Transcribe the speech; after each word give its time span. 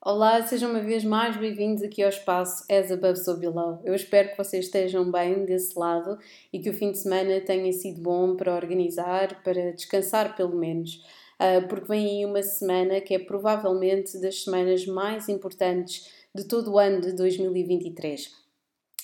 Olá, 0.00 0.40
sejam 0.46 0.70
uma 0.70 0.78
vez 0.78 1.02
mais 1.02 1.36
bem-vindos 1.36 1.82
aqui 1.82 2.04
ao 2.04 2.08
espaço 2.08 2.64
As 2.70 2.92
Above 2.92 3.16
So 3.16 3.36
Below. 3.36 3.80
Eu 3.84 3.96
espero 3.96 4.30
que 4.30 4.38
vocês 4.38 4.66
estejam 4.66 5.10
bem 5.10 5.44
desse 5.44 5.76
lado 5.76 6.16
e 6.52 6.60
que 6.60 6.70
o 6.70 6.72
fim 6.72 6.92
de 6.92 6.98
semana 6.98 7.40
tenha 7.40 7.72
sido 7.72 8.00
bom 8.00 8.36
para 8.36 8.54
organizar, 8.54 9.42
para 9.42 9.72
descansar 9.72 10.36
pelo 10.36 10.54
menos, 10.54 11.04
ah, 11.40 11.66
porque 11.68 11.88
vem 11.88 12.06
aí 12.06 12.24
uma 12.24 12.44
semana 12.44 13.00
que 13.00 13.12
é 13.12 13.18
provavelmente 13.18 14.20
das 14.20 14.44
semanas 14.44 14.86
mais 14.86 15.28
importantes 15.28 16.08
de 16.32 16.44
todo 16.44 16.74
o 16.74 16.78
ano 16.78 17.00
de 17.00 17.12
2023. 17.14 18.30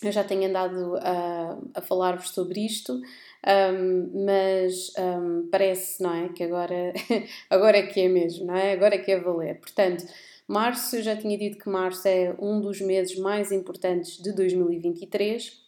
Eu 0.00 0.12
já 0.12 0.22
tenho 0.22 0.48
andado 0.48 0.96
a, 0.98 1.58
a 1.74 1.82
falar-vos 1.82 2.30
sobre 2.30 2.60
isto, 2.64 2.92
um, 2.94 4.24
mas 4.24 4.92
um, 4.96 5.48
parece, 5.50 6.00
não 6.02 6.14
é? 6.14 6.28
Que 6.28 6.44
agora, 6.44 6.92
agora 7.50 7.78
é 7.78 7.86
que 7.86 8.00
é 8.00 8.08
mesmo, 8.08 8.46
não 8.46 8.54
é? 8.54 8.72
Agora 8.72 8.94
é 8.94 8.98
que 8.98 9.10
é 9.10 9.18
valer. 9.18 9.58
Portanto, 9.58 10.04
Março, 10.46 10.96
eu 10.96 11.02
já 11.02 11.16
tinha 11.16 11.38
dito 11.38 11.58
que 11.58 11.70
março 11.70 12.06
é 12.06 12.36
um 12.38 12.60
dos 12.60 12.80
meses 12.80 13.16
mais 13.18 13.50
importantes 13.50 14.22
de 14.22 14.30
2023. 14.32 15.62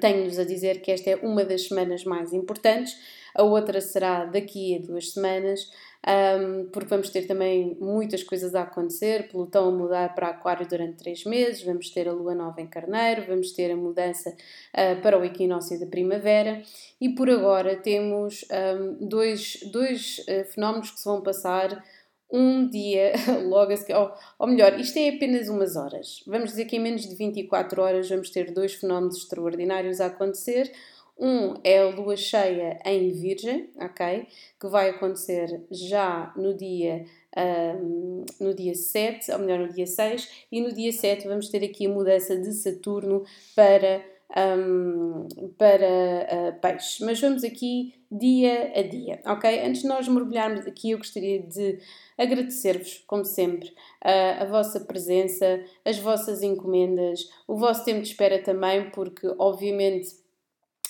Tenho-vos 0.00 0.38
a 0.38 0.44
dizer 0.44 0.82
que 0.82 0.90
esta 0.90 1.10
é 1.10 1.16
uma 1.16 1.44
das 1.44 1.68
semanas 1.68 2.04
mais 2.04 2.32
importantes, 2.32 2.94
a 3.34 3.44
outra 3.44 3.80
será 3.80 4.24
daqui 4.24 4.76
a 4.76 4.84
duas 4.84 5.12
semanas, 5.12 5.70
um, 6.06 6.68
porque 6.72 6.88
vamos 6.88 7.10
ter 7.10 7.26
também 7.26 7.76
muitas 7.80 8.22
coisas 8.24 8.54
a 8.54 8.62
acontecer. 8.62 9.28
Plutão 9.28 9.68
a 9.68 9.70
mudar 9.70 10.14
para 10.14 10.28
Aquário 10.28 10.66
durante 10.68 10.96
três 10.96 11.24
meses, 11.24 11.62
vamos 11.62 11.90
ter 11.90 12.08
a 12.08 12.12
Lua 12.12 12.34
Nova 12.34 12.60
em 12.60 12.66
Carneiro, 12.66 13.26
vamos 13.26 13.52
ter 13.52 13.70
a 13.70 13.76
mudança 13.76 14.30
uh, 14.30 15.00
para 15.00 15.18
o 15.18 15.24
equinócio 15.24 15.78
da 15.78 15.86
primavera 15.86 16.62
e 17.00 17.10
por 17.10 17.30
agora 17.30 17.76
temos 17.76 18.44
um, 18.50 19.06
dois, 19.06 19.60
dois 19.72 20.18
uh, 20.28 20.44
fenómenos 20.52 20.90
que 20.90 20.98
se 20.98 21.04
vão 21.04 21.20
passar 21.20 21.84
um 22.30 22.68
dia 22.68 23.12
logo 23.46 23.72
a 23.72 23.76
seguir, 23.76 23.94
ou, 23.94 24.12
ou, 24.38 24.46
melhor, 24.46 24.78
isto 24.78 24.98
é 24.98 25.10
apenas 25.10 25.48
umas 25.48 25.76
horas. 25.76 26.22
Vamos 26.26 26.50
dizer 26.50 26.66
que 26.66 26.76
em 26.76 26.80
menos 26.80 27.08
de 27.08 27.14
24 27.14 27.82
horas 27.82 28.08
vamos 28.08 28.30
ter 28.30 28.52
dois 28.52 28.74
fenómenos 28.74 29.16
extraordinários 29.18 30.00
a 30.00 30.06
acontecer. 30.06 30.70
Um 31.18 31.54
é 31.64 31.80
a 31.80 31.88
lua 31.88 32.16
cheia 32.16 32.78
em 32.84 33.10
Virgem, 33.10 33.70
ok? 33.80 34.28
Que 34.60 34.68
vai 34.68 34.90
acontecer 34.90 35.64
já 35.68 36.32
no 36.36 36.54
dia, 36.54 37.04
um, 37.36 38.24
no 38.38 38.54
dia 38.54 38.74
7, 38.74 39.32
ou 39.32 39.40
melhor, 39.40 39.58
no 39.58 39.72
dia 39.72 39.86
6, 39.86 40.46
e 40.52 40.60
no 40.60 40.72
dia 40.72 40.92
7 40.92 41.26
vamos 41.26 41.48
ter 41.48 41.64
aqui 41.64 41.86
a 41.86 41.90
mudança 41.90 42.36
de 42.36 42.52
Saturno 42.52 43.24
para 43.56 44.00
um, 44.36 45.26
para 45.56 45.86
uh, 45.86 46.60
peixes. 46.60 47.00
Mas 47.00 47.20
vamos 47.20 47.44
aqui 47.44 47.94
dia 48.10 48.72
a 48.74 48.82
dia, 48.82 49.20
ok? 49.26 49.60
Antes 49.66 49.82
de 49.82 49.88
nós 49.88 50.08
mergulharmos 50.08 50.66
aqui, 50.66 50.90
eu 50.90 50.98
gostaria 50.98 51.42
de 51.42 51.78
agradecer-vos, 52.16 53.04
como 53.06 53.24
sempre, 53.24 53.68
uh, 54.04 54.42
a 54.42 54.44
vossa 54.44 54.80
presença, 54.80 55.62
as 55.84 55.98
vossas 55.98 56.42
encomendas, 56.42 57.28
o 57.46 57.56
vosso 57.56 57.84
tempo 57.84 58.00
de 58.02 58.08
espera 58.08 58.42
também, 58.42 58.90
porque 58.90 59.26
obviamente 59.38 60.08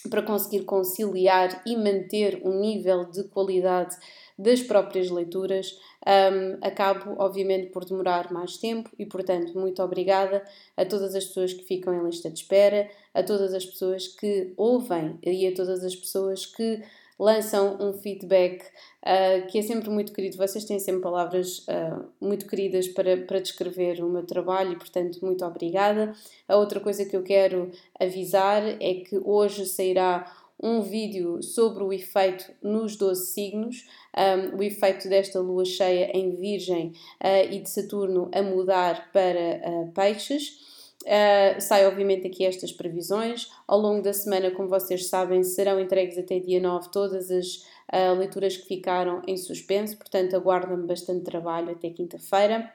para 0.08 0.22
conseguir 0.22 0.64
conciliar 0.64 1.62
e 1.66 1.76
manter 1.76 2.40
um 2.44 2.60
nível 2.60 3.04
de 3.04 3.24
qualidade 3.24 3.96
das 4.38 4.62
próprias 4.62 5.10
leituras, 5.10 5.76
um, 6.06 6.58
acabo, 6.66 7.16
obviamente, 7.18 7.70
por 7.70 7.84
demorar 7.84 8.32
mais 8.32 8.56
tempo 8.56 8.88
e, 8.96 9.04
portanto, 9.04 9.58
muito 9.58 9.82
obrigada 9.82 10.44
a 10.76 10.84
todas 10.84 11.14
as 11.14 11.24
pessoas 11.24 11.52
que 11.52 11.64
ficam 11.64 11.92
em 11.92 12.04
lista 12.04 12.30
de 12.30 12.38
espera, 12.38 12.88
a 13.12 13.22
todas 13.22 13.52
as 13.52 13.66
pessoas 13.66 14.06
que 14.06 14.52
ouvem 14.56 15.18
e 15.24 15.46
a 15.46 15.54
todas 15.54 15.82
as 15.82 15.96
pessoas 15.96 16.46
que 16.46 16.82
lançam 17.18 17.76
um 17.80 17.92
feedback 17.92 18.62
uh, 19.02 19.46
que 19.48 19.58
é 19.58 19.62
sempre 19.62 19.90
muito 19.90 20.12
querido. 20.12 20.36
Vocês 20.36 20.64
têm 20.64 20.78
sempre 20.78 21.02
palavras 21.02 21.60
uh, 21.60 22.04
muito 22.20 22.46
queridas 22.46 22.86
para, 22.88 23.16
para 23.16 23.40
descrever 23.40 24.02
o 24.02 24.08
meu 24.08 24.24
trabalho 24.24 24.72
e, 24.72 24.76
portanto, 24.76 25.18
muito 25.22 25.44
obrigada. 25.44 26.14
A 26.46 26.56
outra 26.56 26.78
coisa 26.78 27.04
que 27.04 27.16
eu 27.16 27.22
quero 27.22 27.70
avisar 27.98 28.62
é 28.80 28.94
que 28.94 29.20
hoje 29.24 29.66
sairá 29.66 30.32
um 30.60 30.80
vídeo 30.80 31.42
sobre 31.42 31.84
o 31.84 31.92
efeito 31.92 32.52
nos 32.60 32.96
12 32.96 33.32
signos, 33.32 33.86
um, 34.16 34.56
o 34.58 34.62
efeito 34.62 35.08
desta 35.08 35.38
lua 35.38 35.64
cheia 35.64 36.10
em 36.12 36.34
Virgem 36.34 36.92
uh, 37.22 37.52
e 37.52 37.60
de 37.60 37.70
Saturno 37.70 38.28
a 38.32 38.42
mudar 38.42 39.12
para 39.12 39.60
Peixes. 39.94 40.77
Uh, 41.08 41.58
sai 41.58 41.86
obviamente 41.86 42.26
aqui 42.26 42.44
estas 42.44 42.70
previsões. 42.70 43.50
Ao 43.66 43.78
longo 43.78 44.02
da 44.02 44.12
semana, 44.12 44.50
como 44.50 44.68
vocês 44.68 45.06
sabem, 45.06 45.42
serão 45.42 45.80
entregues 45.80 46.18
até 46.18 46.38
dia 46.38 46.60
9 46.60 46.90
todas 46.90 47.30
as 47.30 47.64
uh, 47.90 48.14
leituras 48.18 48.58
que 48.58 48.66
ficaram 48.66 49.22
em 49.26 49.34
suspenso, 49.34 49.96
portanto, 49.96 50.36
aguardam-me 50.36 50.86
bastante 50.86 51.24
trabalho 51.24 51.70
até 51.70 51.88
quinta-feira. 51.88 52.70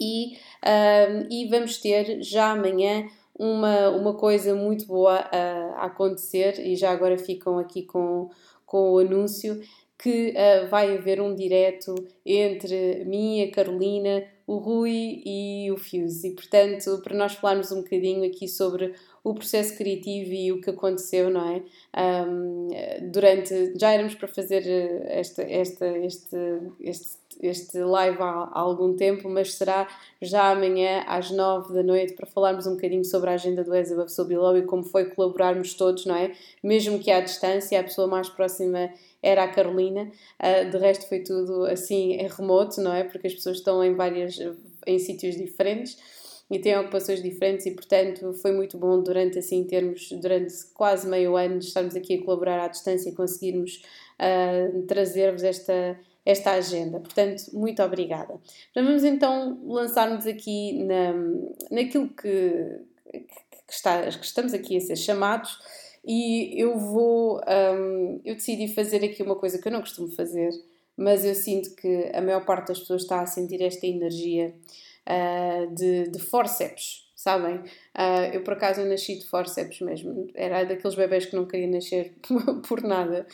E, 0.00 0.34
uh, 0.64 1.28
e 1.30 1.46
vamos 1.48 1.78
ter 1.78 2.20
já 2.24 2.50
amanhã 2.50 3.08
uma, 3.38 3.90
uma 3.90 4.14
coisa 4.14 4.52
muito 4.56 4.86
boa 4.86 5.14
a, 5.14 5.82
a 5.82 5.84
acontecer, 5.84 6.58
e 6.58 6.74
já 6.74 6.90
agora 6.90 7.16
ficam 7.16 7.56
aqui 7.56 7.84
com, 7.84 8.30
com 8.66 8.94
o 8.94 8.98
anúncio 8.98 9.62
que 9.96 10.34
uh, 10.36 10.68
vai 10.68 10.96
haver 10.96 11.20
um 11.20 11.36
direto 11.36 11.94
entre 12.26 13.04
mim, 13.04 13.42
a 13.42 13.50
Carolina, 13.52 14.24
o 14.46 14.56
Rui 14.56 15.22
e 15.24 15.70
o 15.72 15.76
Fuse. 15.76 16.28
E, 16.28 16.30
portanto, 16.32 17.00
para 17.02 17.16
nós 17.16 17.34
falarmos 17.34 17.72
um 17.72 17.82
bocadinho 17.82 18.24
aqui 18.24 18.46
sobre 18.46 18.94
o 19.24 19.32
processo 19.32 19.74
criativo 19.78 20.32
e 20.32 20.52
o 20.52 20.60
que 20.60 20.68
aconteceu, 20.68 21.30
não 21.30 21.48
é? 21.48 21.62
Um, 22.28 22.68
durante. 23.10 23.72
Já 23.78 23.92
éramos 23.92 24.14
para 24.14 24.28
fazer 24.28 24.62
esta, 25.06 25.42
esta, 25.42 25.86
este, 25.98 26.36
este, 26.78 27.16
este 27.40 27.78
live 27.78 28.18
há, 28.20 28.50
há, 28.52 28.60
algum 28.60 28.94
tempo, 28.94 29.26
mas 29.30 29.54
será 29.54 29.88
já 30.20 30.50
amanhã 30.50 31.04
às 31.06 31.30
nove 31.30 31.72
da 31.72 31.82
noite 31.82 32.12
para 32.12 32.26
falarmos 32.26 32.66
um 32.66 32.74
bocadinho 32.74 33.04
sobre 33.04 33.30
a 33.30 33.32
agenda 33.32 33.64
do 33.64 33.74
Ezeba 33.74 34.04
Below 34.28 34.58
e 34.58 34.62
como 34.62 34.82
foi 34.82 35.06
colaborarmos 35.06 35.72
todos, 35.72 36.04
não 36.04 36.14
é? 36.14 36.32
Mesmo 36.62 36.98
que 36.98 37.10
à 37.10 37.20
distância, 37.20 37.80
a 37.80 37.82
pessoa 37.82 38.06
mais 38.06 38.28
próxima 38.28 38.90
era 39.24 39.44
a 39.44 39.48
Carolina, 39.48 40.10
uh, 40.40 40.70
de 40.70 40.76
resto 40.76 41.08
foi 41.08 41.20
tudo 41.20 41.64
assim 41.64 42.12
em 42.12 42.28
remoto, 42.28 42.80
não 42.80 42.92
é? 42.92 43.04
Porque 43.04 43.26
as 43.26 43.34
pessoas 43.34 43.56
estão 43.56 43.82
em 43.82 43.94
várias, 43.94 44.38
em 44.86 44.98
sítios 44.98 45.36
diferentes 45.36 45.96
e 46.50 46.58
têm 46.58 46.78
ocupações 46.78 47.22
diferentes 47.22 47.64
e 47.64 47.70
portanto 47.70 48.34
foi 48.34 48.52
muito 48.52 48.76
bom 48.76 49.02
durante 49.02 49.38
assim 49.38 49.64
termos 49.64 50.10
durante 50.12 50.52
quase 50.74 51.08
meio 51.08 51.36
ano 51.36 51.58
estarmos 51.58 51.96
aqui 51.96 52.16
a 52.16 52.22
colaborar 52.22 52.62
à 52.62 52.68
distância 52.68 53.08
e 53.08 53.14
conseguirmos 53.14 53.82
uh, 54.20 54.82
trazer-vos 54.82 55.42
esta 55.42 55.98
esta 56.24 56.52
agenda. 56.52 57.00
Portanto, 57.00 57.44
muito 57.52 57.82
obrigada. 57.82 58.40
Vamos 58.74 59.04
então 59.04 59.60
lançar-nos 59.66 60.26
aqui 60.26 60.82
na, 60.84 61.12
naquilo 61.70 62.08
que, 62.08 62.80
que, 63.12 63.72
está, 63.72 64.02
que 64.10 64.24
estamos 64.24 64.54
aqui 64.54 64.76
a 64.76 64.80
ser 64.80 64.96
chamados 64.96 65.58
e 66.06 66.60
eu 66.60 66.78
vou. 66.78 67.40
Um, 67.48 68.20
eu 68.24 68.34
decidi 68.34 68.68
fazer 68.68 69.02
aqui 69.04 69.22
uma 69.22 69.36
coisa 69.36 69.58
que 69.58 69.66
eu 69.66 69.72
não 69.72 69.80
costumo 69.80 70.08
fazer, 70.08 70.50
mas 70.96 71.24
eu 71.24 71.34
sinto 71.34 71.74
que 71.74 72.10
a 72.12 72.20
maior 72.20 72.44
parte 72.44 72.68
das 72.68 72.80
pessoas 72.80 73.02
está 73.02 73.20
a 73.20 73.26
sentir 73.26 73.62
esta 73.62 73.86
energia 73.86 74.54
uh, 75.08 75.74
de, 75.74 76.08
de 76.10 76.18
forceps, 76.18 77.10
sabem? 77.16 77.56
Uh, 77.56 78.34
eu 78.34 78.42
por 78.42 78.52
acaso 78.52 78.82
eu 78.82 78.86
nasci 78.86 79.18
de 79.18 79.26
forceps 79.26 79.80
mesmo, 79.80 80.28
era 80.34 80.64
daqueles 80.64 80.94
bebés 80.94 81.24
que 81.24 81.36
não 81.36 81.46
queria 81.46 81.68
nascer 81.68 82.12
por 82.68 82.82
nada, 82.82 83.26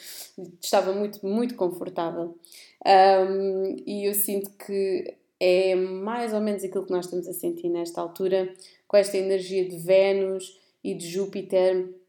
estava 0.62 0.92
muito, 0.92 1.26
muito 1.26 1.56
confortável. 1.56 2.38
Um, 2.86 3.76
e 3.84 4.09
eu 4.09 4.14
sinto 4.14 4.50
que 4.50 5.16
é 5.41 5.75
mais 5.75 6.32
ou 6.32 6.41
menos 6.41 6.62
aquilo 6.62 6.86
que 6.86 6.92
nós 6.92 7.06
estamos 7.06 7.26
a 7.26 7.32
sentir 7.32 7.69
nesta 7.69 8.00
altura, 8.00 8.54
com 8.86 8.97
esta 8.97 9.16
energia 9.16 9.69
de 9.69 9.76
Vênus 9.76 10.59
e 10.84 10.94
de 10.94 11.06
Júpiter 11.06 12.00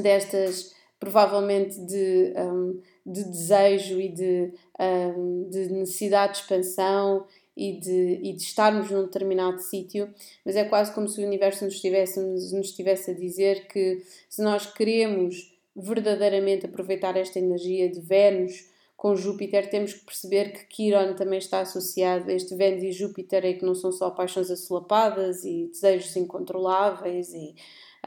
destas 0.00 0.74
provavelmente 0.98 1.78
de, 1.80 2.32
um, 2.36 2.80
de 3.04 3.24
desejo 3.24 4.00
e 4.00 4.08
de, 4.08 4.52
um, 4.80 5.48
de 5.50 5.70
necessidade 5.70 6.34
de 6.34 6.38
expansão 6.38 7.26
e 7.56 7.78
de, 7.78 8.20
e 8.22 8.32
de 8.32 8.42
estarmos 8.42 8.90
num 8.90 9.04
determinado 9.04 9.60
sítio, 9.60 10.12
mas 10.44 10.56
é 10.56 10.64
quase 10.64 10.92
como 10.92 11.06
se 11.06 11.20
o 11.20 11.26
universo 11.26 11.64
nos 11.64 11.74
estivesse, 11.74 12.18
nos 12.20 12.52
estivesse 12.52 13.10
a 13.10 13.14
dizer 13.14 13.68
que 13.68 14.02
se 14.28 14.42
nós 14.42 14.66
queremos 14.66 15.54
verdadeiramente 15.76 16.66
aproveitar 16.66 17.16
esta 17.16 17.38
energia 17.38 17.88
de 17.88 18.00
Vênus 18.00 18.70
com 18.96 19.14
Júpiter, 19.14 19.68
temos 19.68 19.92
que 19.92 20.04
perceber 20.04 20.52
que 20.52 20.64
Quiron 20.66 21.14
também 21.14 21.38
está 21.38 21.60
associado, 21.60 22.30
este 22.30 22.54
Vênus 22.54 22.82
e 22.82 22.92
Júpiter 22.92 23.44
é 23.44 23.52
que 23.52 23.64
não 23.64 23.74
são 23.74 23.92
só 23.92 24.10
paixões 24.10 24.50
assolapadas 24.50 25.44
e 25.44 25.68
desejos 25.70 26.16
incontroláveis 26.16 27.32
e 27.34 27.54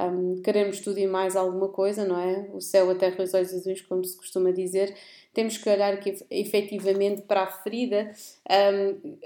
um, 0.02 0.42
queremos 0.42 0.80
tudo 0.80 1.00
e 1.00 1.08
mais 1.08 1.36
alguma 1.36 1.70
coisa, 1.70 2.06
não 2.06 2.20
é? 2.20 2.50
O 2.54 2.62
céu, 2.62 2.90
a 2.90 2.96
terra 2.96 3.16
e 3.20 3.24
os 3.24 3.34
olhos 3.34 3.54
azuis, 3.54 3.82
como 3.82 4.04
se 4.04 4.16
costuma 4.18 4.52
dizer, 4.52 4.96
temos 5.34 5.58
que 5.58 5.70
olhar 5.70 5.94
aqui 5.94 6.16
efetivamente 6.30 7.22
para 7.24 7.44
a 7.44 7.48
ferida, 7.48 8.12
um, 8.50 9.18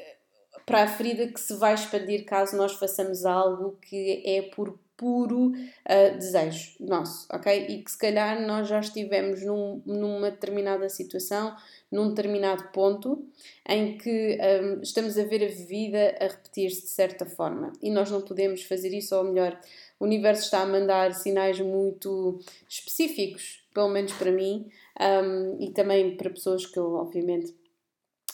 para 0.65 0.83
a 0.83 0.87
ferida 0.87 1.27
que 1.27 1.39
se 1.39 1.55
vai 1.55 1.73
expandir 1.73 2.25
caso 2.25 2.55
nós 2.55 2.73
façamos 2.73 3.25
algo 3.25 3.77
que 3.81 4.23
é 4.25 4.41
por 4.41 4.77
puro 5.01 5.47
uh, 5.47 6.17
desejo 6.19 6.75
nosso, 6.79 7.27
ok? 7.33 7.65
E 7.69 7.81
que 7.81 7.89
se 7.89 7.97
calhar 7.97 8.39
nós 8.45 8.67
já 8.67 8.79
estivemos 8.79 9.41
num, 9.41 9.81
numa 9.83 10.29
determinada 10.29 10.87
situação, 10.89 11.55
num 11.91 12.09
determinado 12.09 12.65
ponto, 12.71 13.25
em 13.67 13.97
que 13.97 14.37
um, 14.39 14.81
estamos 14.83 15.17
a 15.17 15.23
ver 15.23 15.43
a 15.43 15.65
vida 15.65 16.15
a 16.19 16.27
repetir-se 16.27 16.83
de 16.83 16.89
certa 16.89 17.25
forma 17.25 17.73
e 17.81 17.89
nós 17.89 18.11
não 18.11 18.21
podemos 18.21 18.61
fazer 18.61 18.93
isso, 18.93 19.15
ou 19.15 19.23
melhor, 19.23 19.59
o 20.01 20.05
universo 20.05 20.45
está 20.45 20.63
a 20.63 20.65
mandar 20.65 21.13
sinais 21.13 21.59
muito 21.59 22.39
específicos, 22.67 23.63
pelo 23.71 23.87
menos 23.87 24.11
para 24.13 24.31
mim, 24.31 24.67
um, 24.99 25.61
e 25.61 25.69
também 25.69 26.17
para 26.17 26.31
pessoas 26.31 26.65
que 26.65 26.79
eu, 26.79 26.95
obviamente, 26.95 27.55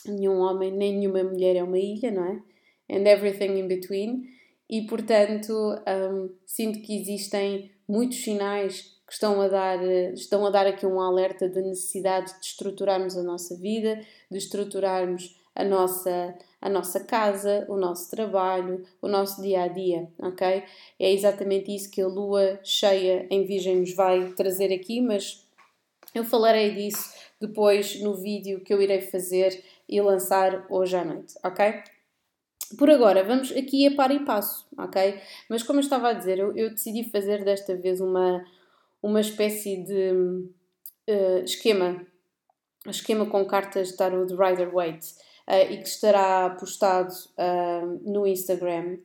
nenhum 0.06 0.38
homem 0.38 0.72
nem 0.72 0.96
nenhuma 0.96 1.22
mulher 1.22 1.56
é 1.56 1.62
uma 1.62 1.78
ilha, 1.78 2.10
não 2.10 2.24
é? 2.24 2.42
And 2.90 3.06
everything 3.06 3.58
in 3.58 3.68
between. 3.68 4.30
E 4.70 4.86
portanto, 4.86 5.52
um, 5.52 6.30
sinto 6.46 6.80
que 6.80 6.98
existem 6.98 7.70
muitos 7.86 8.22
sinais 8.24 8.96
que 9.06 9.12
estão 9.12 9.38
a 9.42 9.48
dar, 9.48 9.82
estão 10.14 10.46
a 10.46 10.50
dar 10.50 10.66
aqui 10.66 10.86
um 10.86 10.98
alerta 10.98 11.50
da 11.50 11.60
necessidade 11.60 12.32
de 12.40 12.46
estruturarmos 12.46 13.14
a 13.14 13.22
nossa 13.22 13.54
vida, 13.54 14.00
de 14.30 14.38
estruturarmos 14.38 15.36
a 15.54 15.64
nossa, 15.64 16.34
a 16.60 16.68
nossa 16.68 17.04
casa, 17.04 17.64
o 17.68 17.76
nosso 17.76 18.10
trabalho, 18.10 18.84
o 19.00 19.08
nosso 19.08 19.40
dia 19.40 19.62
a 19.62 19.68
dia, 19.68 20.10
ok? 20.18 20.64
É 20.98 21.12
exatamente 21.12 21.74
isso 21.74 21.90
que 21.90 22.00
a 22.02 22.08
lua 22.08 22.58
cheia 22.64 23.26
em 23.30 23.44
Virgem 23.44 23.76
nos 23.76 23.94
vai 23.94 24.32
trazer 24.32 24.72
aqui, 24.72 25.00
mas 25.00 25.46
eu 26.14 26.24
falarei 26.24 26.74
disso 26.74 27.14
depois 27.40 28.00
no 28.00 28.14
vídeo 28.14 28.60
que 28.60 28.74
eu 28.74 28.82
irei 28.82 29.00
fazer 29.00 29.62
e 29.88 30.00
lançar 30.00 30.66
hoje 30.68 30.96
à 30.96 31.04
noite, 31.04 31.34
ok? 31.44 31.82
Por 32.76 32.90
agora, 32.90 33.24
vamos 33.24 33.52
aqui 33.52 33.86
a 33.86 33.94
par 33.94 34.10
e 34.10 34.24
passo, 34.24 34.66
ok? 34.76 35.18
Mas 35.48 35.62
como 35.62 35.78
eu 35.78 35.84
estava 35.84 36.08
a 36.08 36.12
dizer, 36.12 36.38
eu, 36.38 36.54
eu 36.56 36.70
decidi 36.70 37.08
fazer 37.08 37.44
desta 37.44 37.76
vez 37.76 38.00
uma, 38.00 38.44
uma 39.00 39.20
espécie 39.20 39.76
de 39.84 40.10
uh, 41.08 41.44
esquema, 41.44 42.04
esquema 42.84 43.24
com 43.26 43.44
cartas 43.46 43.88
de 43.88 43.96
tarot 43.96 44.26
de 44.26 44.34
Rider 44.34 44.70
Waite 44.70 45.14
uh, 45.48 45.72
e 45.72 45.78
que 45.78 45.88
estará 45.88 46.50
postado 46.50 47.12
uh, 47.38 48.00
no 48.04 48.26
Instagram. 48.26 48.98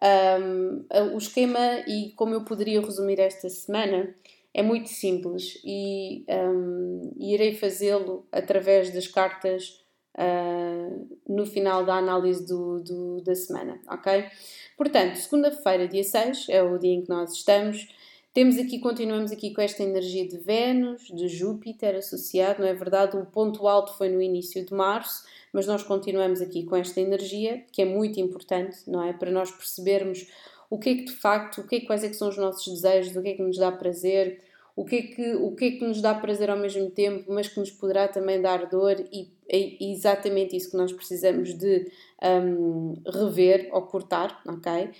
Um, 0.00 0.86
o 1.12 1.18
esquema 1.18 1.82
e 1.88 2.12
como 2.14 2.32
eu 2.32 2.44
poderia 2.44 2.80
resumir 2.80 3.18
esta 3.18 3.48
semana 3.48 4.14
é 4.54 4.62
muito 4.62 4.88
simples 4.88 5.60
e, 5.64 6.24
um, 6.28 7.12
irei 7.18 7.54
fazê-lo 7.54 8.26
através 8.30 8.92
das 8.92 9.08
cartas 9.08 9.84
uh, 10.16 11.18
no 11.28 11.44
final 11.44 11.84
da 11.84 11.94
análise 11.94 12.46
do, 12.46 12.80
do, 12.80 13.20
da 13.22 13.34
semana, 13.34 13.80
ok? 13.88 14.24
Portanto, 14.76 15.16
segunda-feira, 15.16 15.88
dia 15.88 16.04
6, 16.04 16.46
é 16.48 16.62
o 16.62 16.78
dia 16.78 16.92
em 16.92 17.02
que 17.02 17.08
nós 17.08 17.32
estamos. 17.32 17.88
Temos 18.38 18.56
aqui, 18.56 18.78
continuamos 18.78 19.32
aqui 19.32 19.52
com 19.52 19.60
esta 19.60 19.82
energia 19.82 20.24
de 20.24 20.38
Vênus, 20.38 21.08
de 21.08 21.26
Júpiter 21.26 21.96
associado, 21.96 22.60
não 22.60 22.68
é 22.68 22.72
verdade? 22.72 23.16
O 23.16 23.26
ponto 23.26 23.66
alto 23.66 23.98
foi 23.98 24.08
no 24.08 24.22
início 24.22 24.64
de 24.64 24.72
março, 24.72 25.24
mas 25.52 25.66
nós 25.66 25.82
continuamos 25.82 26.40
aqui 26.40 26.62
com 26.62 26.76
esta 26.76 27.00
energia, 27.00 27.64
que 27.72 27.82
é 27.82 27.84
muito 27.84 28.20
importante, 28.20 28.78
não 28.86 29.02
é? 29.02 29.12
Para 29.12 29.32
nós 29.32 29.50
percebermos 29.50 30.24
o 30.70 30.78
que 30.78 30.88
é 30.88 30.94
que 30.94 31.04
de 31.06 31.16
facto, 31.16 31.62
o 31.62 31.66
que 31.66 31.74
é, 31.74 31.80
quais 31.80 32.04
é 32.04 32.08
que 32.08 32.14
são 32.14 32.28
os 32.28 32.36
nossos 32.36 32.72
desejos, 32.72 33.16
o 33.16 33.22
que 33.22 33.30
é 33.30 33.34
que 33.34 33.42
nos 33.42 33.58
dá 33.58 33.72
prazer, 33.72 34.40
o 34.78 34.84
que, 34.84 34.94
é 34.94 35.02
que, 35.02 35.34
o 35.34 35.56
que 35.56 35.64
é 35.64 35.70
que 35.72 35.84
nos 35.84 36.00
dá 36.00 36.14
prazer 36.14 36.48
ao 36.48 36.56
mesmo 36.56 36.88
tempo, 36.88 37.32
mas 37.32 37.48
que 37.48 37.58
nos 37.58 37.68
poderá 37.68 38.06
também 38.06 38.40
dar 38.40 38.68
dor, 38.68 38.94
e 39.12 39.28
é 39.50 39.76
exatamente 39.90 40.54
isso 40.54 40.70
que 40.70 40.76
nós 40.76 40.92
precisamos 40.92 41.52
de 41.52 41.90
um, 42.22 42.94
rever 43.04 43.68
ou 43.72 43.82
cortar, 43.82 44.40
ok? 44.46 44.90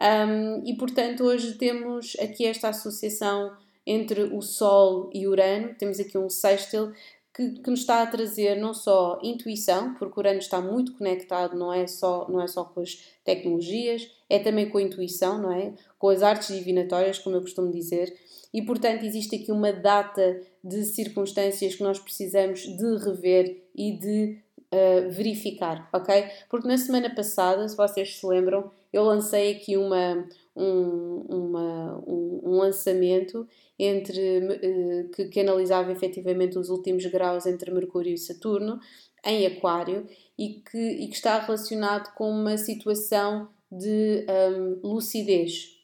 Um, 0.00 0.62
e 0.64 0.74
portanto, 0.78 1.22
hoje 1.22 1.52
temos 1.58 2.16
aqui 2.18 2.46
esta 2.46 2.70
associação 2.70 3.54
entre 3.86 4.22
o 4.22 4.40
Sol 4.40 5.10
e 5.12 5.28
Urano, 5.28 5.74
temos 5.74 6.00
aqui 6.00 6.16
um 6.16 6.30
sextil 6.30 6.92
que, 7.34 7.60
que, 7.60 7.68
nos 7.68 7.80
está 7.80 8.02
a 8.02 8.06
trazer 8.06 8.56
não 8.56 8.72
só 8.72 9.20
intuição, 9.22 9.92
porque 9.96 10.18
Urano 10.18 10.38
está 10.38 10.62
muito 10.62 10.94
conectado, 10.94 11.58
não 11.58 11.70
é, 11.70 11.86
só, 11.86 12.26
não 12.30 12.40
é 12.40 12.46
só 12.46 12.64
com 12.64 12.80
as 12.80 13.04
tecnologias, 13.22 14.10
é 14.28 14.38
também 14.38 14.68
com 14.68 14.78
a 14.78 14.82
intuição, 14.82 15.40
não 15.40 15.52
é? 15.52 15.72
Com 15.98 16.08
as 16.08 16.22
artes 16.22 16.54
divinatórias, 16.56 17.18
como 17.18 17.36
eu 17.36 17.40
costumo 17.40 17.70
dizer, 17.70 18.14
e 18.52 18.62
portanto 18.62 19.04
existe 19.04 19.36
aqui 19.36 19.52
uma 19.52 19.72
data 19.72 20.40
de 20.62 20.84
circunstâncias 20.84 21.74
que 21.74 21.82
nós 21.82 21.98
precisamos 21.98 22.60
de 22.60 22.96
rever 23.04 23.62
e 23.74 23.92
de 23.92 24.38
uh, 24.72 25.10
verificar, 25.10 25.88
ok? 25.92 26.24
Porque 26.48 26.66
na 26.66 26.78
semana 26.78 27.14
passada, 27.14 27.68
se 27.68 27.76
vocês 27.76 28.16
se 28.16 28.26
lembram, 28.26 28.70
eu 28.92 29.04
lancei 29.04 29.52
aqui 29.52 29.76
uma, 29.76 30.26
um, 30.56 31.24
uma, 31.28 32.04
um, 32.06 32.40
um 32.44 32.58
lançamento 32.58 33.46
entre 33.78 34.38
uh, 34.38 35.08
que, 35.10 35.26
que 35.26 35.40
analisava 35.40 35.92
efetivamente 35.92 36.58
os 36.58 36.70
últimos 36.70 37.04
graus 37.06 37.46
entre 37.46 37.70
Mercúrio 37.70 38.14
e 38.14 38.18
Saturno 38.18 38.80
em 39.24 39.46
Aquário 39.46 40.06
e 40.38 40.60
que, 40.60 40.78
e 40.78 41.08
que 41.08 41.14
está 41.14 41.38
relacionado 41.40 42.14
com 42.14 42.30
uma 42.30 42.56
situação 42.56 43.48
de 43.70 44.26
um, 44.28 44.80
lucidez. 44.82 45.76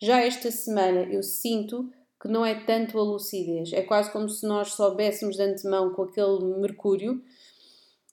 Já 0.00 0.20
esta 0.20 0.50
semana 0.50 1.02
eu 1.04 1.22
sinto 1.22 1.90
que 2.20 2.28
não 2.28 2.44
é 2.44 2.54
tanto 2.64 2.98
a 2.98 3.02
lucidez, 3.02 3.72
é 3.72 3.82
quase 3.82 4.10
como 4.10 4.28
se 4.28 4.46
nós 4.46 4.72
soubéssemos 4.72 5.36
de 5.36 5.42
antemão 5.42 5.92
com 5.92 6.02
aquele 6.02 6.44
Mercúrio 6.60 7.22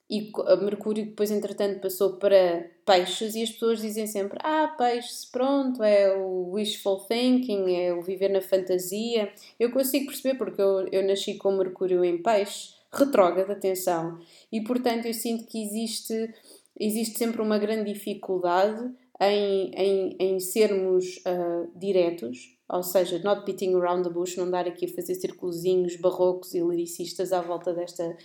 e 0.10 0.32
Mercúrio 0.62 1.06
depois 1.06 1.32
entretanto 1.32 1.82
passou 1.82 2.18
para 2.18 2.70
peixes 2.86 3.34
e 3.36 3.42
as 3.42 3.50
pessoas 3.50 3.82
dizem 3.82 4.06
sempre 4.06 4.38
ah, 4.44 4.68
peixes, 4.78 5.26
pronto, 5.26 5.82
é 5.82 6.16
o 6.16 6.52
wishful 6.52 7.00
thinking, 7.08 7.76
é 7.76 7.94
o 7.94 8.02
viver 8.02 8.30
na 8.30 8.42
fantasia. 8.42 9.32
Eu 9.60 9.72
consigo 9.72 10.08
perceber 10.08 10.38
porque 10.38 10.62
eu, 10.62 10.88
eu 10.92 11.08
nasci 11.08 11.36
com 11.36 11.54
Mercúrio 11.54 12.04
em 12.04 12.22
peixe, 12.22 12.76
retrógrado, 12.92 13.50
atenção, 13.52 14.20
e 14.52 14.62
portanto 14.62 15.06
eu 15.06 15.14
sinto 15.14 15.46
que 15.48 15.64
existe, 15.64 16.32
existe 16.80 17.18
sempre 17.18 17.42
uma 17.42 17.58
grande 17.58 17.92
dificuldade 17.92 18.94
em, 19.22 19.72
em, 19.76 20.18
em 20.20 20.40
sermos 20.40 21.18
uh, 21.18 21.72
diretos, 21.78 22.58
ou 22.70 22.84
seja, 22.84 23.20
not 23.20 23.46
beating 23.46 23.76
around 23.76 24.08
the 24.08 24.14
bush, 24.14 24.36
não 24.38 24.50
dar 24.50 24.68
aqui 24.68 24.86
a 24.86 24.94
fazer 24.94 25.16
circulozinhos 25.16 25.96
barrocos 25.98 26.54
e 26.54 26.62
lyricistas 26.62 27.32
à 27.32 27.42
volta 27.42 27.74
desta, 27.74 28.18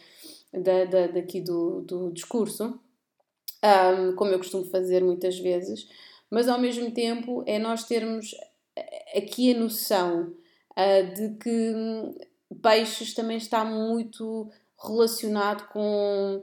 da, 0.53 0.85
da, 0.85 1.07
daqui 1.09 1.41
do, 1.41 1.83
do 1.83 2.11
discurso, 2.13 2.81
um, 3.63 4.15
como 4.15 4.31
eu 4.31 4.39
costumo 4.39 4.65
fazer 4.65 5.05
muitas 5.05 5.39
vezes, 5.39 5.89
mas 6.31 6.49
ao 6.49 6.59
mesmo 6.59 6.91
tempo 6.91 7.43
é 7.47 7.59
nós 7.59 7.85
termos 7.85 8.35
aqui 9.15 9.55
a 9.55 9.59
noção 9.59 10.35
uh, 10.73 11.15
de 11.15 11.37
que 11.39 11.75
peixes 12.63 13.15
também 13.15 13.37
está 13.37 13.65
muito 13.65 14.51
relacionado 14.81 15.69
com 15.69 16.43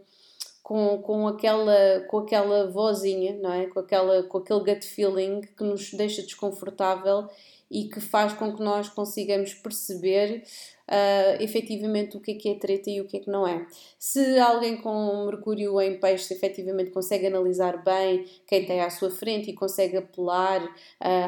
com, 0.66 0.98
com, 0.98 1.28
aquela, 1.28 2.04
com 2.08 2.18
aquela 2.18 2.72
vozinha, 2.72 3.38
não 3.38 3.54
é? 3.54 3.68
Com, 3.68 3.82
aquela, 3.82 4.24
com 4.24 4.40
aquele 4.40 4.62
gut 4.62 4.84
feeling 4.84 5.42
que 5.42 5.64
nos 5.64 5.94
deixa 5.94 6.24
desconfortável 6.24 7.30
e 7.70 7.84
que 7.84 8.02
faz 8.02 8.34
com 8.34 8.52
que 8.52 8.64
nós 8.64 8.90
consigamos 8.90 9.54
perceber 9.54 10.42
uh, 10.90 11.44
efetivamente 11.44 12.18
o 12.18 12.20
que 12.20 12.32
é 12.32 12.34
que 12.34 12.50
é 12.50 12.56
treta 12.56 12.90
e 12.90 13.00
o 13.00 13.06
que 13.06 13.18
é 13.18 13.20
que 13.20 13.30
não 13.30 13.48
é. 13.48 13.64
Se 14.00 14.40
alguém 14.40 14.78
com 14.78 15.28
Mercúrio 15.28 15.80
em 15.80 16.00
peixe 16.00 16.34
efetivamente 16.34 16.90
consegue 16.90 17.28
analisar 17.28 17.84
bem 17.84 18.26
quem 18.48 18.66
tem 18.66 18.82
à 18.82 18.90
sua 18.90 19.12
frente 19.12 19.52
e 19.52 19.54
consegue 19.54 19.98
apelar 19.98 20.64
uh, 20.64 20.70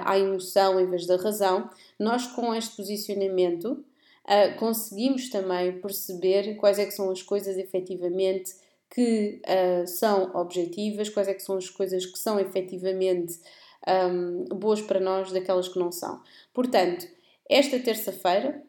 à 0.04 0.18
emoção 0.18 0.80
em 0.80 0.90
vez 0.90 1.06
da 1.06 1.16
razão, 1.16 1.70
nós 2.00 2.26
com 2.26 2.56
este 2.56 2.76
posicionamento 2.76 3.86
uh, 4.26 4.58
conseguimos 4.58 5.30
também 5.30 5.80
perceber 5.80 6.56
quais 6.56 6.80
é 6.80 6.86
que 6.86 6.92
são 6.92 7.12
as 7.12 7.22
coisas 7.22 7.56
efetivamente 7.56 8.66
que 8.90 9.42
uh, 9.46 9.88
são 9.88 10.36
objetivas, 10.36 11.10
quais 11.10 11.28
é 11.28 11.34
que 11.34 11.44
são 11.44 11.58
as 11.58 11.70
coisas 11.70 12.06
que 12.06 12.18
são 12.18 12.40
efetivamente 12.40 13.40
um, 13.88 14.46
boas 14.56 14.82
para 14.82 15.00
nós, 15.00 15.32
daquelas 15.32 15.68
que 15.68 15.80
não 15.80 15.92
são. 15.92 16.22
Portanto, 16.54 17.08
esta 17.50 17.80
terça-feira 17.80 18.62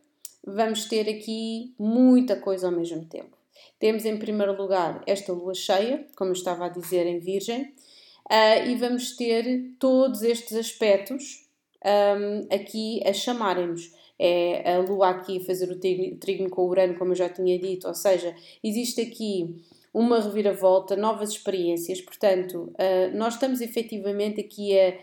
vamos 0.45 0.85
ter 0.87 1.09
aqui 1.09 1.75
muita 1.79 2.37
coisa 2.37 2.67
ao 2.67 2.73
mesmo 2.73 3.05
tempo. 3.05 3.37
Temos 3.79 4.05
em 4.05 4.17
primeiro 4.17 4.61
lugar 4.61 5.03
esta 5.07 5.33
lua 5.33 5.55
cheia, 5.55 6.07
como 6.17 6.31
eu 6.31 6.35
estava 6.35 6.67
a 6.67 6.69
dizer, 6.69 7.07
em 7.07 7.19
Virgem, 7.19 7.63
uh, 7.63 8.69
e 8.69 8.75
vamos 8.77 9.17
ter 9.17 9.75
todos 9.79 10.23
estes 10.23 10.57
aspectos 10.57 11.49
um, 11.85 12.55
aqui 12.55 13.01
a 13.07 13.13
chamarem-nos. 13.13 13.97
É 14.21 14.75
a 14.75 14.79
lua 14.81 15.11
aqui 15.11 15.39
a 15.39 15.45
fazer 15.45 15.71
o 15.71 15.79
trígono 15.79 16.51
com 16.51 16.63
o 16.63 16.69
Urano, 16.69 16.99
como 16.99 17.13
eu 17.13 17.17
já 17.17 17.29
tinha 17.29 17.57
dito, 17.57 17.87
ou 17.87 17.95
seja, 17.95 18.35
existe 18.65 19.01
aqui 19.01 19.63
uma 19.93 20.21
reviravolta, 20.21 20.97
novas 20.97 21.31
experiências. 21.31 22.01
Portanto, 22.01 22.73
uh, 22.75 23.17
nós 23.17 23.35
estamos 23.35 23.61
efetivamente 23.61 24.41
aqui 24.41 24.79
a, 24.79 24.95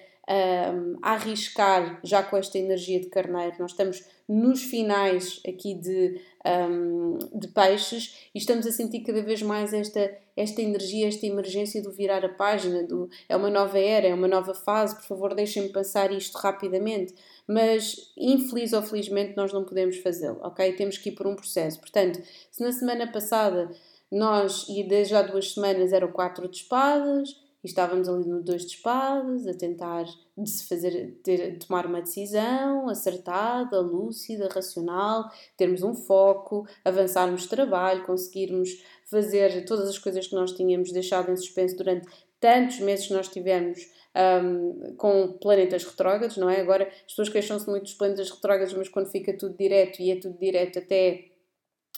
um, 0.73 0.97
a 1.01 1.11
arriscar 1.11 1.99
já 2.03 2.23
com 2.23 2.37
esta 2.37 2.57
energia 2.57 2.99
de 2.99 3.07
carneiro. 3.07 3.55
Nós 3.59 3.71
estamos 3.71 4.03
nos 4.27 4.63
finais 4.63 5.39
aqui 5.47 5.75
de, 5.75 6.19
um, 6.45 7.19
de 7.33 7.47
peixes 7.49 8.29
e 8.33 8.39
estamos 8.39 8.65
a 8.65 8.71
sentir 8.71 9.01
cada 9.01 9.21
vez 9.21 9.41
mais 9.43 9.71
esta, 9.71 10.17
esta 10.35 10.61
energia, 10.61 11.07
esta 11.07 11.27
emergência 11.27 11.81
do 11.81 11.91
virar 11.91 12.25
a 12.25 12.29
página, 12.29 12.83
do, 12.83 13.07
é 13.29 13.35
uma 13.35 13.51
nova 13.51 13.77
era, 13.77 14.07
é 14.07 14.13
uma 14.13 14.27
nova 14.27 14.55
fase, 14.55 14.95
por 14.95 15.05
favor 15.05 15.35
deixem-me 15.35 15.69
passar 15.69 16.11
isto 16.11 16.35
rapidamente. 16.37 17.13
Mas, 17.47 18.11
infeliz 18.17 18.73
ou 18.73 18.81
felizmente, 18.81 19.35
nós 19.37 19.53
não 19.53 19.63
podemos 19.63 19.97
fazê-lo, 19.97 20.39
ok? 20.41 20.73
Temos 20.73 20.97
que 20.97 21.09
ir 21.09 21.11
por 21.11 21.27
um 21.27 21.35
processo. 21.35 21.79
Portanto, 21.79 22.19
se 22.49 22.63
na 22.63 22.71
semana 22.71 23.11
passada 23.11 23.69
nós, 24.15 24.65
e 24.69 24.83
desde 24.83 25.13
há 25.13 25.21
duas 25.21 25.53
semanas, 25.53 25.91
eram 25.91 26.11
quatro 26.11 26.47
de 26.47 26.57
espadas, 26.57 27.29
e 27.63 27.67
estávamos 27.67 28.07
ali 28.07 28.25
no 28.27 28.41
dois 28.41 28.61
de 28.61 28.75
espadas, 28.75 29.45
a 29.45 29.53
tentar 29.53 30.05
de 30.37 30.49
se 30.49 30.67
fazer, 30.67 31.19
ter, 31.23 31.57
tomar 31.59 31.85
uma 31.85 32.01
decisão 32.01 32.87
acertada, 32.87 33.81
lúcida, 33.81 34.47
racional, 34.47 35.29
termos 35.57 35.83
um 35.83 35.93
foco, 35.93 36.67
avançarmos 36.85 37.47
trabalho, 37.47 38.05
conseguirmos 38.05 38.83
fazer 39.09 39.65
todas 39.65 39.89
as 39.89 39.97
coisas 39.97 40.27
que 40.27 40.35
nós 40.35 40.51
tínhamos 40.53 40.91
deixado 40.91 41.31
em 41.31 41.35
suspenso 41.35 41.75
durante 41.75 42.07
tantos 42.39 42.79
meses 42.79 43.07
que 43.07 43.13
nós 43.13 43.27
tivemos 43.27 43.79
um, 44.15 44.95
com 44.95 45.33
planetas 45.41 45.83
retrógrados, 45.83 46.37
não 46.37 46.49
é? 46.49 46.61
Agora 46.61 46.87
as 46.87 47.11
pessoas 47.11 47.29
queixam-se 47.29 47.67
muito 47.67 47.83
dos 47.83 47.95
planetas 47.95 48.29
retrógrados, 48.29 48.73
mas 48.73 48.87
quando 48.87 49.09
fica 49.09 49.35
tudo 49.35 49.57
direto 49.57 50.01
e 50.01 50.11
é 50.11 50.15
tudo 50.15 50.37
direto 50.37 50.79
até 50.79 51.34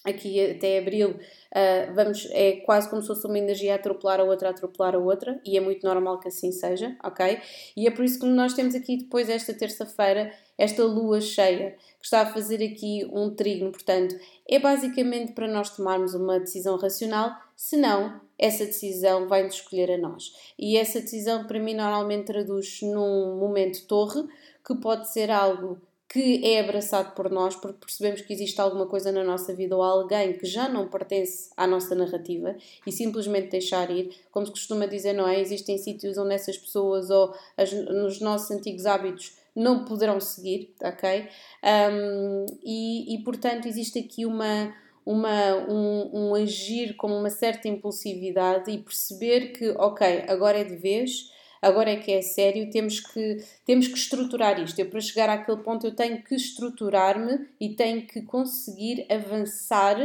aqui 0.09 0.51
até 0.51 0.79
abril, 0.79 1.11
uh, 1.11 1.93
vamos, 1.93 2.27
é 2.31 2.57
quase 2.65 2.89
como 2.89 3.01
se 3.01 3.07
fosse 3.07 3.25
uma 3.25 3.37
energia 3.37 3.73
a 3.73 3.75
atropelar 3.75 4.19
a 4.19 4.23
outra, 4.23 4.49
a 4.49 4.51
atropelar 4.51 4.95
a 4.95 4.99
outra, 4.99 5.39
e 5.45 5.57
é 5.57 5.59
muito 5.59 5.85
normal 5.85 6.19
que 6.19 6.27
assim 6.27 6.51
seja, 6.51 6.95
ok? 7.03 7.39
E 7.75 7.87
é 7.87 7.91
por 7.91 8.03
isso 8.05 8.19
que 8.19 8.25
nós 8.25 8.53
temos 8.53 8.75
aqui 8.75 8.97
depois, 8.97 9.29
esta 9.29 9.53
terça-feira, 9.53 10.31
esta 10.57 10.83
lua 10.83 11.21
cheia, 11.21 11.75
que 11.99 12.05
está 12.05 12.21
a 12.21 12.25
fazer 12.25 12.63
aqui 12.63 13.07
um 13.11 13.33
trígono, 13.33 13.71
portanto, 13.71 14.15
é 14.49 14.59
basicamente 14.59 15.33
para 15.33 15.47
nós 15.47 15.69
tomarmos 15.75 16.13
uma 16.13 16.39
decisão 16.39 16.77
racional, 16.77 17.31
senão 17.55 18.21
essa 18.37 18.65
decisão 18.65 19.27
vai 19.27 19.43
nos 19.43 19.55
escolher 19.55 19.91
a 19.91 19.97
nós. 19.97 20.31
E 20.57 20.77
essa 20.77 21.01
decisão, 21.01 21.47
para 21.47 21.59
mim, 21.59 21.73
normalmente 21.73 22.27
traduz 22.27 22.79
num 22.81 23.37
momento 23.37 23.85
torre, 23.87 24.27
que 24.65 24.75
pode 24.75 25.09
ser 25.09 25.31
algo 25.31 25.81
que 26.09 26.45
é 26.45 26.59
abraçado 26.61 27.13
por 27.13 27.29
nós 27.29 27.55
porque 27.55 27.79
percebemos 27.79 28.21
que 28.21 28.31
existe 28.31 28.59
alguma 28.61 28.85
coisa 28.85 29.11
na 29.11 29.23
nossa 29.23 29.53
vida 29.53 29.75
ou 29.75 29.83
alguém 29.83 30.37
que 30.37 30.45
já 30.45 30.69
não 30.69 30.87
pertence 30.87 31.49
à 31.57 31.67
nossa 31.67 31.93
narrativa 31.93 32.55
e 32.85 32.91
simplesmente 32.91 33.49
deixar 33.49 33.91
ir, 33.91 34.15
como 34.31 34.45
se 34.45 34.51
costuma 34.51 34.85
dizer, 34.85 35.13
não 35.13 35.27
é? 35.27 35.39
Existem 35.39 35.77
sítios 35.77 36.17
onde 36.17 36.33
essas 36.33 36.57
pessoas 36.57 37.09
ou 37.09 37.33
as, 37.57 37.73
nos 37.73 38.21
nossos 38.21 38.49
antigos 38.51 38.85
hábitos 38.85 39.35
não 39.53 39.83
poderão 39.83 40.19
seguir, 40.19 40.73
ok? 40.81 41.27
Um, 41.63 42.45
e, 42.63 43.15
e 43.15 43.23
portanto 43.23 43.67
existe 43.67 43.99
aqui 43.99 44.25
uma, 44.25 44.73
uma, 45.05 45.55
um, 45.67 46.09
um 46.13 46.35
agir 46.35 46.95
com 46.95 47.07
uma 47.07 47.29
certa 47.29 47.67
impulsividade 47.67 48.71
e 48.71 48.77
perceber 48.77 49.51
que, 49.51 49.71
ok, 49.71 50.23
agora 50.27 50.59
é 50.59 50.63
de 50.63 50.75
vez 50.75 51.35
agora 51.61 51.91
é 51.91 51.95
que 51.97 52.11
é 52.11 52.21
sério, 52.21 52.69
temos 52.69 52.99
que, 52.99 53.43
temos 53.65 53.87
que 53.87 53.97
estruturar 53.97 54.61
isto. 54.61 54.79
Eu, 54.79 54.89
para 54.89 55.01
chegar 55.01 55.29
àquele 55.29 55.57
ponto, 55.63 55.85
eu 55.85 55.95
tenho 55.95 56.23
que 56.23 56.35
estruturar-me 56.35 57.47
e 57.59 57.69
tenho 57.69 58.05
que 58.05 58.21
conseguir 58.21 59.05
avançar 59.09 59.97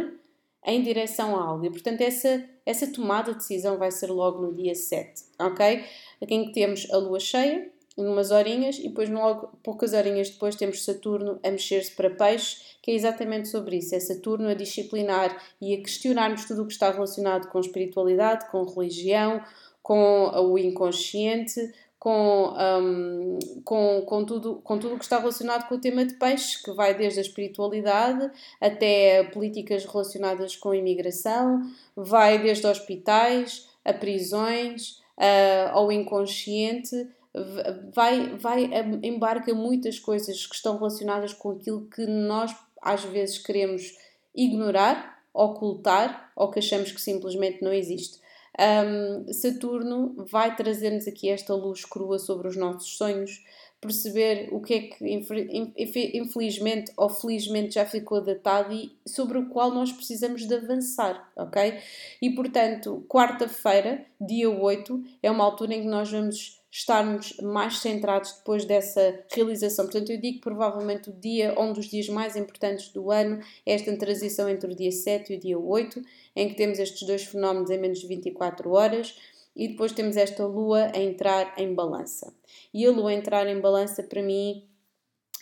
em 0.64 0.82
direção 0.82 1.36
a 1.36 1.44
algo. 1.44 1.66
E, 1.66 1.70
portanto, 1.70 2.00
essa, 2.00 2.44
essa 2.64 2.86
tomada 2.86 3.32
de 3.32 3.38
decisão 3.38 3.78
vai 3.78 3.90
ser 3.90 4.10
logo 4.10 4.40
no 4.40 4.54
dia 4.54 4.74
7, 4.74 5.24
ok? 5.40 5.84
Aqui 6.22 6.34
em 6.34 6.46
que 6.46 6.52
temos 6.52 6.88
a 6.90 6.96
lua 6.98 7.18
cheia, 7.18 7.70
em 7.98 8.06
umas 8.06 8.30
horinhas, 8.30 8.78
e 8.78 8.88
depois, 8.88 9.10
logo, 9.10 9.50
poucas 9.62 9.92
horinhas 9.92 10.30
depois, 10.30 10.56
temos 10.56 10.84
Saturno 10.84 11.38
a 11.42 11.50
mexer-se 11.50 11.92
para 11.92 12.08
peixe, 12.08 12.56
que 12.80 12.90
é 12.90 12.94
exatamente 12.94 13.48
sobre 13.48 13.76
isso. 13.76 13.94
É 13.94 14.00
Saturno 14.00 14.48
a 14.48 14.54
disciplinar 14.54 15.36
e 15.60 15.74
a 15.74 15.78
questionarmos 15.78 16.46
tudo 16.46 16.62
o 16.62 16.66
que 16.66 16.72
está 16.72 16.90
relacionado 16.90 17.48
com 17.48 17.60
espiritualidade, 17.60 18.50
com 18.50 18.64
religião, 18.64 19.42
com 19.82 20.30
o 20.30 20.58
inconsciente, 20.58 21.72
com, 21.98 22.52
um, 22.52 23.38
com, 23.64 24.02
com, 24.02 24.24
tudo, 24.24 24.56
com 24.64 24.78
tudo 24.78 24.98
que 24.98 25.04
está 25.04 25.18
relacionado 25.18 25.68
com 25.68 25.76
o 25.76 25.80
tema 25.80 26.04
de 26.04 26.14
peixes, 26.14 26.56
que 26.56 26.72
vai 26.72 26.94
desde 26.94 27.20
a 27.20 27.22
espiritualidade 27.22 28.30
até 28.60 29.22
políticas 29.24 29.84
relacionadas 29.84 30.56
com 30.56 30.70
a 30.70 30.76
imigração, 30.76 31.62
vai 31.94 32.38
desde 32.40 32.66
hospitais 32.66 33.68
a 33.84 33.92
prisões, 33.92 35.00
uh, 35.16 35.70
ao 35.72 35.92
inconsciente, 35.92 37.08
vai, 37.94 38.36
vai 38.36 38.68
embarca 39.02 39.54
muitas 39.54 39.98
coisas 39.98 40.46
que 40.46 40.54
estão 40.54 40.76
relacionadas 40.76 41.32
com 41.32 41.52
aquilo 41.52 41.86
que 41.86 42.04
nós 42.06 42.54
às 42.80 43.04
vezes 43.04 43.38
queremos 43.38 43.96
ignorar, 44.34 45.22
ocultar 45.32 46.32
ou 46.36 46.50
que 46.50 46.58
achamos 46.58 46.90
que 46.90 47.00
simplesmente 47.00 47.62
não 47.62 47.72
existe. 47.72 48.20
Um, 48.58 49.32
Saturno 49.32 50.14
vai 50.26 50.54
trazer-nos 50.54 51.08
aqui 51.08 51.28
esta 51.28 51.54
luz 51.54 51.84
crua 51.84 52.18
sobre 52.18 52.48
os 52.48 52.56
nossos 52.56 52.96
sonhos, 52.96 53.42
perceber 53.80 54.48
o 54.52 54.60
que 54.60 54.74
é 54.74 54.80
que 54.82 56.14
infelizmente 56.14 56.92
ou 56.96 57.08
felizmente 57.08 57.74
já 57.74 57.84
ficou 57.84 58.20
datado 58.20 58.72
e 58.72 58.96
sobre 59.06 59.38
o 59.38 59.48
qual 59.48 59.72
nós 59.72 59.90
precisamos 59.90 60.46
de 60.46 60.54
avançar, 60.54 61.32
ok? 61.34 61.80
E 62.20 62.30
portanto, 62.30 63.04
quarta-feira, 63.08 64.06
dia 64.20 64.48
8, 64.48 65.02
é 65.22 65.30
uma 65.30 65.44
altura 65.44 65.74
em 65.74 65.82
que 65.82 65.88
nós 65.88 66.10
vamos 66.10 66.61
estarmos 66.72 67.36
mais 67.42 67.80
centrados 67.80 68.32
depois 68.32 68.64
dessa 68.64 69.22
realização. 69.30 69.84
Portanto, 69.84 70.10
eu 70.10 70.18
digo 70.18 70.40
provavelmente 70.40 71.10
o 71.10 71.12
dia, 71.12 71.54
um 71.60 71.70
dos 71.70 71.86
dias 71.86 72.08
mais 72.08 72.34
importantes 72.34 72.88
do 72.88 73.10
ano, 73.10 73.40
é 73.66 73.74
esta 73.74 73.94
transição 73.94 74.48
entre 74.48 74.72
o 74.72 74.74
dia 74.74 74.90
7 74.90 75.34
e 75.34 75.36
o 75.36 75.38
dia 75.38 75.58
8, 75.58 76.02
em 76.34 76.48
que 76.48 76.54
temos 76.54 76.78
estes 76.78 77.06
dois 77.06 77.24
fenómenos 77.24 77.68
em 77.68 77.78
menos 77.78 77.98
de 77.98 78.06
24 78.06 78.70
horas. 78.70 79.14
E 79.54 79.68
depois 79.68 79.92
temos 79.92 80.16
esta 80.16 80.46
lua 80.46 80.90
a 80.94 80.98
entrar 80.98 81.52
em 81.58 81.74
balança. 81.74 82.32
E 82.72 82.86
a 82.86 82.90
lua 82.90 83.12
entrar 83.12 83.46
em 83.46 83.60
balança, 83.60 84.02
para 84.02 84.22
mim, 84.22 84.66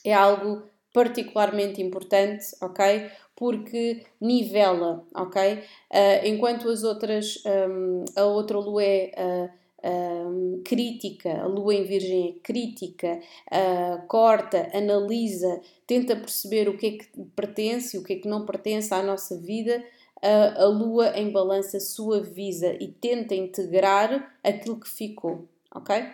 é 0.05 0.13
algo 0.13 0.65
particularmente 0.93 1.81
importante, 1.81 2.45
ok? 2.61 3.09
Porque 3.37 4.05
nivela, 4.21 5.07
ok? 5.15 5.55
Uh, 5.55 6.27
enquanto 6.27 6.69
as 6.69 6.83
outras, 6.83 7.41
um, 7.47 8.05
a 8.17 8.25
outra 8.25 8.59
lua 8.59 8.83
é 8.83 9.13
uh, 9.17 9.60
um, 9.85 10.63
crítica, 10.65 11.43
a 11.43 11.47
lua 11.47 11.75
em 11.75 11.85
virgem 11.85 12.29
é 12.29 12.41
crítica, 12.43 13.21
uh, 13.51 14.07
corta, 14.07 14.71
analisa, 14.75 15.61
tenta 15.87 16.17
perceber 16.17 16.69
o 16.69 16.77
que 16.77 16.87
é 16.87 16.91
que 16.93 17.09
pertence 17.37 17.99
o 17.99 18.05
que 18.05 18.15
é 18.15 18.17
que 18.17 18.29
não 18.29 18.45
pertence 18.45 18.93
à 18.93 19.03
nossa 19.03 19.37
vida, 19.37 19.83
uh, 20.19 20.63
a 20.63 20.67
lua 20.67 21.19
em 21.19 21.31
balança 21.31 21.81
suaviza 21.81 22.77
e 22.81 22.89
tenta 22.89 23.35
integrar 23.35 24.37
aquilo 24.43 24.79
que 24.79 24.89
ficou, 24.89 25.49
ok? 25.75 26.05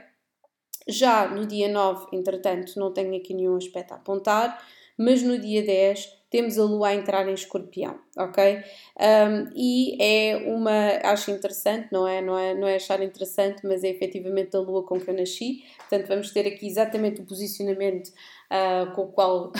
Já 0.89 1.29
no 1.29 1.47
dia 1.47 1.69
9, 1.69 2.17
entretanto, 2.17 2.79
não 2.79 2.93
tenho 2.93 3.17
aqui 3.17 3.35
nenhum 3.35 3.57
aspecto 3.57 3.93
a 3.93 3.97
apontar, 3.97 4.65
mas 4.97 5.23
no 5.23 5.39
dia 5.39 5.65
10 5.65 6.16
temos 6.31 6.59
a 6.59 6.65
lua 6.65 6.89
a 6.89 6.95
entrar 6.95 7.29
em 7.29 7.35
escorpião, 7.35 7.99
ok? 8.17 8.59
Um, 8.99 9.53
e 9.55 9.97
é 10.03 10.37
uma, 10.47 11.11
acho 11.11 11.31
interessante, 11.31 11.89
não 11.93 12.07
é, 12.07 12.21
não, 12.21 12.37
é, 12.37 12.55
não 12.55 12.67
é 12.67 12.77
achar 12.77 13.03
interessante, 13.03 13.65
mas 13.65 13.85
é 13.85 13.89
efetivamente 13.89 14.57
a 14.57 14.61
lua 14.61 14.83
com 14.83 15.01
que 15.01 15.09
eu 15.09 15.15
nasci, 15.15 15.65
portanto 15.79 16.09
vamos 16.09 16.31
ter 16.33 16.47
aqui 16.47 16.67
exatamente 16.67 17.21
o 17.21 17.25
posicionamento 17.25 18.09
uh, 18.51 18.93
com 18.95 19.03
o 19.03 19.13
qual 19.13 19.53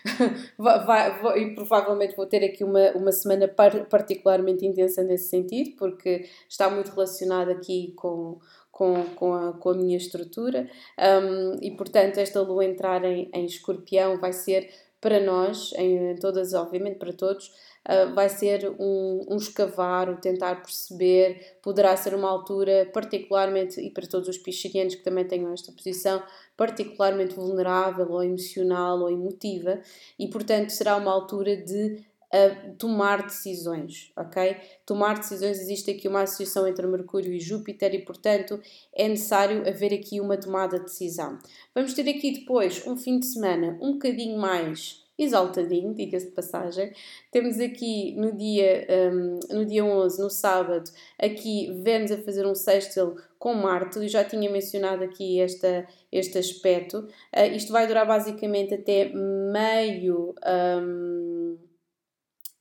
vai, 0.58 1.20
vai, 1.20 1.38
e 1.38 1.54
provavelmente 1.54 2.16
vou 2.16 2.26
ter 2.26 2.44
aqui 2.44 2.64
uma, 2.64 2.92
uma 2.92 3.12
semana 3.12 3.46
par, 3.46 3.86
particularmente 3.86 4.64
intensa 4.64 5.02
nesse 5.02 5.28
sentido, 5.28 5.76
porque 5.76 6.26
está 6.48 6.70
muito 6.70 6.90
relacionado 6.92 7.50
aqui 7.50 7.92
com, 7.94 8.38
com, 8.70 9.04
com, 9.14 9.34
a, 9.34 9.52
com 9.52 9.70
a 9.70 9.74
minha 9.74 9.96
estrutura 9.96 10.68
um, 10.98 11.58
e 11.62 11.70
portanto 11.72 12.18
esta 12.18 12.40
lua 12.40 12.64
entrar 12.64 13.04
em, 13.04 13.30
em 13.34 13.44
escorpião 13.44 14.18
vai 14.18 14.32
ser 14.32 14.70
para 15.00 15.20
nós, 15.20 15.72
em 15.76 16.16
todas, 16.16 16.54
obviamente 16.54 16.98
para 16.98 17.12
todos, 17.12 17.48
uh, 17.88 18.14
vai 18.14 18.28
ser 18.28 18.68
um, 18.78 19.26
um 19.28 19.36
escavar, 19.36 20.08
o 20.10 20.16
tentar 20.16 20.62
perceber, 20.62 21.58
poderá 21.62 21.96
ser 21.96 22.14
uma 22.14 22.28
altura 22.28 22.90
particularmente, 22.92 23.80
e 23.80 23.90
para 23.90 24.06
todos 24.06 24.28
os 24.28 24.38
piscianos 24.38 24.94
que 24.94 25.02
também 25.02 25.26
tenham 25.26 25.52
esta 25.52 25.72
posição, 25.72 26.22
particularmente 26.56 27.34
vulnerável 27.34 28.10
ou 28.10 28.22
emocional 28.22 29.00
ou 29.00 29.10
emotiva, 29.10 29.80
e 30.18 30.28
portanto 30.28 30.70
será 30.70 30.96
uma 30.96 31.12
altura 31.12 31.56
de 31.56 32.04
a 32.32 32.72
tomar 32.76 33.22
decisões, 33.22 34.12
ok? 34.16 34.56
Tomar 34.84 35.18
decisões, 35.18 35.60
existe 35.60 35.90
aqui 35.90 36.08
uma 36.08 36.22
associação 36.22 36.66
entre 36.66 36.86
Mercúrio 36.86 37.32
e 37.32 37.40
Júpiter 37.40 37.94
e, 37.94 38.04
portanto, 38.04 38.60
é 38.94 39.08
necessário 39.08 39.68
haver 39.68 39.94
aqui 39.94 40.20
uma 40.20 40.36
tomada 40.36 40.78
de 40.78 40.84
decisão. 40.84 41.38
Vamos 41.74 41.94
ter 41.94 42.08
aqui 42.08 42.32
depois 42.32 42.86
um 42.86 42.96
fim 42.96 43.18
de 43.18 43.26
semana 43.26 43.78
um 43.80 43.92
bocadinho 43.92 44.38
mais 44.38 45.04
exaltadinho, 45.18 45.94
diga-se 45.94 46.26
de 46.26 46.32
passagem. 46.32 46.92
Temos 47.30 47.58
aqui 47.58 48.14
no 48.16 48.36
dia, 48.36 48.86
um, 49.12 49.40
no 49.50 49.64
dia 49.64 49.84
11, 49.84 50.20
no 50.20 50.28
sábado, 50.28 50.90
aqui 51.18 51.72
Vênus 51.82 52.10
a 52.10 52.18
fazer 52.18 52.46
um 52.46 52.54
sextil 52.54 53.16
com 53.38 53.54
Marte, 53.54 53.98
eu 53.98 54.08
já 54.08 54.24
tinha 54.24 54.50
mencionado 54.50 55.04
aqui 55.04 55.40
esta, 55.40 55.86
este 56.10 56.38
aspecto. 56.38 56.98
Uh, 57.34 57.54
isto 57.54 57.72
vai 57.72 57.86
durar 57.86 58.06
basicamente 58.06 58.74
até 58.74 59.10
meio. 59.14 60.34
Um, 60.44 61.56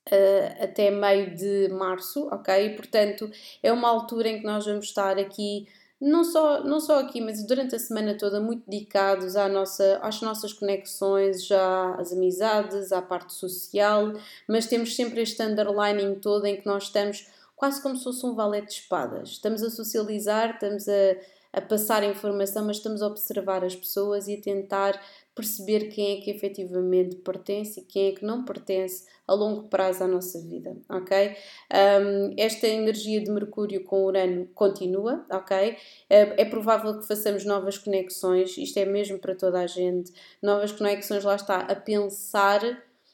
uh, 0.10 0.64
até 0.64 0.92
meio 0.92 1.36
de 1.36 1.70
março, 1.70 2.28
ok? 2.32 2.76
Portanto, 2.76 3.30
é 3.62 3.72
uma 3.72 3.90
altura 3.90 4.30
em 4.30 4.40
que 4.40 4.46
nós 4.46 4.66
vamos 4.66 4.86
estar 4.86 5.18
aqui 5.18 5.68
não 6.00 6.24
só, 6.24 6.64
não 6.64 6.80
só 6.80 7.00
aqui, 7.00 7.22
mas 7.22 7.46
durante 7.46 7.76
a 7.76 7.80
semana 7.80 8.18
toda, 8.18 8.40
muito 8.40 8.70
dedicados 8.70 9.36
à 9.36 9.48
nossa, 9.48 10.00
às 10.02 10.22
nossas 10.22 10.52
conexões, 10.54 11.46
já 11.46 11.96
às 11.96 12.12
amizades, 12.12 12.92
à 12.92 13.02
parte 13.02 13.34
social, 13.34 14.14
mas 14.48 14.68
temos 14.68 14.96
sempre 14.96 15.22
este 15.22 15.42
underlining 15.42 16.16
todo 16.16 16.46
em 16.46 16.58
que 16.58 16.66
nós 16.66 16.84
estamos 16.84 17.28
quase 17.56 17.82
como 17.82 17.96
se 17.96 18.04
fosse 18.04 18.26
um 18.26 18.36
valete 18.36 18.68
de 18.68 18.74
espadas. 18.74 19.30
Estamos 19.30 19.64
a 19.64 19.70
socializar, 19.70 20.56
estamos 20.56 20.88
a, 20.90 21.16
a 21.54 21.62
passar 21.62 22.04
informação, 22.04 22.66
mas 22.66 22.78
estamos 22.78 23.02
a 23.02 23.08
observar 23.08 23.64
as 23.64 23.76
pessoas 23.76 24.28
e 24.28 24.36
a 24.36 24.42
tentar 24.42 25.02
perceber 25.36 25.90
quem 25.90 26.18
é 26.18 26.22
que 26.22 26.32
efetivamente 26.32 27.18
pertence 27.18 27.82
e 27.82 27.84
quem 27.84 28.08
é 28.08 28.12
que 28.14 28.24
não 28.24 28.46
pertence 28.46 29.06
a 29.28 29.34
longo 29.34 29.68
prazo 29.68 30.04
à 30.04 30.08
nossa 30.08 30.42
vida, 30.42 30.78
ok? 30.90 31.36
Um, 31.74 32.34
esta 32.38 32.68
energia 32.68 33.22
de 33.22 33.30
Mercúrio 33.30 33.84
com 33.84 34.06
Urano 34.06 34.48
continua, 34.56 35.26
ok? 35.30 35.76
É, 36.10 36.42
é, 36.42 36.46
provável 36.46 36.98
que 37.00 37.06
façamos 37.06 37.44
novas 37.44 37.78
conexões, 37.78 38.58
isto 38.58 38.78
é 38.78 38.86
mesmo 38.86 39.20
para 39.20 39.36
toda 39.36 39.60
a 39.60 39.68
gente, 39.68 40.14
novas 40.42 40.72
conexões, 40.72 41.26
lá 41.26 41.36
está, 41.36 41.58
a 41.58 41.76
pensar 41.76 42.62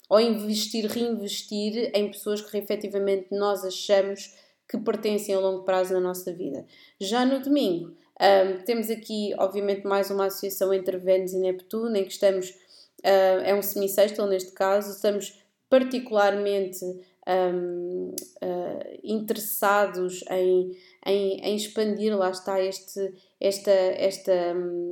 ou 0.07 0.19
investir, 0.19 0.85
reinvestir 0.85 1.89
em 1.95 2.11
pessoas 2.11 2.41
que 2.41 2.55
efetivamente 2.55 3.29
nós 3.31 3.65
achamos 3.65 4.35
que 4.69 4.77
pertencem 4.77 5.33
a 5.33 5.39
longo 5.39 5.63
prazo 5.63 5.93
na 5.93 5.99
nossa 5.99 6.31
vida. 6.31 6.65
Já 6.99 7.25
no 7.25 7.41
domingo, 7.41 7.95
um, 8.21 8.63
temos 8.63 8.89
aqui, 8.91 9.33
obviamente, 9.39 9.85
mais 9.85 10.11
uma 10.11 10.27
associação 10.27 10.71
entre 10.71 10.97
Vênus 10.97 11.33
e 11.33 11.37
Neptuno, 11.37 11.95
em 11.95 12.03
que 12.03 12.11
estamos, 12.11 12.49
uh, 12.49 13.41
é 13.43 13.55
um 13.55 13.63
semissextil 13.63 14.27
neste 14.27 14.51
caso, 14.51 14.91
estamos 14.91 15.41
particularmente 15.67 16.85
um, 17.27 18.09
uh, 18.09 18.15
ah, 18.41 18.97
interessados 19.03 20.21
em, 20.29 20.77
em, 21.05 21.39
em, 21.39 21.55
expandir, 21.55 22.15
lá 22.15 22.29
está, 22.29 22.61
este, 22.61 23.13
esta, 23.39 23.71
esta, 23.71 24.33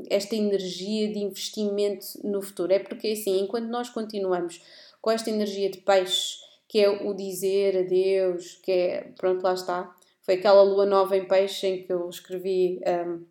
esta 0.09 0.35
energia 0.35 1.11
de 1.11 1.19
investimento 1.19 2.05
no 2.23 2.41
futuro. 2.41 2.71
É 2.71 2.79
porque, 2.79 3.09
assim, 3.09 3.41
enquanto 3.41 3.67
nós 3.67 3.89
continuamos 3.89 4.61
com 5.01 5.11
esta 5.11 5.29
energia 5.29 5.69
de 5.69 5.79
peixe, 5.79 6.37
que 6.67 6.79
é 6.79 6.89
o 6.89 7.13
dizer 7.13 7.77
adeus, 7.77 8.59
que 8.63 8.71
é, 8.71 9.11
pronto, 9.17 9.43
lá 9.43 9.53
está, 9.53 9.95
foi 10.29 10.35
aquela 10.35 10.61
lua 10.61 10.85
nova 10.85 11.17
em 11.17 11.27
peixe 11.27 11.65
em 11.65 11.81
que 11.81 11.91
eu 11.91 12.07
escrevi, 12.07 12.79
um, 12.85 13.25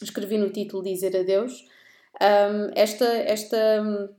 escrevi 0.00 0.38
no 0.38 0.48
título 0.48 0.82
Dizer 0.82 1.14
Adeus. 1.14 1.52
Um, 2.14 2.70
esta, 2.74 3.04
esta, 3.04 4.10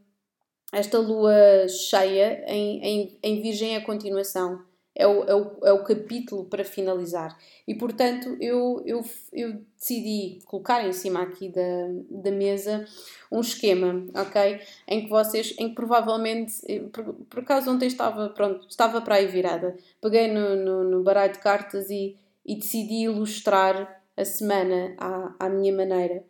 esta 0.72 1.00
lua 1.00 1.68
cheia 1.68 2.44
em, 2.46 2.86
em, 2.86 3.20
em 3.24 3.42
Virgem 3.42 3.74
é 3.74 3.78
a 3.78 3.84
continuação 3.84 4.64
é 4.96 5.08
o, 5.08 5.24
é, 5.24 5.36
o, 5.36 5.58
é 5.64 5.74
o 5.74 5.84
capítulo 5.84 6.46
para 6.46 6.64
finalizar. 6.64 7.38
E 7.68 7.76
portanto 7.76 8.38
eu, 8.40 8.82
eu, 8.86 9.02
eu 9.32 9.62
decidi 9.78 10.40
colocar 10.46 10.88
em 10.88 10.94
cima 10.94 11.22
aqui 11.22 11.50
da, 11.50 11.62
da 12.10 12.32
mesa 12.32 12.86
um 13.32 13.40
esquema, 13.40 14.06
ok? 14.14 14.60
Em 14.88 15.04
que 15.04 15.10
vocês, 15.10 15.56
em 15.58 15.70
que 15.70 15.76
provavelmente, 15.76 16.62
por, 16.92 17.14
por 17.14 17.40
acaso 17.40 17.72
ontem 17.72 17.88
estava, 17.88 18.30
pronto, 18.30 18.68
estava 18.70 19.02
para 19.02 19.16
aí 19.16 19.28
virada, 19.28 19.76
peguei 20.00 20.32
no, 20.32 20.56
no, 20.56 20.84
no 20.84 21.04
baralho 21.04 21.34
de 21.34 21.40
cartas 21.40 21.90
e, 21.90 22.16
e 22.46 22.56
decidi 22.56 23.04
ilustrar 23.04 24.02
a 24.16 24.24
semana 24.24 24.94
à, 25.00 25.36
à 25.40 25.50
minha 25.50 25.74
maneira. 25.74 26.24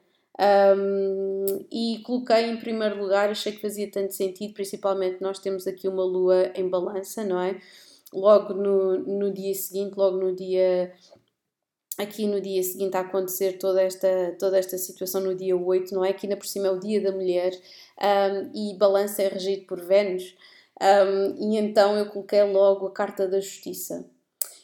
Um, 0.76 1.46
e 1.72 2.02
coloquei 2.04 2.46
em 2.46 2.58
primeiro 2.58 3.00
lugar, 3.00 3.30
achei 3.30 3.52
que 3.52 3.62
fazia 3.62 3.90
tanto 3.92 4.14
sentido, 4.14 4.54
principalmente 4.54 5.22
nós 5.22 5.38
temos 5.38 5.68
aqui 5.68 5.88
uma 5.88 6.04
lua 6.04 6.52
em 6.56 6.68
balança, 6.68 7.24
não 7.24 7.40
é? 7.40 7.60
Logo 8.14 8.54
no, 8.54 9.00
no 9.00 9.32
dia 9.32 9.54
seguinte, 9.54 9.96
logo 9.98 10.18
no 10.18 10.36
dia 10.36 10.94
aqui 11.98 12.26
no 12.26 12.42
dia 12.42 12.64
seguinte 12.64 12.96
a 12.98 13.02
acontecer 13.02 13.58
toda 13.60 13.82
esta, 13.82 14.36
toda 14.40 14.58
esta 14.58 14.78
situação 14.78 15.22
no 15.22 15.36
dia 15.36 15.56
8, 15.56 15.94
não 15.94 16.04
é? 16.04 16.12
Que 16.14 16.26
ainda 16.26 16.38
por 16.38 16.48
cima 16.48 16.68
é 16.68 16.72
o 16.72 16.80
dia 16.80 17.02
da 17.02 17.12
mulher 17.12 17.52
um, 18.02 18.52
e 18.54 18.76
balança 18.78 19.22
é 19.22 19.28
regido 19.28 19.66
por 19.66 19.80
Vênus. 19.82 20.36
Um, 20.82 21.54
e 21.54 21.58
então 21.58 21.96
eu 21.96 22.08
coloquei 22.08 22.44
logo 22.44 22.88
a 22.88 22.92
carta 22.92 23.28
da 23.28 23.40
justiça. 23.40 24.06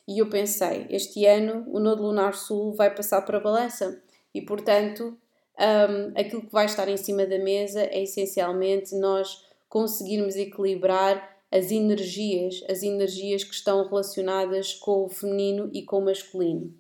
E 0.08 0.20
eu 0.20 0.30
pensei, 0.30 0.88
este 0.90 1.26
ano 1.26 1.66
o 1.68 1.80
Nodo 1.80 2.02
Lunar 2.02 2.34
Sul 2.34 2.74
vai 2.74 2.94
passar 2.94 3.22
para 3.22 3.38
a 3.38 3.42
balança 3.42 4.02
e, 4.34 4.42
portanto, 4.42 5.16
um, 5.60 6.20
aquilo 6.20 6.42
que 6.42 6.52
vai 6.52 6.66
estar 6.66 6.90
em 6.90 6.98
cima 6.98 7.28
da 7.28 7.38
mesa 7.38 7.82
é 7.82 8.02
essencialmente 8.02 8.96
nós 8.96 9.46
conseguirmos 9.68 10.36
equilibrar 10.36 11.29
as 11.52 11.72
energias, 11.72 12.64
as 12.70 12.84
energias 12.84 13.44
que 13.44 13.54
estão 13.54 13.88
relacionadas 13.88 14.74
com 14.74 15.06
o 15.06 15.10
feminino 15.10 15.70
e 15.74 15.84
com 15.84 15.98
o 16.00 16.06
masculino. 16.06 16.74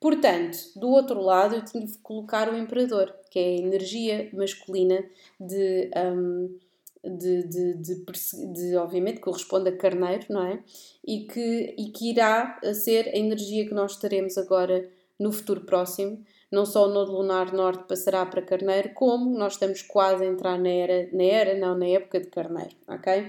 Portanto, 0.00 0.58
do 0.76 0.88
outro 0.90 1.20
lado, 1.20 1.56
eu 1.56 1.64
tive 1.64 1.86
que 1.86 1.98
colocar 1.98 2.52
o 2.52 2.56
imperador, 2.56 3.14
que 3.30 3.38
é 3.38 3.42
a 3.42 3.58
energia 3.58 4.30
masculina 4.32 5.04
de, 5.40 5.90
um, 5.96 6.56
de, 7.02 7.42
de, 7.44 7.74
de, 7.74 8.04
de, 8.52 8.76
obviamente, 8.76 9.20
corresponde 9.20 9.70
a 9.70 9.76
carneiro, 9.76 10.26
não 10.28 10.42
é? 10.46 10.62
E 11.04 11.20
que, 11.20 11.74
e 11.78 11.90
que 11.90 12.10
irá 12.10 12.60
ser 12.74 13.08
a 13.08 13.18
energia 13.18 13.66
que 13.66 13.74
nós 13.74 13.96
teremos 13.96 14.36
agora 14.36 14.88
no 15.18 15.32
futuro 15.32 15.62
próximo. 15.62 16.22
Não 16.52 16.64
só 16.64 16.86
o 16.86 16.92
nodo 16.92 17.12
lunar 17.12 17.52
norte 17.52 17.88
passará 17.88 18.24
para 18.24 18.42
carneiro, 18.42 18.90
como 18.94 19.36
nós 19.36 19.54
estamos 19.54 19.82
quase 19.82 20.24
a 20.24 20.28
entrar 20.28 20.58
na 20.58 20.68
era, 20.68 21.08
na 21.12 21.24
era, 21.24 21.58
não, 21.58 21.76
na 21.76 21.86
época 21.86 22.20
de 22.20 22.28
carneiro, 22.28 22.76
ok? 22.86 23.28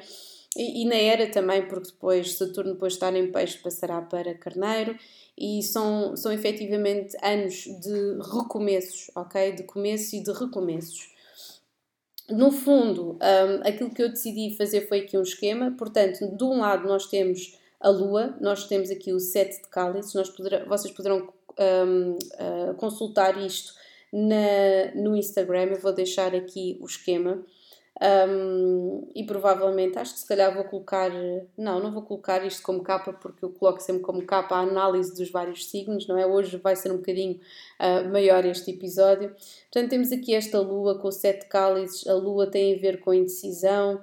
E, 0.57 0.81
e, 0.81 0.85
na 0.85 0.95
era 0.95 1.29
também, 1.29 1.67
porque 1.67 1.91
depois 1.91 2.33
Saturno, 2.33 2.73
depois 2.73 2.93
de 2.93 2.97
estar 2.97 3.15
em 3.15 3.31
peixe, 3.31 3.59
passará 3.59 4.01
para 4.01 4.33
Carneiro 4.33 4.97
e 5.37 5.61
são, 5.61 6.15
são 6.17 6.31
efetivamente 6.33 7.15
anos 7.21 7.65
de 7.79 8.17
recomeços, 8.33 9.11
ok? 9.15 9.51
De 9.51 9.63
começo 9.63 10.15
e 10.15 10.23
de 10.23 10.31
recomeços. 10.31 11.15
No 12.27 12.51
fundo, 12.51 13.19
um, 13.21 13.67
aquilo 13.67 13.91
que 13.91 14.01
eu 14.01 14.09
decidi 14.09 14.55
fazer 14.57 14.87
foi 14.87 15.01
aqui 15.01 15.15
um 15.17 15.21
esquema, 15.21 15.75
portanto, 15.77 16.35
de 16.35 16.43
um 16.43 16.59
lado 16.59 16.87
nós 16.87 17.05
temos 17.05 17.55
a 17.79 17.89
Lua, 17.89 18.35
nós 18.41 18.67
temos 18.67 18.89
aqui 18.89 19.13
o 19.13 19.19
sete 19.19 19.61
de 19.61 19.69
cálices, 19.69 20.15
nós 20.15 20.33
vocês 20.67 20.93
poderão 20.93 21.31
um, 21.59 22.11
uh, 22.11 22.73
consultar 22.77 23.37
isto 23.45 23.73
na, 24.11 24.91
no 24.95 25.15
Instagram, 25.15 25.65
eu 25.71 25.79
vou 25.79 25.93
deixar 25.93 26.35
aqui 26.35 26.77
o 26.81 26.85
esquema. 26.85 27.45
Um, 27.99 29.09
e 29.15 29.23
provavelmente, 29.25 29.97
acho 29.97 30.13
que 30.13 30.19
se 30.19 30.27
calhar 30.27 30.53
vou 30.53 30.63
colocar, 30.65 31.09
não, 31.57 31.79
não 31.79 31.91
vou 31.91 32.03
colocar 32.03 32.45
isto 32.45 32.61
como 32.61 32.83
capa 32.83 33.11
porque 33.11 33.43
eu 33.43 33.49
coloco 33.49 33.81
sempre 33.81 34.03
como 34.03 34.23
capa 34.23 34.55
a 34.55 34.59
análise 34.59 35.15
dos 35.15 35.31
vários 35.31 35.67
signos, 35.67 36.07
não 36.07 36.17
é? 36.17 36.25
Hoje 36.25 36.57
vai 36.57 36.75
ser 36.75 36.91
um 36.91 36.97
bocadinho 36.97 37.39
uh, 37.79 38.09
maior 38.09 38.45
este 38.45 38.71
episódio. 38.71 39.35
Portanto, 39.71 39.89
temos 39.89 40.11
aqui 40.11 40.33
esta 40.33 40.59
lua 40.59 40.99
com 40.99 41.11
sete 41.11 41.47
cálices, 41.47 42.07
a 42.07 42.13
lua 42.13 42.47
tem 42.47 42.75
a 42.75 42.79
ver 42.79 42.99
com 42.99 43.13
indecisão, 43.13 44.01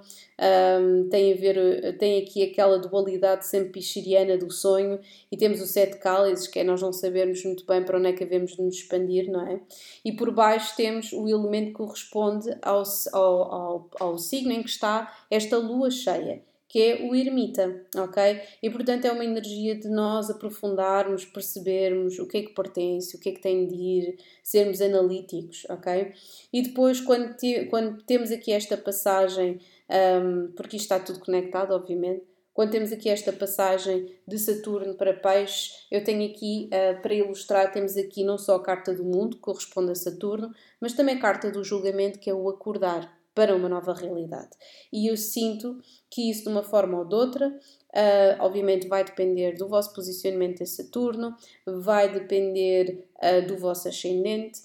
um, 0.80 1.08
tem 1.08 1.32
a 1.32 1.36
ver, 1.36 1.96
tem 1.98 2.22
aqui 2.22 2.42
aquela 2.42 2.78
dualidade 2.78 3.46
sempre 3.46 3.70
pichiriana 3.70 4.36
do 4.36 4.50
sonho 4.50 4.98
e 5.30 5.36
temos 5.36 5.60
o 5.60 5.66
sete 5.66 5.98
cálices, 5.98 6.46
que 6.46 6.58
é 6.58 6.64
nós 6.64 6.82
não 6.82 6.92
sabermos 6.92 7.44
muito 7.44 7.64
bem 7.66 7.82
para 7.82 7.98
onde 7.98 8.08
é 8.08 8.12
que 8.12 8.24
devemos 8.24 8.56
de 8.56 8.62
nos 8.62 8.76
expandir, 8.76 9.30
não 9.30 9.46
é? 9.46 9.60
E 10.04 10.12
por 10.12 10.30
baixo 10.30 10.74
temos 10.76 11.12
o 11.12 11.28
elemento 11.28 11.68
que 11.68 11.72
corresponde 11.74 12.56
ao, 12.62 12.82
ao, 13.12 13.52
ao, 13.52 13.90
ao 14.00 14.18
signo 14.18 14.52
em 14.52 14.62
que 14.62 14.70
está 14.70 15.12
esta 15.30 15.56
lua 15.56 15.90
cheia 15.90 16.42
que 16.74 16.82
é 16.82 17.08
o 17.08 17.14
ermita, 17.14 17.86
ok? 17.96 18.40
E 18.60 18.68
portanto 18.68 19.04
é 19.04 19.12
uma 19.12 19.24
energia 19.24 19.76
de 19.76 19.88
nós 19.88 20.28
aprofundarmos, 20.28 21.24
percebermos 21.24 22.18
o 22.18 22.26
que 22.26 22.38
é 22.38 22.42
que 22.42 22.52
pertence, 22.52 23.14
o 23.14 23.20
que 23.20 23.28
é 23.28 23.32
que 23.32 23.40
tem 23.40 23.64
de 23.64 23.76
ir, 23.76 24.18
sermos 24.42 24.80
analíticos, 24.80 25.64
ok? 25.70 26.12
E 26.52 26.62
depois, 26.62 27.00
quando, 27.00 27.36
te, 27.36 27.66
quando 27.66 28.02
temos 28.02 28.32
aqui 28.32 28.50
esta 28.50 28.76
passagem 28.76 29.60
um, 29.88 30.50
porque 30.56 30.76
isto 30.76 30.86
está 30.86 30.98
tudo 30.98 31.20
conectado, 31.20 31.70
obviamente. 31.72 32.24
Quando 32.52 32.72
temos 32.72 32.90
aqui 32.90 33.08
esta 33.08 33.32
passagem 33.32 34.12
de 34.26 34.36
Saturno 34.36 34.94
para 34.94 35.14
Peixe, 35.14 35.70
eu 35.92 36.02
tenho 36.02 36.28
aqui, 36.28 36.68
uh, 36.72 37.00
para 37.00 37.14
ilustrar, 37.14 37.70
temos 37.70 37.96
aqui 37.96 38.24
não 38.24 38.36
só 38.36 38.56
a 38.56 38.62
carta 38.62 38.92
do 38.92 39.04
mundo, 39.04 39.36
que 39.36 39.42
corresponde 39.42 39.92
a 39.92 39.94
Saturno, 39.94 40.52
mas 40.80 40.92
também 40.92 41.14
a 41.14 41.20
carta 41.20 41.52
do 41.52 41.62
julgamento, 41.62 42.18
que 42.18 42.28
é 42.28 42.34
o 42.34 42.48
acordar 42.48 43.16
para 43.34 43.54
uma 43.54 43.68
nova 43.68 43.92
realidade. 43.92 44.50
E 44.92 45.10
eu 45.10 45.16
sinto 45.16 45.80
que 46.08 46.30
isso, 46.30 46.44
de 46.44 46.48
uma 46.48 46.62
forma 46.62 46.98
ou 46.98 47.04
de 47.04 47.14
outra, 47.14 47.48
uh, 47.48 48.40
obviamente 48.40 48.86
vai 48.86 49.04
depender 49.04 49.56
do 49.56 49.68
vosso 49.68 49.92
posicionamento 49.92 50.62
em 50.62 50.66
Saturno, 50.66 51.34
vai 51.66 52.12
depender 52.12 53.08
uh, 53.16 53.46
do 53.46 53.56
vosso 53.56 53.88
ascendente, 53.88 54.60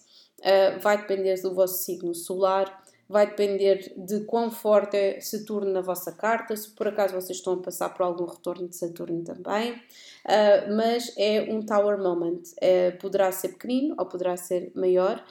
vai 0.82 0.98
depender 0.98 1.42
do 1.42 1.54
vosso 1.54 1.84
signo 1.84 2.16
solar, 2.16 2.82
vai 3.10 3.26
depender 3.26 3.92
de 3.98 4.20
quão 4.22 4.52
forte 4.52 4.96
é 4.96 5.20
Saturno 5.20 5.72
na 5.72 5.82
vossa 5.82 6.12
carta, 6.12 6.56
se 6.56 6.70
por 6.70 6.88
acaso 6.88 7.16
vocês 7.16 7.40
estão 7.40 7.54
a 7.54 7.58
passar 7.58 7.90
por 7.90 8.04
algum 8.04 8.26
retorno 8.26 8.68
de 8.70 8.76
Saturno 8.76 9.24
também. 9.24 9.74
Uh, 9.74 10.76
mas 10.78 11.12
é 11.18 11.42
um 11.52 11.66
Tower 11.66 11.98
Moment. 11.98 12.44
Uh, 12.62 12.96
poderá 13.00 13.32
ser 13.32 13.50
pequenino 13.50 13.96
ou 13.98 14.06
poderá 14.06 14.38
ser 14.38 14.72
maior, 14.76 15.26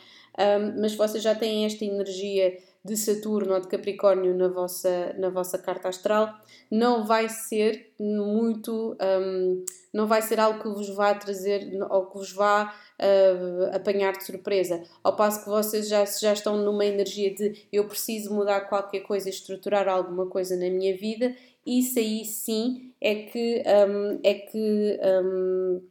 mas 0.81 0.95
vocês 0.95 1.21
já 1.21 1.35
têm 1.35 1.65
esta 1.65 1.85
energia 1.85 2.57
de 2.89 2.97
Saturno 2.97 3.55
ou 3.55 3.61
de 3.61 3.69
Capricórnio 3.69 4.35
na 4.35 4.49
vossa, 4.49 5.15
na 5.19 5.29
vossa 5.29 5.59
carta 5.59 5.89
astral, 5.89 6.35
não 6.71 7.07
vai 7.07 7.29
ser 7.29 7.93
muito, 8.01 8.97
um, 9.01 9.65
não 9.93 10.07
vai 10.07 10.23
ser 10.23 10.41
algo 10.41 10.63
que 10.63 10.69
vos 10.69 10.89
vá 10.95 11.15
trazer 11.15 11.71
ou 11.91 12.07
que 12.07 12.19
vos 12.19 12.33
vá 12.33 12.75
uh, 12.99 13.77
apanhar 13.77 14.13
de 14.13 14.25
surpresa. 14.25 14.83
Ao 15.05 15.15
passo 15.15 15.45
que 15.45 15.51
vocês 15.51 15.89
já, 15.89 16.05
já 16.05 16.33
estão 16.33 16.57
numa 16.57 16.87
energia 16.87 17.35
de 17.35 17.67
eu 17.71 17.87
preciso 17.87 18.35
mudar 18.35 18.63
qualquer 18.63 19.01
coisa, 19.01 19.29
estruturar 19.29 19.87
alguma 19.89 20.27
coisa 20.27 20.57
na 20.57 20.71
minha 20.71 20.97
vida, 20.97 21.35
isso 21.67 21.99
aí 21.99 22.25
sim 22.25 22.95
é 23.01 23.15
que 23.15 23.63
um, 23.67 24.21
é 24.25 24.35
que 24.35 24.99
um, 25.23 25.83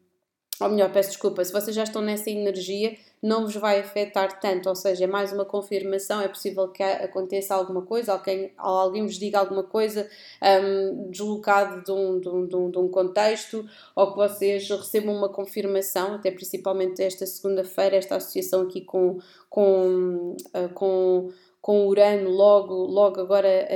ou 0.60 0.70
melhor, 0.70 0.92
peço 0.92 1.10
desculpa, 1.10 1.44
se 1.46 1.54
vocês 1.54 1.76
já 1.76 1.84
estão 1.84 2.02
nessa 2.02 2.30
energia, 2.30 2.98
não 3.21 3.43
vos 3.43 3.56
vai 3.56 3.80
afetar 3.80 4.39
tanto, 4.39 4.69
ou 4.69 4.75
seja, 4.75 5.06
é 5.06 5.08
mais 5.08 5.34
uma 5.34 5.45
confirmação, 5.45 6.21
é 6.21 6.27
possível 6.27 6.67
que 6.67 6.84
aconteça 6.84 7.56
alguma 7.56 7.82
coisa, 7.82 8.13
alguém, 8.13 8.53
alguém 8.58 9.03
vos 9.03 9.17
diga 9.17 9.39
alguma 9.39 9.63
coisa 9.63 10.08
um, 10.41 11.10
deslocado 11.10 11.84
de 11.84 11.91
um, 11.91 12.19
de, 12.19 12.30
um, 12.56 12.69
de 12.69 12.77
um 12.77 12.88
contexto, 12.89 13.67
ou 13.95 14.12
que 14.12 14.17
vocês 14.17 14.69
recebam 14.69 15.15
uma 15.15 15.30
confirmação, 15.30 16.15
até 16.15 16.30
principalmente 16.30 17.01
esta 17.01 17.25
segunda-feira, 17.25 17.95
esta 17.95 18.15
associação 18.15 18.62
aqui 18.62 18.82
com, 18.82 19.19
com, 19.49 20.36
uh, 20.53 20.69
com 20.73 21.30
com 21.67 21.86
Urano 21.86 22.30
logo, 22.30 22.73
logo 22.73 23.19
agora 23.19 23.67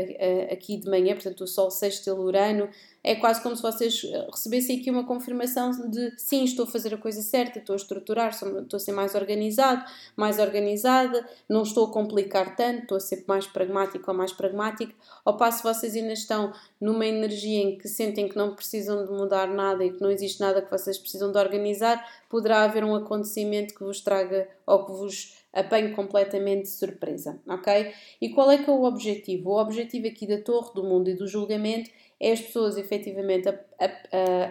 aqui 0.49 0.77
de 0.77 0.89
manhã, 0.89 1.13
portanto 1.13 1.41
o 1.41 1.47
Sol 1.47 1.69
sextil 1.69 2.15
Urano, 2.15 2.69
é 3.03 3.15
quase 3.15 3.43
como 3.43 3.53
se 3.53 3.61
vocês 3.61 4.01
eh, 4.05 4.27
recebessem 4.31 4.79
aqui 4.79 4.89
uma 4.89 5.05
confirmação 5.05 5.71
de 5.89 6.13
sim, 6.17 6.45
estou 6.45 6.63
a 6.63 6.67
fazer 6.69 6.93
a 6.93 6.97
coisa 6.97 7.21
certa, 7.21 7.59
estou 7.59 7.73
a 7.73 7.75
estruturar, 7.75 8.29
estou 8.29 8.77
a 8.77 8.79
ser 8.79 8.93
mais 8.93 9.13
organizado, 9.13 9.83
mais 10.15 10.39
organizada, 10.39 11.27
não 11.49 11.63
estou 11.63 11.87
a 11.87 11.91
complicar 11.91 12.55
tanto, 12.55 12.83
estou 12.83 12.95
a 12.95 13.01
ser 13.01 13.25
mais 13.27 13.45
pragmático 13.45 14.09
ou 14.09 14.15
mais 14.15 14.31
pragmático, 14.31 14.93
ao 15.25 15.35
passo 15.35 15.61
vocês 15.61 15.93
ainda 15.93 16.13
estão 16.13 16.53
numa 16.79 17.05
energia 17.05 17.61
em 17.61 17.77
que 17.77 17.89
sentem 17.89 18.29
que 18.29 18.37
não 18.37 18.55
precisam 18.55 19.05
de 19.05 19.11
mudar 19.11 19.47
nada 19.47 19.83
e 19.83 19.91
que 19.91 19.99
não 19.99 20.09
existe 20.09 20.39
nada 20.39 20.61
que 20.61 20.71
vocês 20.71 20.97
precisam 20.97 21.29
de 21.29 21.37
organizar, 21.37 22.01
poderá 22.29 22.63
haver 22.63 22.85
um 22.85 22.95
acontecimento 22.95 23.75
que 23.75 23.83
vos 23.83 23.99
traga 23.99 24.47
ou 24.65 24.85
que 24.85 24.91
vos 24.93 25.40
apanhe 25.53 25.91
completamente 25.91 26.63
de 26.63 26.69
surpresa, 26.69 27.41
ok? 27.47 27.93
E 28.21 28.29
qual 28.29 28.51
é 28.51 28.57
que 28.57 28.69
é 28.69 28.73
o 28.73 28.83
objetivo? 28.83 29.49
O 29.49 29.61
objetivo 29.61 30.07
aqui 30.07 30.25
da 30.25 30.41
torre 30.41 30.73
do 30.73 30.83
mundo 30.83 31.09
e 31.09 31.13
do 31.13 31.27
julgamento 31.27 31.89
é 32.19 32.31
as 32.31 32.41
pessoas 32.41 32.77
efetivamente 32.77 33.49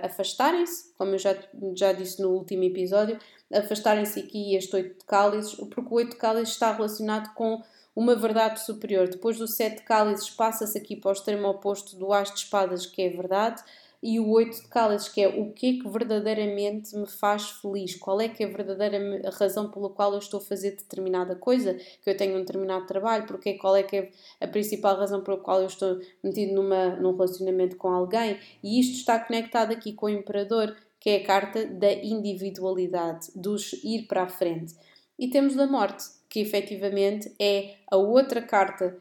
afastarem-se, 0.02 0.92
como 0.98 1.12
eu 1.12 1.18
já, 1.18 1.36
já 1.74 1.92
disse 1.92 2.20
no 2.20 2.30
último 2.30 2.64
episódio, 2.64 3.18
afastarem-se 3.52 4.20
aqui 4.20 4.56
este 4.56 4.74
oito 4.76 4.98
de 4.98 5.04
cálices, 5.04 5.54
porque 5.54 5.88
o 5.88 5.94
oito 5.94 6.10
de 6.10 6.16
cálices 6.16 6.54
está 6.54 6.72
relacionado 6.72 7.32
com 7.34 7.62
uma 7.94 8.14
verdade 8.14 8.60
superior. 8.60 9.08
Depois 9.08 9.38
do 9.38 9.46
sete 9.46 9.78
de 9.78 9.82
cálices 9.82 10.30
passa-se 10.30 10.76
aqui 10.76 10.96
para 10.96 11.10
o 11.10 11.12
extremo 11.12 11.48
oposto 11.48 11.96
do 11.96 12.12
as 12.12 12.32
de 12.32 12.40
espadas, 12.40 12.86
que 12.86 13.02
é 13.02 13.08
verdade, 13.08 13.62
e 14.02 14.18
o 14.18 14.30
8 14.30 14.62
de 14.62 14.68
cálices, 14.68 15.08
que 15.08 15.20
é 15.20 15.28
o 15.28 15.52
que 15.52 15.66
é 15.66 15.82
que 15.82 15.88
verdadeiramente 15.88 16.96
me 16.96 17.06
faz 17.06 17.50
feliz, 17.50 17.96
qual 17.96 18.20
é 18.20 18.28
que 18.28 18.42
é 18.42 18.46
a 18.46 18.50
verdadeira 18.50 19.30
razão 19.30 19.70
pela 19.70 19.90
qual 19.90 20.12
eu 20.12 20.18
estou 20.18 20.40
a 20.40 20.42
fazer 20.42 20.70
determinada 20.70 21.36
coisa, 21.36 21.74
que 21.74 22.08
eu 22.08 22.16
tenho 22.16 22.36
um 22.36 22.40
determinado 22.40 22.86
trabalho, 22.86 23.26
porque 23.26 23.54
qual 23.54 23.76
é 23.76 23.82
que 23.82 23.96
é 23.96 24.10
a 24.40 24.48
principal 24.48 24.96
razão 24.96 25.22
pela 25.22 25.36
qual 25.36 25.60
eu 25.60 25.66
estou 25.66 26.00
metido 26.24 26.54
numa, 26.54 26.96
num 26.96 27.12
relacionamento 27.12 27.76
com 27.76 27.88
alguém, 27.88 28.38
e 28.62 28.80
isto 28.80 28.94
está 28.94 29.18
conectado 29.18 29.72
aqui 29.72 29.92
com 29.92 30.06
o 30.06 30.10
Imperador, 30.10 30.74
que 30.98 31.10
é 31.10 31.16
a 31.16 31.24
carta 31.24 31.66
da 31.66 31.92
individualidade, 31.92 33.28
dos 33.34 33.72
ir 33.84 34.06
para 34.06 34.22
a 34.22 34.28
frente. 34.28 34.74
E 35.18 35.28
temos 35.28 35.58
a 35.58 35.66
morte, 35.66 36.04
que 36.28 36.40
efetivamente 36.40 37.34
é 37.38 37.74
a 37.90 37.96
outra 37.96 38.40
carta 38.40 38.96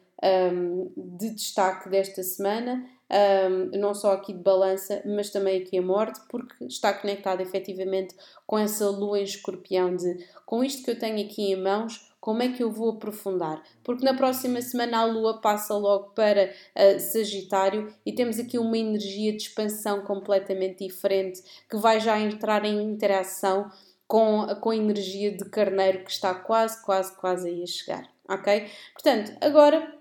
um, 0.51 0.91
de 0.97 1.29
destaque 1.29 1.89
desta 1.89 2.23
semana, 2.23 2.85
um, 3.11 3.77
não 3.79 3.93
só 3.93 4.13
aqui 4.13 4.33
de 4.33 4.43
balança, 4.43 5.01
mas 5.05 5.29
também 5.29 5.61
aqui 5.61 5.77
a 5.77 5.81
morte, 5.81 6.19
porque 6.29 6.65
está 6.65 6.93
conectado 6.93 7.41
efetivamente 7.41 8.15
com 8.45 8.57
essa 8.57 8.89
lua 8.89 9.19
em 9.19 9.23
escorpião 9.23 9.95
de 9.95 10.25
com 10.45 10.63
isto 10.63 10.83
que 10.83 10.91
eu 10.91 10.99
tenho 10.99 11.25
aqui 11.25 11.51
em 11.51 11.61
mãos, 11.61 12.09
como 12.19 12.43
é 12.43 12.49
que 12.49 12.61
eu 12.61 12.71
vou 12.71 12.91
aprofundar? 12.91 13.63
Porque 13.83 14.03
na 14.03 14.13
próxima 14.13 14.61
semana 14.61 14.99
a 14.99 15.05
lua 15.05 15.39
passa 15.39 15.73
logo 15.75 16.09
para 16.09 16.53
uh, 16.75 16.99
Sagitário 16.99 17.93
e 18.05 18.11
temos 18.11 18.37
aqui 18.39 18.59
uma 18.59 18.77
energia 18.77 19.31
de 19.31 19.43
expansão 19.43 20.01
completamente 20.01 20.85
diferente 20.85 21.41
que 21.69 21.77
vai 21.77 21.99
já 21.99 22.19
entrar 22.19 22.65
em 22.65 22.81
interação 22.83 23.71
com, 24.05 24.45
com 24.59 24.71
a 24.71 24.75
energia 24.75 25.31
de 25.31 25.45
carneiro 25.45 26.03
que 26.03 26.11
está 26.11 26.33
quase, 26.33 26.83
quase, 26.83 27.15
quase 27.15 27.47
aí 27.47 27.63
a 27.63 27.67
chegar. 27.67 28.09
Ok? 28.27 28.67
Portanto, 28.93 29.31
agora 29.39 29.98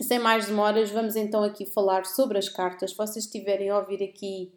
sem 0.00 0.18
mais 0.18 0.46
demoras, 0.46 0.90
vamos 0.90 1.16
então 1.16 1.42
aqui 1.42 1.66
falar 1.66 2.06
sobre 2.06 2.38
as 2.38 2.48
cartas. 2.48 2.90
Se 2.90 2.96
vocês 2.96 3.24
estiverem 3.24 3.70
a 3.70 3.78
ouvir 3.78 4.02
aqui 4.02 4.52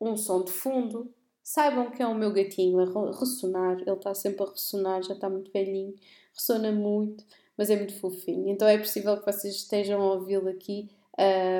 um 0.00 0.16
som 0.16 0.42
de 0.42 0.52
fundo, 0.52 1.12
saibam 1.42 1.90
que 1.90 2.02
é 2.02 2.06
o 2.06 2.14
meu 2.14 2.32
gatinho 2.32 2.78
a 2.80 3.18
ressonar. 3.18 3.78
Ele 3.80 3.90
está 3.90 4.14
sempre 4.14 4.44
a 4.44 4.50
ressonar, 4.50 5.02
já 5.02 5.14
está 5.14 5.28
muito 5.28 5.50
velhinho, 5.52 5.94
ressona 6.34 6.72
muito, 6.72 7.24
mas 7.56 7.70
é 7.70 7.76
muito 7.76 7.98
fofinho. 7.98 8.48
Então 8.48 8.66
é 8.68 8.78
possível 8.78 9.16
que 9.18 9.30
vocês 9.30 9.54
estejam 9.54 10.00
a 10.00 10.14
ouvi-lo 10.14 10.48
aqui, 10.48 10.88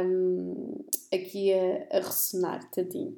um, 0.07 0.85
aqui 1.12 1.53
a, 1.53 1.99
a 1.99 2.01
ressonar, 2.01 2.71
tadinho. 2.71 3.17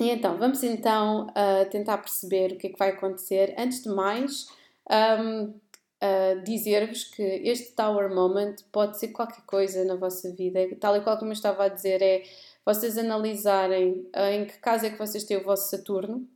E 0.00 0.10
então, 0.10 0.36
vamos 0.36 0.62
então 0.62 1.28
uh, 1.28 1.68
tentar 1.70 1.98
perceber 1.98 2.52
o 2.52 2.56
que 2.56 2.66
é 2.66 2.70
que 2.70 2.78
vai 2.78 2.90
acontecer. 2.90 3.54
Antes 3.56 3.82
de 3.82 3.88
mais, 3.88 4.48
um, 4.90 5.54
uh, 6.02 6.42
dizer-vos 6.42 7.04
que 7.04 7.22
este 7.22 7.72
Tower 7.72 8.12
Moment 8.12 8.56
pode 8.72 8.98
ser 8.98 9.08
qualquer 9.08 9.42
coisa 9.46 9.84
na 9.84 9.94
vossa 9.94 10.32
vida, 10.32 10.58
tal 10.80 10.96
e 10.96 11.00
qual 11.00 11.16
como 11.16 11.30
eu 11.30 11.34
estava 11.34 11.64
a 11.64 11.68
dizer, 11.68 12.02
é 12.02 12.22
vocês 12.64 12.98
analisarem 12.98 14.06
em 14.32 14.44
que 14.44 14.58
casa 14.58 14.86
é 14.86 14.90
que 14.90 14.98
vocês 14.98 15.24
têm 15.24 15.36
o 15.36 15.44
vosso 15.44 15.68
Saturno. 15.70 16.28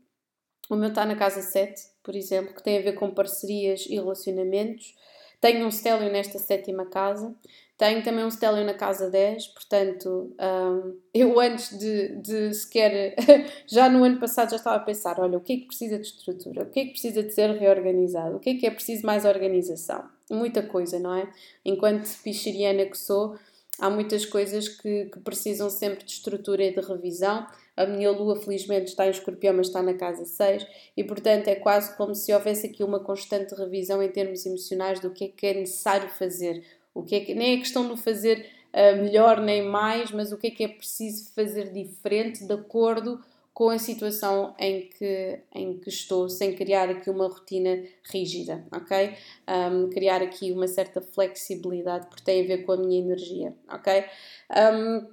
O 0.69 0.75
meu 0.75 0.89
está 0.89 1.05
na 1.05 1.15
casa 1.15 1.41
7, 1.41 1.81
por 2.03 2.17
exemplo, 2.17 2.53
que 2.53 2.63
tem 2.63 2.79
a 2.79 2.83
ver 2.83 2.95
com 2.95 3.11
parcerias 3.13 3.87
e 3.87 3.95
relacionamentos. 3.95 4.97
Tenho 5.41 5.65
um 5.65 5.71
Stélio 5.71 6.11
nesta 6.11 6.41
sétima 6.41 6.87
casa. 6.87 7.33
Tenho 7.79 8.03
também 8.03 8.25
um 8.25 8.31
Stélio 8.31 8.65
na 8.65 8.73
casa 8.73 9.11
10, 9.11 9.49
portanto, 9.49 10.35
um, 10.41 10.99
eu 11.13 11.39
antes 11.39 11.79
de, 11.79 12.17
de 12.23 12.55
sequer, 12.55 13.15
já 13.69 13.87
no 13.89 14.03
ano 14.03 14.19
passado 14.19 14.51
já 14.51 14.57
estava 14.57 14.77
a 14.77 14.81
pensar, 14.81 15.21
olha, 15.21 15.37
o 15.37 15.43
que 15.43 15.53
é 15.53 15.57
que 15.57 15.67
precisa 15.67 15.99
de 15.99 16.07
estrutura? 16.07 16.63
O 16.63 16.71
que 16.71 16.81
é 16.81 16.85
que 16.87 16.93
precisa 16.93 17.23
de 17.23 17.33
ser 17.33 17.51
reorganizado? 17.51 18.37
O 18.37 18.41
que 18.41 18.51
é 18.51 18.55
que 18.55 18.67
é 18.67 18.71
preciso 18.71 19.05
mais 19.05 19.27
organização? 19.27 20.05
Muita 20.31 20.63
coisa, 20.63 20.99
não 20.99 21.15
é? 21.15 21.31
Enquanto 21.65 22.09
picheriana 22.23 22.87
que 22.87 22.97
sou, 22.97 23.37
há 23.79 23.91
muitas 23.91 24.25
coisas 24.25 24.69
que, 24.69 25.07
que 25.07 25.21
precisam 25.21 25.69
sempre 25.69 26.05
de 26.05 26.13
estrutura 26.13 26.65
e 26.65 26.75
de 26.75 26.81
revisão. 26.81 27.47
A 27.77 27.85
minha 27.85 28.11
lua, 28.11 28.41
felizmente, 28.41 28.87
está 28.87 29.07
em 29.07 29.11
escorpião, 29.11 29.55
mas 29.55 29.67
está 29.67 29.83
na 29.83 29.93
casa 29.93 30.25
6, 30.25 30.67
e 30.97 31.05
portanto 31.05 31.49
é 31.49 31.57
quase 31.57 31.95
como 31.95 32.15
se 32.15 32.33
houvesse 32.33 32.69
aqui 32.69 32.83
uma 32.83 33.01
constante 33.01 33.55
revisão 33.55 34.03
em 34.03 34.09
termos 34.09 34.47
emocionais 34.47 34.99
do 34.99 35.11
que 35.11 35.25
é 35.25 35.29
que 35.29 35.47
é 35.47 35.55
necessário 35.55 36.09
fazer, 36.09 36.65
o 36.97 37.03
que 37.03 37.15
é 37.15 37.21
que, 37.21 37.35
nem 37.35 37.55
é 37.55 37.59
questão 37.59 37.95
de 37.95 38.01
fazer 38.01 38.49
uh, 38.73 39.03
melhor 39.03 39.41
nem 39.41 39.63
mais, 39.63 40.11
mas 40.11 40.33
o 40.33 40.39
que 40.39 40.47
é 40.47 40.51
que 40.51 40.65
é 40.65 40.69
preciso 40.69 41.31
fazer 41.35 41.71
diferente 41.71 42.45
de 42.45 42.53
acordo 42.55 43.21
com 43.53 43.71
a 43.71 43.79
situação 43.79 44.55
em 44.59 44.89
que, 44.89 45.41
em 45.55 45.79
que 45.79 45.89
estou, 45.89 46.29
sem 46.29 46.55
criar 46.55 46.91
aqui 46.91 47.09
uma 47.09 47.27
rotina 47.27 47.83
rígida, 48.05 48.67
ok? 48.71 49.15
Um, 49.49 49.89
criar 49.89 50.21
aqui 50.21 50.53
uma 50.53 50.69
certa 50.69 51.01
flexibilidade, 51.01 52.07
porque 52.07 52.23
tem 52.23 52.45
a 52.45 52.47
ver 52.47 52.65
com 52.65 52.73
a 52.73 52.77
minha 52.77 52.99
energia, 52.99 53.55
ok? 53.71 54.05
Um, 54.51 55.09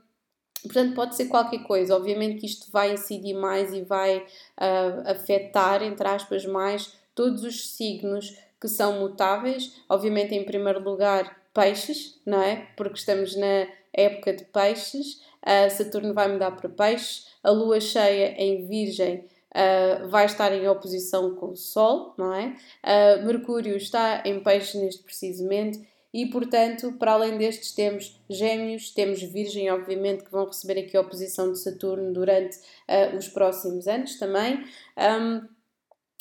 portanto, 0.64 0.94
pode 0.94 1.16
ser 1.16 1.28
qualquer 1.28 1.64
coisa. 1.64 1.96
Obviamente 1.96 2.42
que 2.42 2.46
isto 2.46 2.70
vai 2.70 2.94
incidir 2.94 3.34
mais 3.34 3.74
e 3.74 3.82
vai 3.82 4.18
uh, 4.18 5.10
afetar, 5.10 5.82
entre 5.82 6.06
aspas, 6.06 6.46
mais 6.46 6.94
todos 7.16 7.46
os 7.46 7.70
signos 7.76 8.38
que 8.60 8.68
são 8.68 9.00
mutáveis. 9.00 9.82
Obviamente, 9.88 10.36
em 10.36 10.44
primeiro 10.44 10.84
lugar, 10.84 11.43
peixes, 11.54 12.20
não 12.26 12.42
é? 12.42 12.68
Porque 12.76 12.98
estamos 12.98 13.36
na 13.36 13.68
época 13.94 14.34
de 14.34 14.46
peixes, 14.46 15.22
uh, 15.46 15.70
Saturno 15.70 16.14
vai 16.14 16.32
mudar 16.32 16.52
para 16.52 16.70
peixes, 16.70 17.28
a 17.44 17.52
lua 17.52 17.80
cheia 17.80 18.36
em 18.42 18.66
Virgem 18.66 19.26
uh, 19.54 20.08
vai 20.10 20.26
estar 20.26 20.52
em 20.52 20.68
oposição 20.68 21.36
com 21.36 21.52
o 21.52 21.56
Sol, 21.56 22.14
não 22.18 22.34
é? 22.34 22.56
Uh, 22.84 23.26
Mercúrio 23.26 23.78
está 23.78 24.24
em 24.26 24.42
peixes 24.42 24.82
neste 24.82 25.04
precisamente. 25.04 25.94
E, 26.14 26.28
portanto, 26.28 26.94
para 27.00 27.14
além 27.14 27.40
destes, 27.40 27.72
temos 27.72 28.20
Gêmeos, 28.30 28.92
temos 28.92 29.22
Virgem, 29.24 29.72
obviamente, 29.72 30.24
que 30.24 30.32
vão 30.32 30.46
receber 30.46 30.80
aqui 30.80 30.96
a 30.96 31.02
oposição 31.02 31.52
de 31.52 31.60
Saturno 31.60 32.14
durante 32.14 32.58
uh, 32.58 33.18
os 33.18 33.28
próximos 33.28 33.88
anos 33.88 34.20
também. 34.20 34.64
Um, 34.96 35.48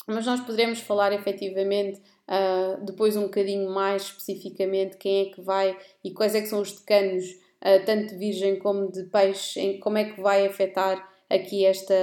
mas 0.07 0.25
nós 0.25 0.41
poderemos 0.41 0.79
falar 0.79 1.13
efetivamente 1.13 2.01
uh, 2.29 2.83
depois 2.85 3.15
um 3.15 3.23
bocadinho 3.23 3.69
mais 3.69 4.03
especificamente 4.03 4.97
quem 4.97 5.27
é 5.27 5.31
que 5.31 5.41
vai 5.41 5.77
e 6.03 6.11
quais 6.11 6.35
é 6.35 6.41
que 6.41 6.47
são 6.47 6.61
os 6.61 6.71
decanos, 6.71 7.25
uh, 7.25 7.85
tanto 7.85 8.09
de 8.09 8.15
virgem 8.17 8.59
como 8.59 8.91
de 8.91 9.03
peixe, 9.03 9.59
em, 9.59 9.79
como 9.79 9.97
é 9.97 10.05
que 10.05 10.21
vai 10.21 10.45
afetar 10.45 11.11
aqui 11.29 11.65
esta 11.65 11.93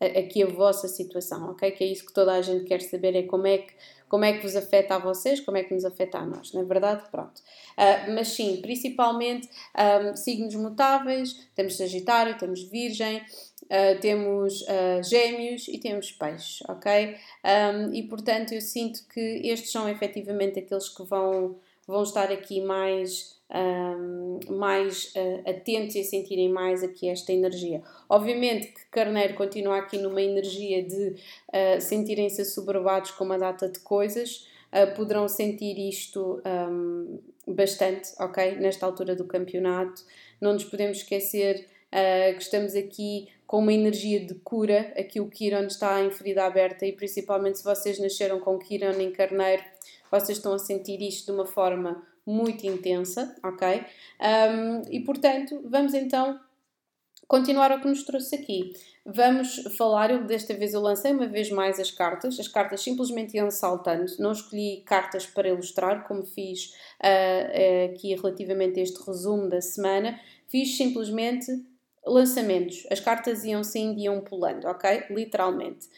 aqui 0.00 0.42
a 0.42 0.46
vossa 0.46 0.86
situação, 0.86 1.50
ok? 1.50 1.70
Que 1.72 1.84
é 1.84 1.86
isso 1.88 2.06
que 2.06 2.12
toda 2.12 2.32
a 2.32 2.42
gente 2.42 2.64
quer 2.64 2.80
saber, 2.80 3.16
é 3.16 3.22
como 3.22 3.46
é 3.46 3.58
que 3.58 3.74
como 4.08 4.24
é 4.24 4.32
que 4.32 4.42
vos 4.42 4.54
afeta 4.54 4.96
a 4.96 4.98
vocês, 4.98 5.40
como 5.40 5.56
é 5.56 5.64
que 5.64 5.74
nos 5.74 5.84
afeta 5.84 6.18
a 6.18 6.26
nós, 6.26 6.52
não 6.52 6.62
é 6.62 6.64
verdade? 6.64 7.04
Pronto. 7.10 7.40
Uh, 7.76 8.12
mas 8.14 8.28
sim, 8.28 8.60
principalmente 8.62 9.48
um, 9.76 10.16
signos 10.16 10.54
mutáveis, 10.54 11.48
temos 11.54 11.76
Sagitário, 11.76 12.38
temos 12.38 12.62
Virgem, 12.62 13.18
uh, 13.18 14.00
temos 14.00 14.62
uh, 14.62 15.02
Gêmeos 15.02 15.68
e 15.68 15.78
temos 15.78 16.12
Peixes, 16.12 16.62
ok? 16.68 17.16
Um, 17.44 17.94
e 17.94 18.02
portanto 18.04 18.52
eu 18.52 18.60
sinto 18.60 19.06
que 19.08 19.20
estes 19.44 19.72
são 19.72 19.88
efetivamente 19.88 20.58
aqueles 20.58 20.88
que 20.88 21.02
vão, 21.02 21.56
vão 21.86 22.02
estar 22.02 22.30
aqui 22.30 22.60
mais 22.60 23.35
um, 23.54 24.40
mais 24.56 25.12
uh, 25.14 25.48
atentos 25.48 25.94
e 25.94 26.00
a 26.00 26.04
sentirem 26.04 26.48
mais 26.48 26.82
aqui 26.82 27.08
esta 27.08 27.32
energia. 27.32 27.82
Obviamente 28.08 28.68
que 28.68 28.86
Carneiro 28.90 29.34
continua 29.34 29.78
aqui 29.78 29.98
numa 29.98 30.20
energia 30.20 30.82
de 30.82 31.08
uh, 31.08 31.80
sentirem-se 31.80 32.40
assoberbados 32.42 33.12
com 33.12 33.24
uma 33.24 33.38
data 33.38 33.68
de 33.68 33.78
coisas, 33.80 34.48
uh, 34.72 34.94
poderão 34.94 35.28
sentir 35.28 35.78
isto 35.78 36.42
um, 36.44 37.20
bastante, 37.46 38.10
ok? 38.18 38.56
Nesta 38.56 38.84
altura 38.86 39.14
do 39.14 39.24
campeonato. 39.24 40.02
Não 40.40 40.52
nos 40.52 40.64
podemos 40.64 40.98
esquecer 40.98 41.68
que 42.36 42.42
estamos 42.42 42.74
aqui 42.74 43.28
com 43.46 43.58
uma 43.58 43.72
energia 43.72 44.20
de 44.20 44.34
cura. 44.34 44.92
Aqui 44.98 45.18
o 45.18 45.30
Kiron 45.30 45.62
está 45.66 46.02
em 46.02 46.10
ferida 46.10 46.44
aberta 46.44 46.84
e 46.84 46.92
principalmente 46.92 47.58
se 47.58 47.64
vocês 47.64 47.98
nasceram 47.98 48.38
com 48.38 48.58
Kiron 48.58 49.00
em 49.00 49.10
Carneiro, 49.10 49.62
vocês 50.10 50.36
estão 50.36 50.52
a 50.52 50.58
sentir 50.58 51.00
isto 51.00 51.26
de 51.26 51.32
uma 51.32 51.46
forma 51.46 52.04
muito 52.26 52.66
intensa, 52.66 53.36
ok? 53.42 53.84
Um, 54.20 54.82
e 54.90 55.00
portanto, 55.00 55.62
vamos 55.64 55.94
então 55.94 56.40
continuar 57.28 57.72
o 57.72 57.80
que 57.80 57.88
nos 57.88 58.04
trouxe 58.04 58.34
aqui. 58.34 58.72
Vamos 59.04 59.62
falar, 59.76 60.10
eu 60.10 60.24
desta 60.24 60.52
vez 60.54 60.74
eu 60.74 60.80
lancei 60.80 61.12
uma 61.12 61.28
vez 61.28 61.50
mais 61.50 61.78
as 61.78 61.90
cartas, 61.90 62.40
as 62.40 62.48
cartas 62.48 62.82
simplesmente 62.82 63.36
iam 63.36 63.50
saltando, 63.50 64.04
não 64.18 64.32
escolhi 64.32 64.82
cartas 64.84 65.24
para 65.26 65.48
ilustrar, 65.48 66.06
como 66.08 66.24
fiz 66.24 66.72
uh, 67.00 67.92
aqui 67.92 68.14
relativamente 68.16 68.80
a 68.80 68.82
este 68.82 69.00
resumo 69.06 69.48
da 69.48 69.60
semana, 69.60 70.18
fiz 70.48 70.76
simplesmente 70.76 71.64
lançamentos, 72.04 72.86
as 72.90 73.00
cartas 73.00 73.44
iam 73.44 73.62
saindo 73.64 73.98
e 73.98 74.04
iam 74.04 74.20
pulando, 74.20 74.66
ok? 74.66 75.04
Literalmente. 75.10 75.88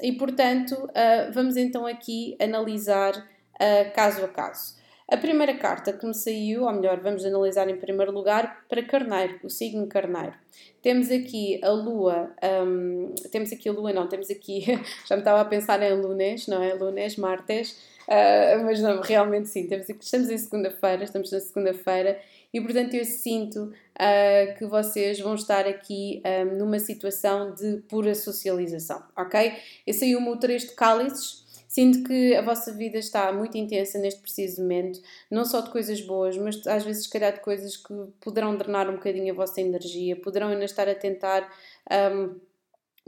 E 0.00 0.12
portanto, 0.12 0.72
uh, 0.72 1.32
vamos 1.32 1.56
então 1.56 1.86
aqui 1.86 2.36
analisar 2.40 3.16
uh, 3.16 3.92
caso 3.94 4.24
a 4.24 4.28
caso. 4.28 4.77
A 5.10 5.16
primeira 5.16 5.56
carta 5.56 5.90
que 5.90 6.04
me 6.04 6.12
saiu, 6.12 6.64
ou 6.64 6.72
melhor, 6.72 7.00
vamos 7.00 7.24
analisar 7.24 7.66
em 7.70 7.78
primeiro 7.78 8.12
lugar, 8.12 8.66
para 8.68 8.82
Carneiro, 8.82 9.40
o 9.42 9.48
signo 9.48 9.86
Carneiro. 9.86 10.34
Temos 10.82 11.10
aqui 11.10 11.58
a 11.64 11.70
Lua, 11.70 12.30
um, 12.66 13.14
temos 13.32 13.50
aqui 13.50 13.70
a 13.70 13.72
Lua, 13.72 13.90
não, 13.90 14.06
temos 14.06 14.30
aqui, 14.30 14.66
já 15.08 15.16
me 15.16 15.22
estava 15.22 15.40
a 15.40 15.46
pensar 15.46 15.82
em 15.82 15.98
Lunes, 15.98 16.46
não 16.46 16.62
é? 16.62 16.74
Lunes, 16.74 17.16
Martes, 17.16 17.70
uh, 18.06 18.62
mas 18.66 18.82
não, 18.82 19.00
realmente 19.00 19.48
sim, 19.48 19.66
temos 19.66 19.88
aqui, 19.88 20.04
estamos 20.04 20.28
em 20.28 20.36
segunda-feira, 20.36 21.02
estamos 21.02 21.32
na 21.32 21.40
segunda-feira 21.40 22.20
e 22.52 22.60
portanto 22.60 22.92
eu 22.92 23.04
sinto 23.06 23.62
uh, 23.64 24.58
que 24.58 24.66
vocês 24.66 25.18
vão 25.20 25.34
estar 25.34 25.66
aqui 25.66 26.22
um, 26.24 26.58
numa 26.58 26.78
situação 26.78 27.54
de 27.54 27.78
pura 27.88 28.14
socialização, 28.14 29.02
ok? 29.16 29.54
Eu 29.86 29.94
saiu-me 29.94 30.28
o 30.28 30.36
três 30.36 30.64
de 30.64 30.72
cálices 30.72 31.47
Sinto 31.78 32.02
que 32.02 32.34
a 32.34 32.42
vossa 32.42 32.72
vida 32.72 32.98
está 32.98 33.32
muito 33.32 33.56
intensa 33.56 34.00
neste 34.00 34.20
preciso 34.20 34.62
momento, 34.62 35.00
não 35.30 35.44
só 35.44 35.60
de 35.60 35.70
coisas 35.70 36.00
boas, 36.00 36.36
mas 36.36 36.66
às 36.66 36.82
vezes, 36.82 37.04
se 37.04 37.08
calhar, 37.08 37.32
de 37.32 37.38
coisas 37.38 37.76
que 37.76 37.94
poderão 38.20 38.56
drenar 38.56 38.90
um 38.90 38.94
bocadinho 38.94 39.32
a 39.32 39.36
vossa 39.36 39.60
energia, 39.60 40.16
poderão 40.16 40.48
ainda 40.48 40.64
estar 40.64 40.88
a 40.88 40.94
tentar. 40.96 41.48
Um, 41.88 42.34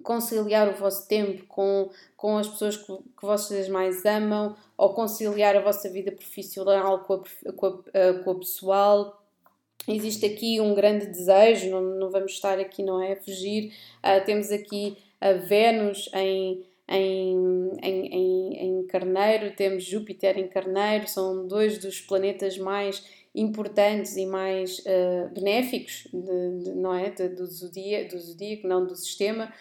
conciliar 0.04 0.68
o 0.68 0.76
vosso 0.76 1.06
tempo 1.08 1.44
com, 1.46 1.90
com 2.16 2.38
as 2.38 2.48
pessoas 2.48 2.76
que, 2.76 2.86
que 2.86 3.22
vocês 3.22 3.68
mais 3.68 4.06
amam 4.06 4.56
ou 4.78 4.94
conciliar 4.94 5.56
a 5.56 5.60
vossa 5.60 5.90
vida 5.90 6.12
profissional 6.12 7.00
com 7.00 7.14
a, 7.14 7.52
com 7.52 7.66
a, 7.66 7.78
eh, 7.92 8.12
com 8.14 8.30
a 8.30 8.34
pessoal. 8.36 9.22
Existe 9.86 10.24
aqui 10.24 10.58
um 10.58 10.74
grande 10.74 11.04
desejo, 11.06 11.68
não, 11.68 11.82
não 11.82 12.10
vamos 12.10 12.32
estar 12.32 12.58
aqui, 12.58 12.82
não 12.82 13.02
é? 13.02 13.12
A 13.12 13.16
fugir. 13.16 13.74
Uh, 13.98 14.24
temos 14.24 14.50
aqui 14.50 14.96
a 15.20 15.32
Vênus 15.32 16.08
em, 16.14 16.64
em, 16.90 17.70
em, 17.82 18.06
em, 18.06 18.56
em 18.56 18.86
Carneiro, 18.86 19.54
temos 19.54 19.84
Júpiter 19.84 20.36
em 20.36 20.48
Carneiro, 20.48 21.06
são 21.06 21.46
dois 21.46 21.78
dos 21.78 22.00
planetas 22.00 22.58
mais 22.58 23.04
importantes 23.32 24.16
e 24.16 24.26
mais 24.26 24.80
uh, 24.80 25.32
benéficos 25.32 26.08
de, 26.12 26.64
de, 26.64 26.70
não 26.72 26.92
é? 26.92 27.10
De, 27.10 27.28
do, 27.28 27.46
zodíaco, 27.46 28.10
do 28.10 28.20
zodíaco, 28.20 28.66
não 28.66 28.84
do 28.84 28.96
sistema, 28.96 29.52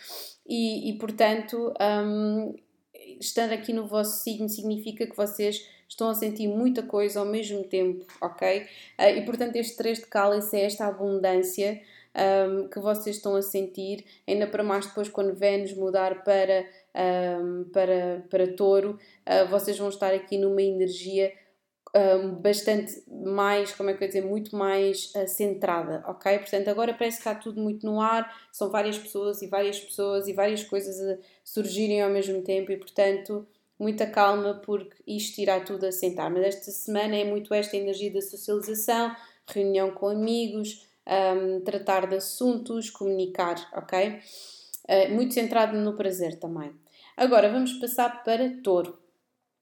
e, 0.48 0.90
e 0.90 0.98
portanto, 0.98 1.72
um, 1.80 2.56
aqui 3.54 3.72
no 3.74 3.86
vosso 3.86 4.24
signo 4.24 4.50
significa 4.50 5.06
que 5.06 5.16
vocês 5.16 5.64
estão 5.88 6.10
a 6.10 6.16
sentir 6.16 6.48
muita 6.48 6.82
coisa 6.82 7.20
ao 7.20 7.26
mesmo 7.28 7.64
tempo, 7.64 8.06
ok? 8.20 8.62
Uh, 8.98 9.18
e 9.18 9.22
portanto, 9.24 9.56
este 9.56 9.78
3 9.78 10.00
de 10.00 10.08
cálice 10.08 10.58
é 10.58 10.66
esta 10.66 10.88
abundância 10.88 11.80
um, 12.16 12.68
que 12.68 12.80
vocês 12.80 13.18
estão 13.18 13.36
a 13.36 13.42
sentir, 13.42 14.06
ainda 14.28 14.48
para 14.48 14.64
mais 14.64 14.88
depois 14.88 15.10
quando 15.10 15.34
Vênus 15.36 15.74
mudar 15.74 16.24
para, 16.24 16.66
um, 16.96 17.66
para, 17.72 18.26
para 18.30 18.54
touro, 18.56 18.98
uh, 19.28 19.48
vocês 19.50 19.78
vão 19.78 19.90
estar 19.90 20.14
aqui 20.14 20.38
numa 20.38 20.62
energia 20.62 21.32
um, 21.96 22.36
bastante 22.36 23.04
mais, 23.08 23.74
como 23.74 23.90
é 23.90 23.94
que 23.94 24.04
eu 24.04 24.06
ia 24.06 24.14
dizer, 24.14 24.26
muito 24.26 24.56
mais 24.56 25.12
uh, 25.16 25.28
centrada, 25.28 26.04
ok? 26.08 26.38
Portanto, 26.40 26.68
agora 26.68 26.94
parece 26.94 27.18
que 27.18 27.28
está 27.28 27.36
tudo 27.36 27.62
muito 27.62 27.86
no 27.86 28.00
ar, 28.00 28.32
são 28.52 28.70
várias 28.70 28.98
pessoas 28.98 29.42
e 29.42 29.48
várias 29.48 29.80
pessoas 29.80 30.28
e 30.28 30.34
várias 30.34 30.64
coisas 30.64 31.00
a 31.02 31.18
surgirem 31.44 32.02
ao 32.02 32.10
mesmo 32.10 32.42
tempo 32.44 32.72
e, 32.72 32.78
portanto, 32.78 33.48
muita 33.80 34.06
calma 34.06 34.62
porque 34.64 34.96
isto 35.08 35.40
irá 35.40 35.60
tudo 35.62 35.86
assentar. 35.86 36.30
Mas 36.32 36.44
esta 36.44 36.72
semana 36.72 37.16
é 37.16 37.24
muito 37.24 37.54
esta 37.54 37.76
energia 37.76 38.12
da 38.12 38.22
socialização, 38.22 39.16
reunião 39.48 39.92
com 39.92 40.10
amigos, 40.10 40.88
um, 41.08 41.62
tratar 41.62 42.08
de 42.08 42.18
assuntos, 42.18 42.90
comunicar, 42.90 43.56
ok? 43.74 44.20
Uh, 44.90 45.14
muito 45.14 45.36
centrado 45.36 45.78
no 45.78 45.96
prazer 45.96 46.40
também. 46.40 46.72
Agora 47.16 47.52
vamos 47.52 47.74
passar 47.74 48.24
para 48.24 48.50
touro. 48.64 48.98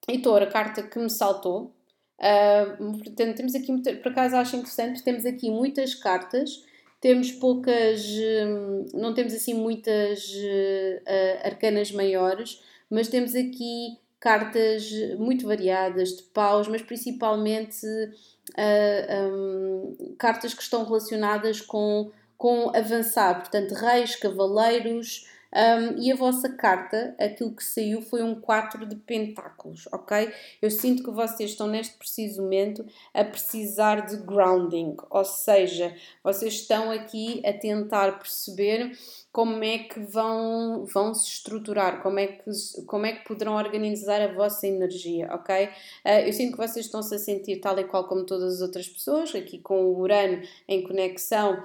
E 0.07 0.19
touro, 0.19 0.45
a 0.45 0.47
carta 0.47 0.83
que 0.83 0.97
me 0.97 1.09
saltou. 1.09 1.75
Uh, 2.17 2.97
portanto, 2.97 3.35
temos 3.35 3.53
aqui, 3.53 3.95
por 4.01 4.11
acaso 4.11 4.37
acho 4.37 4.55
interessante, 4.55 5.03
temos 5.03 5.25
aqui 5.25 5.51
muitas 5.51 5.93
cartas, 5.93 6.63
temos 7.01 7.31
poucas, 7.31 8.05
hum, 8.07 8.85
não 8.93 9.13
temos 9.13 9.33
assim 9.33 9.53
muitas 9.53 10.31
uh, 10.33 11.45
arcanas 11.45 11.91
maiores, 11.91 12.63
mas 12.89 13.07
temos 13.07 13.35
aqui 13.35 13.99
cartas 14.19 14.89
muito 15.19 15.45
variadas 15.45 16.17
de 16.17 16.23
paus, 16.23 16.67
mas 16.67 16.81
principalmente 16.81 17.85
uh, 17.85 19.31
um, 19.31 20.15
cartas 20.17 20.53
que 20.53 20.61
estão 20.61 20.83
relacionadas 20.83 21.61
com, 21.61 22.11
com 22.37 22.75
avançar, 22.75 23.39
portanto, 23.39 23.73
reis, 23.73 24.15
cavaleiros. 24.15 25.25
Um, 25.47 25.97
e 25.97 26.11
a 26.11 26.15
vossa 26.15 26.49
carta, 26.49 27.15
aquilo 27.17 27.55
que 27.55 27.63
saiu 27.63 28.01
foi 28.01 28.21
um 28.21 28.39
4 28.39 28.85
de 28.85 28.97
pentáculos, 28.97 29.87
ok? 29.93 30.29
Eu 30.61 30.69
sinto 30.69 31.03
que 31.03 31.09
vocês 31.09 31.51
estão 31.51 31.67
neste 31.67 31.97
preciso 31.97 32.41
momento 32.41 32.85
a 33.13 33.23
precisar 33.23 34.05
de 34.05 34.17
grounding, 34.17 34.97
ou 35.09 35.23
seja, 35.23 35.95
vocês 36.21 36.55
estão 36.55 36.91
aqui 36.91 37.41
a 37.45 37.53
tentar 37.53 38.19
perceber 38.19 38.91
como 39.31 39.63
é 39.63 39.77
que 39.79 39.99
vão, 40.01 40.85
vão 40.85 41.13
se 41.13 41.27
estruturar, 41.29 42.01
como 42.01 42.19
é, 42.19 42.27
que, 42.27 42.51
como 42.85 43.05
é 43.05 43.13
que 43.13 43.25
poderão 43.25 43.55
organizar 43.55 44.21
a 44.21 44.33
vossa 44.33 44.67
energia, 44.67 45.29
ok? 45.33 45.65
Uh, 46.05 46.25
eu 46.25 46.33
sinto 46.33 46.51
que 46.51 46.57
vocês 46.57 46.85
estão-se 46.85 47.15
a 47.15 47.19
sentir 47.19 47.61
tal 47.61 47.79
e 47.79 47.85
qual 47.85 48.05
como 48.07 48.25
todas 48.25 48.55
as 48.55 48.61
outras 48.61 48.87
pessoas, 48.87 49.33
aqui 49.33 49.59
com 49.59 49.85
o 49.85 49.99
Urano 49.99 50.41
em 50.67 50.83
conexão, 50.83 51.63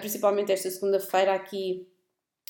principalmente 0.00 0.52
esta 0.52 0.70
segunda-feira 0.70 1.34
aqui, 1.34 1.86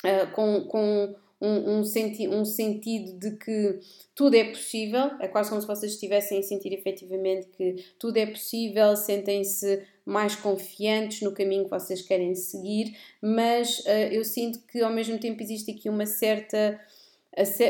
uh, 0.05 0.31
com, 0.33 0.65
com 0.65 1.15
um, 1.39 1.79
um, 1.79 1.83
senti 1.83 2.27
um 2.27 2.45
sentido 2.45 3.17
de 3.17 3.37
que 3.37 3.79
tudo 4.13 4.35
é 4.35 4.43
possível, 4.43 5.11
é 5.19 5.27
quase 5.27 5.49
como 5.49 5.61
se 5.61 5.67
vocês 5.67 5.93
estivessem 5.93 6.39
a 6.39 6.43
sentir 6.43 6.73
efetivamente 6.73 7.47
que 7.47 7.83
tudo 7.97 8.17
é 8.17 8.25
possível, 8.25 8.95
sentem-se 8.95 9.83
mais 10.05 10.35
confiantes 10.35 11.21
no 11.21 11.31
caminho 11.31 11.63
que 11.63 11.69
vocês 11.69 12.01
querem 12.01 12.35
seguir, 12.35 12.95
mas 13.21 13.79
uh, 13.79 14.11
eu 14.11 14.23
sinto 14.23 14.59
que 14.67 14.81
ao 14.81 14.91
mesmo 14.91 15.17
tempo 15.19 15.41
existe 15.41 15.71
aqui 15.71 15.89
uma 15.89 16.05
certa 16.05 16.79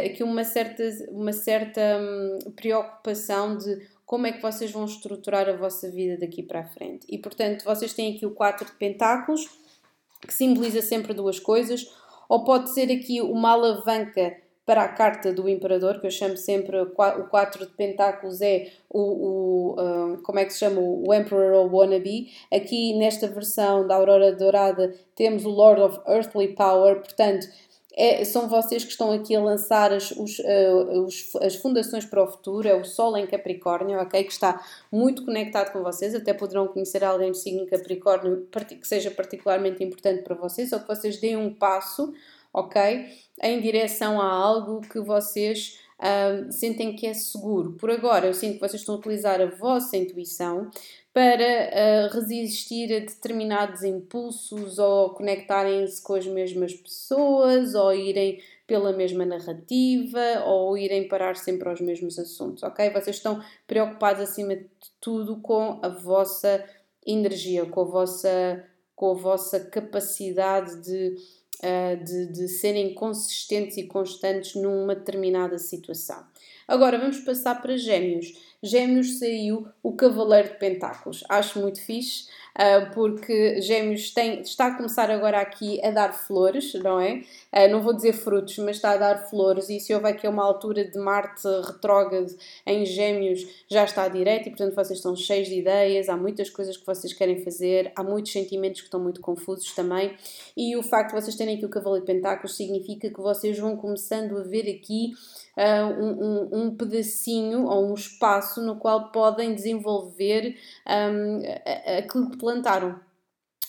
aqui 0.06 0.24
uma 0.24 0.44
certa, 0.44 0.84
uma 1.10 1.32
certa 1.32 1.82
hum, 2.02 2.52
preocupação 2.56 3.58
de 3.58 3.88
como 4.12 4.28
é 4.28 4.34
que 4.34 4.42
vocês 4.42 4.70
vão 4.70 4.84
estruturar 4.84 5.48
a 5.48 5.56
vossa 5.56 5.90
vida 5.90 6.18
daqui 6.18 6.44
para 6.44 6.60
a 6.60 6.66
frente. 6.66 7.08
E 7.08 7.18
portanto, 7.18 7.64
vocês 7.64 7.94
têm 7.94 8.14
aqui 8.14 8.26
o 8.26 8.32
4 8.32 8.66
de 8.66 8.74
pentáculos, 8.74 9.48
que 10.20 10.34
simboliza 10.34 10.82
sempre 10.82 11.14
duas 11.14 11.40
coisas, 11.40 11.90
ou 12.28 12.44
pode 12.44 12.72
ser 12.72 12.92
aqui 12.92 13.22
uma 13.22 13.52
alavanca 13.52 14.36
para 14.66 14.84
a 14.84 14.90
carta 14.90 15.32
do 15.32 15.48
Imperador, 15.48 16.02
que 16.02 16.08
eu 16.08 16.12
chamo 16.12 16.36
sempre 16.36 16.78
o 16.82 16.88
4 17.30 17.66
de 17.66 17.72
Pentáculos, 17.72 18.42
é 18.42 18.74
o, 18.90 19.00
o 19.00 19.76
uh, 19.80 20.22
como 20.24 20.40
é 20.40 20.46
que 20.46 20.52
se 20.52 20.60
chama? 20.60 20.82
O 20.82 21.14
Emperor 21.14 21.54
ou 21.54 21.74
Wannabe. 21.74 22.34
Aqui 22.54 22.94
nesta 22.98 23.28
versão 23.28 23.88
da 23.88 23.96
Aurora 23.96 24.36
Dourada 24.36 24.94
temos 25.16 25.46
o 25.46 25.50
Lord 25.50 25.82
of 25.84 26.00
Earthly 26.06 26.50
Power, 26.50 26.98
portanto. 26.98 27.48
É, 27.94 28.24
são 28.24 28.48
vocês 28.48 28.84
que 28.84 28.92
estão 28.92 29.12
aqui 29.12 29.36
a 29.36 29.42
lançar 29.42 29.92
as, 29.92 30.12
os, 30.12 30.40
uh, 30.40 31.04
os, 31.04 31.36
as 31.42 31.56
fundações 31.56 32.06
para 32.06 32.24
o 32.24 32.28
futuro, 32.28 32.68
é 32.68 32.74
o 32.74 32.86
Sol 32.86 33.18
em 33.18 33.28
Capricórnio, 33.28 34.00
ok? 34.00 34.24
Que 34.24 34.32
está 34.32 34.64
muito 34.92 35.26
conectado 35.26 35.74
com 35.74 35.84
vocês, 35.84 36.16
até 36.16 36.34
poderão 36.34 36.68
conhecer 36.68 37.04
alguém 37.04 37.32
do 37.32 37.38
signo 37.38 37.66
Capricórnio 37.66 38.48
que 38.80 38.88
seja 38.88 39.12
particularmente 39.12 39.84
importante 39.84 40.24
para 40.24 40.36
vocês, 40.36 40.72
ou 40.72 40.80
que 40.80 40.88
vocês 40.88 41.18
deem 41.18 41.36
um 41.36 41.54
passo 41.54 42.14
ok? 42.54 43.08
Em 43.42 43.62
direção 43.62 44.20
a 44.20 44.26
algo 44.26 44.82
que 44.82 45.00
vocês 45.00 45.80
uh, 46.00 46.52
sentem 46.52 46.96
que 46.96 47.08
é 47.08 47.14
seguro. 47.14 47.74
Por 47.74 47.90
agora, 47.90 48.28
eu 48.28 48.34
sinto 48.34 48.56
que 48.56 48.60
vocês 48.60 48.82
estão 48.82 48.96
a 48.96 48.98
utilizar 48.98 49.42
a 49.42 49.46
vossa 49.46 49.98
intuição 49.98 50.70
para 51.14 51.44
uh, 51.44 52.14
resistir 52.14 52.94
a 52.96 53.00
determinados 53.00 53.84
impulsos 53.84 54.80
ou 54.80 55.10
conectarem-se 55.10 56.02
com 56.02 56.14
as 56.14 56.26
mesmas 56.26 56.74
pessoas 56.74 57.76
ou 57.76 57.94
irem 57.94 58.42
pela 58.66 58.94
mesma 58.94 59.26
narrativa 59.26 60.44
ou 60.46 60.78
irem 60.78 61.10
parar 61.10 61.36
sempre 61.36 61.68
aos 61.68 61.82
mesmos 61.82 62.18
assuntos, 62.18 62.64
ok? 62.64 62.90
Vocês 62.92 63.18
estão 63.18 63.44
preocupados 63.68 64.22
acima 64.22 64.56
de 64.56 64.70
tudo 65.02 65.42
com 65.42 65.80
a 65.82 65.90
vossa 65.90 66.64
energia, 67.06 67.66
com 67.66 67.82
a 67.82 67.86
vossa, 67.86 68.66
com 68.96 69.12
a 69.12 69.16
vossa 69.16 69.60
capacidade 69.60 70.82
de 70.82 71.18
uh, 71.64 72.04
de, 72.04 72.28
de 72.28 72.48
serem 72.48 72.94
consistentes 72.94 73.78
e 73.78 73.84
constantes 73.84 74.56
numa 74.56 74.96
determinada 74.96 75.58
situação. 75.58 76.26
Agora 76.68 76.98
vamos 76.98 77.20
passar 77.20 77.62
para 77.62 77.78
Gêmeos. 77.78 78.34
Gêmeos 78.64 79.20
saiu 79.20 79.68
o 79.82 79.94
Cavaleiro 79.94 80.50
de 80.50 80.60
Pentáculos. 80.60 81.24
Acho 81.28 81.60
muito 81.60 81.82
fixe, 81.82 82.28
porque 82.94 83.62
Gêmeos 83.62 84.12
tem, 84.12 84.42
está 84.42 84.68
a 84.68 84.76
começar 84.76 85.10
agora 85.10 85.40
aqui 85.40 85.84
a 85.84 85.92
dar 85.92 86.14
flores, 86.14 86.74
não 86.76 87.00
é? 87.00 87.24
Uh, 87.54 87.72
não 87.72 87.82
vou 87.82 87.94
dizer 87.94 88.14
frutos, 88.14 88.58
mas 88.58 88.76
está 88.78 88.92
a 88.92 88.98
dar 88.98 89.30
flores. 89.30 89.70
E 89.70 89.80
se 89.80 89.94
houver 89.94 90.14
aqui 90.14 90.28
uma 90.28 90.44
altura 90.44 90.84
de 90.84 90.98
Marte 90.98 91.48
retrógrado 91.66 92.36
em 92.66 92.86
Gêmeos, 92.86 93.46
já 93.70 93.84
está 93.84 94.08
direito 94.08 94.48
e, 94.48 94.50
portanto, 94.50 94.76
vocês 94.76 95.00
estão 95.00 95.16
cheios 95.16 95.48
de 95.48 95.60
ideias. 95.60 96.10
Há 96.10 96.18
muitas 96.18 96.50
coisas 96.50 96.76
que 96.78 96.86
vocês 96.86 97.14
querem 97.14 97.44
fazer, 97.44 97.92
há 97.96 98.04
muitos 98.04 98.32
sentimentos 98.32 98.82
que 98.82 98.88
estão 98.88 99.00
muito 99.00 99.22
confusos 99.22 99.74
também. 99.74 100.16
E 100.56 100.76
o 100.76 100.84
facto 100.84 101.16
de 101.16 101.22
vocês 101.22 101.36
terem 101.36 101.56
aqui 101.56 101.66
o 101.66 101.70
Cavaleiro 101.70 102.06
de 102.06 102.14
Pentáculos 102.14 102.56
significa 102.56 103.10
que 103.10 103.22
vocês 103.22 103.58
vão 103.58 103.78
começando 103.78 104.38
a 104.38 104.44
ver 104.44 104.70
aqui 104.70 105.14
uh, 105.58 106.04
um, 106.04 106.50
um, 106.52 106.76
pedacinho 106.76 107.66
ou 107.66 107.90
um 107.92 107.94
espaço 107.94 108.62
no 108.62 108.78
qual 108.78 109.12
podem 109.12 109.54
desenvolver 109.54 110.58
um, 110.88 111.42
aquilo 111.98 112.32
que 112.32 112.38
plantaram. 112.38 113.00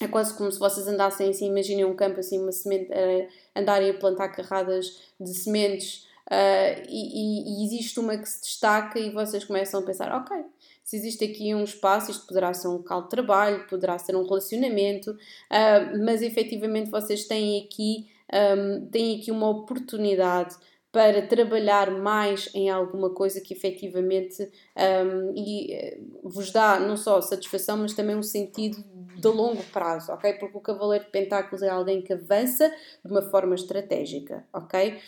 É 0.01 0.09
quase 0.09 0.35
como 0.37 0.51
se 0.51 0.59
vocês 0.59 0.89
andassem 0.89 1.31
assim, 1.31 1.47
imaginem 1.47 1.85
um 1.85 1.95
campo 1.95 2.19
assim, 2.19 2.41
uma 2.41 2.51
semente, 2.51 2.91
uh, 2.91 3.29
andarem 3.55 3.91
a 3.91 3.95
plantar 3.95 4.31
carradas 4.31 5.01
de 5.21 5.33
sementes 5.33 6.09
uh, 6.27 6.83
e, 6.89 7.63
e, 7.63 7.65
existe 7.65 8.01
uma 8.01 8.17
que 8.17 8.29
se 8.29 8.41
destaca 8.41 8.99
e 8.99 9.11
vocês 9.11 9.45
começam 9.45 9.81
a 9.81 9.85
pensar, 9.85 10.13
ok, 10.13 10.37
se 10.83 10.97
existe 10.97 11.25
aqui 11.25 11.55
um 11.55 11.63
espaço, 11.63 12.11
isto 12.11 12.27
poderá 12.27 12.53
ser 12.53 12.67
um 12.67 12.79
local 12.79 13.03
de 13.03 13.11
trabalho, 13.11 13.67
poderá 13.69 13.97
ser 13.97 14.17
um 14.17 14.25
relacionamento, 14.25 15.13
uh, 15.13 16.05
mas 16.05 16.21
efetivamente 16.21 16.91
vocês 16.91 17.25
têm 17.27 17.65
aqui, 17.65 18.09
um, 18.33 18.87
têm 18.87 19.21
aqui 19.21 19.31
uma 19.31 19.49
oportunidade 19.49 20.57
para 20.93 21.27
trabalhar 21.27 21.91
mais 21.91 22.51
em 22.55 22.69
alguma 22.69 23.09
coisa 23.09 23.41
que 23.41 23.55
efetivamente 23.55 24.47
um, 24.77 25.33
e, 25.35 25.73
eh, 25.73 25.99
vos 26.23 26.53
dá 26.53 26.79
não 26.79 26.99
só 26.99 27.19
satisfação, 27.23 27.79
mas 27.79 27.95
também 27.95 28.15
um 28.15 28.23
sentido 28.23 28.85
de 29.17 29.29
longo 29.29 29.63
prazo, 29.73 30.13
ok? 30.13 30.35
Porque 30.35 30.59
o 30.59 30.61
Cavaleiro 30.61 31.07
de 31.07 31.11
Pentáculos 31.11 31.63
é 31.63 31.71
alguém 31.71 32.03
que 32.03 32.13
avança 32.13 32.71
de 33.03 33.11
uma 33.11 33.23
forma 33.23 33.55
estratégica, 33.55 34.47
ok? 34.53 34.99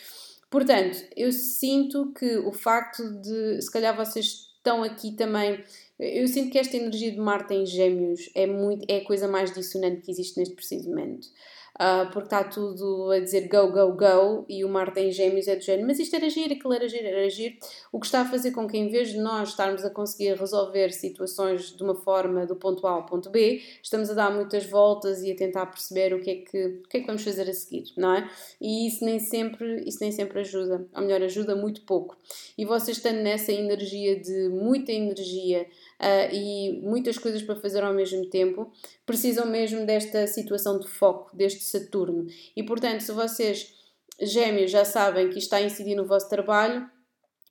Portanto, 0.49 1.05
eu 1.14 1.31
sinto 1.31 2.12
que 2.14 2.38
o 2.38 2.53
facto 2.53 3.03
de, 3.20 3.61
se 3.61 3.70
calhar 3.70 3.94
vocês 3.94 4.55
estão 4.57 4.83
aqui 4.83 5.12
também 5.12 5.62
eu 5.99 6.27
sinto 6.27 6.51
que 6.51 6.59
esta 6.59 6.77
energia 6.77 7.12
de 7.12 7.18
Marte 7.18 7.55
em 7.55 7.64
Gêmeos 7.64 8.29
é, 8.35 8.47
muito, 8.47 8.85
é 8.88 8.99
a 8.99 9.05
coisa 9.05 9.29
mais 9.29 9.55
dissonante 9.55 10.01
que 10.01 10.11
existe 10.11 10.38
neste 10.38 10.55
preciso 10.55 10.88
momento 10.88 11.29
uh, 11.74 12.10
porque 12.12 12.26
está 12.26 12.44
tudo 12.44 13.10
a 13.10 13.18
dizer 13.18 13.48
go, 13.48 13.70
go, 13.70 13.92
go, 13.92 14.44
e 14.48 14.64
o 14.64 14.68
Marte 14.68 15.00
em 15.00 15.10
Gêmeos 15.10 15.48
é 15.48 15.56
do 15.56 15.62
género, 15.62 15.87
mas 15.87 15.98
isto 15.98 16.14
era 16.14 16.26
agir, 16.26 16.52
aquilo 16.52 16.72
era 16.72 16.84
agir, 16.84 17.04
era 17.04 17.24
agir, 17.24 17.58
o 17.92 18.00
que 18.00 18.06
está 18.06 18.22
a 18.22 18.24
fazer 18.24 18.52
com 18.52 18.66
que 18.66 18.76
em 18.76 18.88
vez 18.88 19.10
de 19.10 19.18
nós 19.18 19.50
estarmos 19.50 19.84
a 19.84 19.90
conseguir 19.90 20.34
resolver 20.34 20.92
situações 20.92 21.74
de 21.74 21.82
uma 21.82 21.94
forma 21.94 22.46
do 22.46 22.56
ponto 22.56 22.87
A 22.87 22.90
ao 22.90 23.06
ponto 23.06 23.30
B, 23.30 23.62
estamos 23.82 24.10
a 24.10 24.14
dar 24.14 24.30
muitas 24.30 24.64
voltas 24.66 25.22
e 25.22 25.32
a 25.32 25.37
tentar 25.37 25.66
perceber 25.66 26.14
o 26.14 26.20
que 26.20 26.30
é 26.30 26.34
que, 26.37 26.66
o 26.84 26.88
que, 26.88 26.96
é 26.98 27.00
que 27.00 27.06
vamos 27.06 27.22
fazer 27.22 27.48
a 27.48 27.54
seguir, 27.54 27.92
não 27.96 28.14
é? 28.14 28.28
E 28.60 28.87
isso 28.87 29.04
nem 29.04 29.18
sempre, 29.18 29.82
isso 29.87 29.98
nem 30.00 30.12
sempre 30.12 30.40
ajuda, 30.40 30.87
ou 30.94 31.02
melhor, 31.02 31.22
ajuda 31.22 31.56
muito 31.56 31.82
pouco. 31.82 32.16
E 32.56 32.64
vocês 32.64 32.96
estando 32.96 33.20
nessa 33.20 33.52
energia 33.52 34.18
de 34.18 34.48
muita 34.48 34.92
energia, 34.92 35.66
uh, 36.00 36.35
e 36.35 36.80
muitas 36.83 37.18
coisas 37.18 37.42
para 37.42 37.57
fazer 37.57 37.83
ao 37.83 37.94
mesmo 37.94 38.28
tempo, 38.28 38.72
precisam 39.04 39.46
mesmo 39.46 39.85
desta 39.87 40.26
situação 40.26 40.78
de 40.78 40.88
foco, 40.88 41.35
deste 41.37 41.64
Saturno. 41.64 42.26
E 42.57 42.62
portanto, 42.62 43.00
se 43.00 43.12
vocês, 43.12 43.74
gêmeos, 44.20 44.70
já 44.70 44.85
sabem 44.85 45.30
que 45.30 45.38
está 45.38 45.57
a 45.57 45.62
incidir 45.62 45.94
no 45.94 46.07
vosso 46.07 46.28
trabalho, 46.28 46.88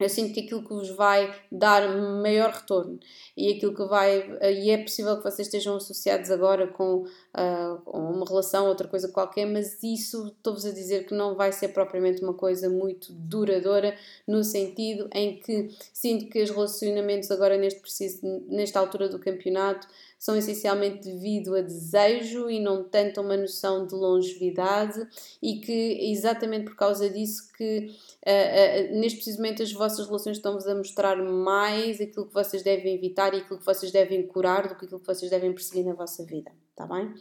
eu 0.04 0.10
sinto 0.10 0.34
que 0.34 0.42
aquilo 0.42 0.64
que 0.64 0.74
vos 0.74 0.90
vai 0.90 1.34
dar 1.52 1.88
maior 2.22 2.52
retorno 2.52 3.00
e 3.36 3.54
aquilo 3.54 3.74
que 3.74 3.86
vai 3.86 4.38
e 4.42 4.70
é 4.70 4.78
possível 4.78 5.18
que 5.18 5.24
vocês 5.24 5.48
estejam 5.48 5.76
associados 5.76 6.30
agora 6.30 6.68
com, 6.68 7.04
uh, 7.04 7.92
uma 7.92 8.26
relação 8.26 8.68
outra 8.68 8.88
coisa 8.88 9.08
qualquer 9.08 9.46
mas 9.46 9.82
isso 9.82 10.28
estou-vos 10.28 10.66
a 10.66 10.72
dizer 10.72 11.06
que 11.06 11.14
não 11.14 11.36
vai 11.36 11.52
ser 11.52 11.70
propriamente 11.70 12.22
uma 12.22 12.34
coisa 12.34 12.70
muito 12.70 13.12
duradoura 13.14 13.96
no 14.28 14.44
sentido 14.44 15.10
em 15.14 15.40
que 15.40 15.70
sinto 15.92 16.28
que 16.30 16.42
os 16.42 16.50
relacionamentos 16.50 17.32
agora 17.32 17.58
neste 17.58 17.80
preciso 17.80 18.20
nesta 18.48 18.80
altura 18.80 19.10
do 19.10 19.20
campeonato 19.20 19.88
são 20.24 20.38
essencialmente 20.38 21.04
devido 21.04 21.54
a 21.54 21.60
desejo 21.60 22.50
e 22.50 22.58
não 22.58 22.82
tanto 22.82 23.20
a 23.20 23.24
uma 23.24 23.36
noção 23.36 23.86
de 23.86 23.94
longevidade 23.94 25.06
e 25.42 25.60
que 25.60 26.12
exatamente 26.14 26.64
por 26.64 26.78
causa 26.78 27.10
disso 27.10 27.52
que 27.52 27.90
uh, 28.26 28.94
uh, 28.94 29.00
neste 29.02 29.18
preciso 29.18 29.40
momento 29.40 29.62
as 29.62 29.74
vossas 29.74 30.06
relações 30.06 30.38
estão-vos 30.38 30.66
a 30.66 30.76
mostrar 30.76 31.22
mais 31.22 32.00
aquilo 32.00 32.26
que 32.26 32.34
vocês 32.34 32.64
devem 32.64 32.96
evitar 32.96 33.34
e 33.34 33.40
aquilo 33.40 33.60
que 33.60 33.66
vocês 33.66 33.92
devem 33.92 34.26
curar 34.26 34.70
do 34.70 34.78
que 34.78 34.86
aquilo 34.86 35.02
que 35.02 35.08
vocês 35.08 35.30
devem 35.30 35.52
perseguir 35.52 35.84
na 35.84 35.94
vossa 35.94 36.24
vida, 36.24 36.54
tá 36.74 36.88
bem? 36.88 37.14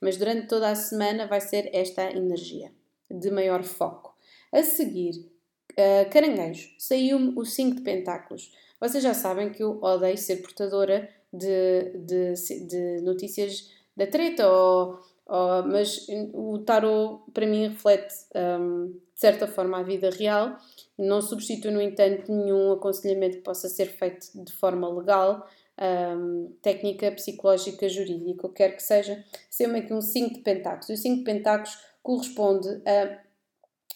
Mas 0.00 0.16
durante 0.16 0.48
toda 0.48 0.70
a 0.70 0.74
semana 0.74 1.26
vai 1.26 1.42
ser 1.42 1.68
esta 1.74 2.10
energia 2.10 2.72
de 3.10 3.30
maior 3.30 3.64
foco. 3.64 4.16
A 4.50 4.62
seguir, 4.62 5.30
uh, 5.72 6.10
caranguejo, 6.10 6.70
saiu-me 6.78 7.34
o 7.36 7.44
5 7.44 7.76
de 7.76 7.82
pentáculos. 7.82 8.50
Vocês 8.80 9.04
já 9.04 9.12
sabem 9.12 9.50
que 9.50 9.62
eu 9.62 9.78
odeio 9.82 10.16
ser 10.16 10.36
portadora 10.36 11.06
de, 11.32 11.92
de, 11.98 12.34
de 12.66 13.00
notícias 13.02 13.70
da 13.96 14.06
treta, 14.06 14.48
ou, 14.48 14.98
ou, 15.26 15.62
mas 15.66 16.06
o 16.32 16.58
tarot 16.58 17.22
para 17.32 17.46
mim 17.46 17.68
reflete 17.68 18.14
um, 18.34 18.88
de 18.88 19.20
certa 19.20 19.46
forma 19.46 19.78
a 19.78 19.82
vida 19.82 20.10
real, 20.10 20.56
não 20.98 21.20
substitui, 21.20 21.70
no 21.70 21.80
entanto, 21.80 22.32
nenhum 22.32 22.72
aconselhamento 22.72 23.38
que 23.38 23.42
possa 23.42 23.68
ser 23.68 23.86
feito 23.86 24.26
de 24.34 24.52
forma 24.52 24.88
legal. 24.88 25.46
Um, 25.78 26.56
técnica 26.62 27.12
psicológica 27.12 27.86
jurídica, 27.86 28.46
o 28.46 28.48
que 28.48 28.56
quer 28.56 28.76
que 28.76 28.82
seja, 28.82 29.22
ser 29.50 29.68
aqui 29.76 29.92
um 29.92 30.00
5 30.00 30.36
de 30.36 30.40
pentáculos. 30.40 30.88
E 30.88 30.94
o 30.94 30.96
5 30.96 31.18
de 31.18 31.24
pentáculos 31.24 31.78
corresponde 32.02 32.80
a 32.86 33.20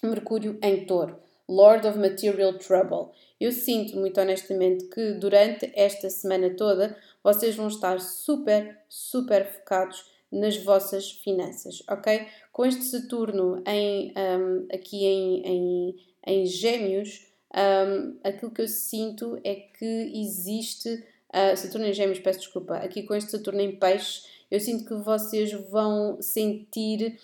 Mercúrio 0.03 0.59
em 0.61 0.85
touro. 0.85 1.17
Lord 1.51 1.85
of 1.85 1.99
Material 1.99 2.53
Trouble. 2.53 3.09
Eu 3.37 3.51
sinto 3.51 3.97
muito 3.97 4.21
honestamente 4.21 4.85
que 4.85 5.11
durante 5.11 5.69
esta 5.75 6.09
semana 6.09 6.49
toda 6.51 6.95
vocês 7.21 7.55
vão 7.55 7.67
estar 7.67 7.99
super, 7.99 8.79
super 8.87 9.45
focados 9.45 10.05
nas 10.31 10.55
vossas 10.55 11.11
finanças, 11.11 11.83
ok? 11.89 12.25
Com 12.53 12.65
este 12.65 12.83
Saturno 12.85 13.61
em, 13.67 14.13
um, 14.15 14.67
aqui 14.73 15.05
em, 15.05 15.45
em, 15.45 15.95
em 16.25 16.45
Gêmeos, 16.45 17.27
um, 17.53 18.17
aquilo 18.23 18.51
que 18.51 18.61
eu 18.61 18.67
sinto 18.67 19.37
é 19.43 19.55
que 19.55 20.11
existe. 20.15 21.03
Uh, 21.33 21.57
Saturno 21.57 21.87
em 21.87 21.93
Gêmeos, 21.93 22.19
peço 22.19 22.39
desculpa. 22.39 22.75
Aqui 22.77 23.03
com 23.03 23.13
este 23.13 23.29
Saturno 23.31 23.59
em 23.59 23.75
Peixes, 23.75 24.25
eu 24.49 24.59
sinto 24.59 24.85
que 24.85 24.95
vocês 25.03 25.51
vão 25.69 26.21
sentir 26.21 27.19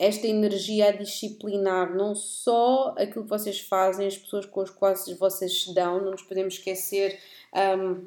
esta 0.00 0.26
energia 0.26 0.88
a 0.88 0.92
disciplinar 0.92 1.94
não 1.94 2.14
só 2.14 2.94
aquilo 2.96 3.24
que 3.24 3.30
vocês 3.30 3.60
fazem, 3.60 4.06
as 4.06 4.16
pessoas 4.16 4.46
com 4.46 4.62
as 4.62 4.70
quais 4.70 5.06
vocês 5.18 5.62
se 5.62 5.74
dão, 5.74 6.02
não 6.02 6.12
nos 6.12 6.22
podemos 6.22 6.54
esquecer 6.54 7.18
um, 7.54 8.06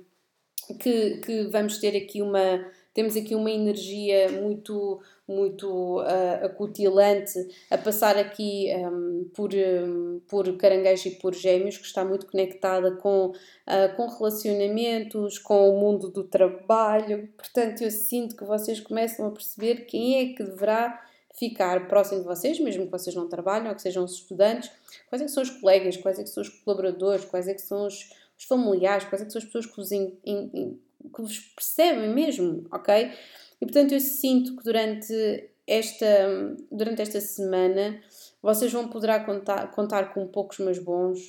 que, 0.79 1.17
que 1.17 1.43
vamos 1.51 1.77
ter 1.77 1.95
aqui 1.95 2.19
uma 2.23 2.65
temos 2.95 3.15
aqui 3.15 3.33
uma 3.35 3.49
energia 3.49 4.31
muito 4.31 5.01
muito 5.27 6.01
uh, 6.01 6.45
acutilante 6.45 7.39
a 7.69 7.77
passar 7.77 8.17
aqui 8.17 8.67
um, 8.75 9.29
por, 9.33 9.51
um, 9.53 10.19
por 10.27 10.57
caranguejo 10.57 11.07
e 11.07 11.11
por 11.11 11.33
gêmeos, 11.33 11.77
que 11.77 11.85
está 11.85 12.03
muito 12.03 12.27
conectada 12.27 12.91
com, 12.97 13.27
uh, 13.27 13.95
com 13.95 14.07
relacionamentos, 14.07 15.39
com 15.39 15.69
o 15.69 15.79
mundo 15.79 16.09
do 16.09 16.25
trabalho. 16.25 17.29
Portanto, 17.37 17.83
eu 17.83 17.89
sinto 17.89 18.35
que 18.35 18.43
vocês 18.43 18.81
começam 18.81 19.25
a 19.25 19.31
perceber 19.31 19.85
quem 19.85 20.19
é 20.19 20.33
que 20.35 20.43
deverá 20.43 21.01
ficar 21.33 21.87
próximo 21.87 22.21
de 22.21 22.27
vocês, 22.27 22.59
mesmo 22.59 22.85
que 22.85 22.91
vocês 22.91 23.15
não 23.15 23.27
trabalhem 23.27 23.69
ou 23.69 23.75
que 23.75 23.81
sejam 23.81 24.03
os 24.03 24.13
estudantes, 24.13 24.71
quais 25.09 25.21
é 25.21 25.25
que 25.25 25.31
são 25.31 25.43
os 25.43 25.49
colegas, 25.49 25.97
quais 25.97 26.19
é 26.19 26.23
que 26.23 26.29
são 26.29 26.41
os 26.41 26.49
colaboradores, 26.49 27.25
quais 27.25 27.47
é 27.47 27.53
que 27.53 27.61
são 27.61 27.87
os, 27.87 28.11
os 28.37 28.45
familiares, 28.45 29.05
quais 29.05 29.21
é 29.21 29.25
que 29.25 29.31
são 29.31 29.39
as 29.39 29.45
pessoas 29.45 29.65
que 29.65 29.75
vos, 29.75 29.91
in, 29.91 30.13
in, 30.25 30.49
in, 30.53 30.79
que 31.13 31.21
vos 31.21 31.39
percebem 31.39 32.13
mesmo, 32.13 32.65
ok? 32.71 33.11
E 33.59 33.65
portanto 33.65 33.93
eu 33.93 33.99
sinto 33.99 34.55
que 34.57 34.63
durante 34.63 35.49
esta, 35.65 36.55
durante 36.71 37.01
esta 37.01 37.19
semana 37.21 37.99
vocês 38.41 38.71
vão 38.71 38.89
poder 38.89 39.25
contar, 39.25 39.71
contar 39.71 40.13
com 40.13 40.27
poucos 40.27 40.59
mas 40.59 40.77
bons. 40.77 41.19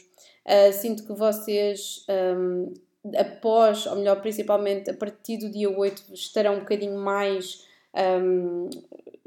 Uh, 0.44 0.72
sinto 0.72 1.04
que 1.06 1.12
vocês, 1.12 2.04
um, 2.36 2.74
após, 3.16 3.86
ou 3.86 3.96
melhor, 3.96 4.20
principalmente 4.20 4.90
a 4.90 4.94
partir 4.94 5.38
do 5.38 5.48
dia 5.48 5.70
8, 5.70 6.12
estarão 6.12 6.56
um 6.56 6.60
bocadinho 6.60 6.98
mais. 6.98 7.64
Um, 7.94 8.68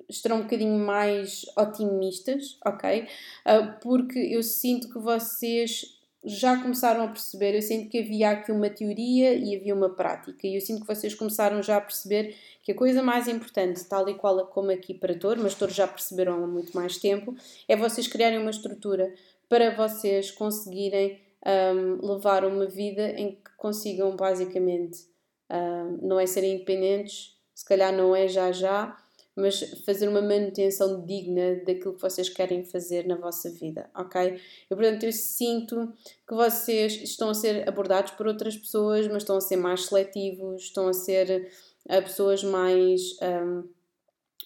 estarão 0.09 0.37
um 0.37 0.43
bocadinho 0.43 0.77
mais 0.79 1.45
otimistas, 1.57 2.57
ok? 2.65 3.03
Uh, 3.03 3.79
porque 3.81 4.19
eu 4.19 4.41
sinto 4.41 4.89
que 4.89 4.99
vocês 4.99 5.97
já 6.23 6.61
começaram 6.61 7.03
a 7.03 7.07
perceber, 7.07 7.55
eu 7.55 7.61
sinto 7.61 7.89
que 7.89 7.99
havia 7.99 8.31
aqui 8.31 8.51
uma 8.51 8.69
teoria 8.69 9.33
e 9.33 9.55
havia 9.55 9.73
uma 9.73 9.89
prática, 9.89 10.45
e 10.45 10.55
eu 10.55 10.61
sinto 10.61 10.81
que 10.81 10.87
vocês 10.87 11.13
começaram 11.13 11.61
já 11.61 11.77
a 11.77 11.81
perceber 11.81 12.35
que 12.63 12.71
a 12.71 12.75
coisa 12.75 13.01
mais 13.01 13.27
importante, 13.27 13.83
tal 13.85 14.09
e 14.09 14.15
qual 14.15 14.45
como 14.47 14.71
aqui 14.71 14.93
para 14.93 15.17
todos, 15.17 15.41
mas 15.41 15.55
todos 15.55 15.75
já 15.75 15.87
perceberam 15.87 16.43
há 16.43 16.47
muito 16.47 16.75
mais 16.75 16.97
tempo, 16.97 17.35
é 17.67 17.75
vocês 17.77 18.07
criarem 18.07 18.39
uma 18.39 18.49
estrutura 18.49 19.13
para 19.47 19.73
vocês 19.75 20.31
conseguirem 20.31 21.21
um, 21.45 22.05
levar 22.05 22.43
uma 22.43 22.65
vida 22.65 23.09
em 23.11 23.31
que 23.31 23.55
consigam 23.55 24.15
basicamente, 24.15 25.07
um, 25.49 26.07
não 26.07 26.19
é 26.19 26.25
serem 26.25 26.55
independentes, 26.55 27.37
se 27.53 27.63
calhar 27.63 27.93
não 27.93 28.15
é 28.15 28.27
já 28.27 28.51
já, 28.51 28.97
mas 29.37 29.59
fazer 29.85 30.07
uma 30.07 30.21
manutenção 30.21 31.05
digna 31.05 31.57
daquilo 31.65 31.93
que 31.93 32.01
vocês 32.01 32.27
querem 32.27 32.63
fazer 32.63 33.05
na 33.05 33.15
vossa 33.15 33.51
vida, 33.51 33.89
ok? 33.95 34.41
E 34.69 34.75
portanto 34.75 35.03
eu 35.03 35.13
sinto 35.13 35.93
que 36.27 36.33
vocês 36.33 36.93
estão 37.03 37.29
a 37.29 37.33
ser 37.35 37.69
abordados 37.69 38.11
por 38.13 38.27
outras 38.27 38.57
pessoas, 38.57 39.07
mas 39.07 39.17
estão 39.17 39.37
a 39.37 39.41
ser 39.41 39.57
mais 39.57 39.85
seletivos, 39.85 40.63
estão 40.63 40.87
a 40.87 40.93
ser 40.93 41.51
uh, 41.85 42.01
pessoas 42.01 42.43
mais 42.43 43.01
um, 43.21 43.63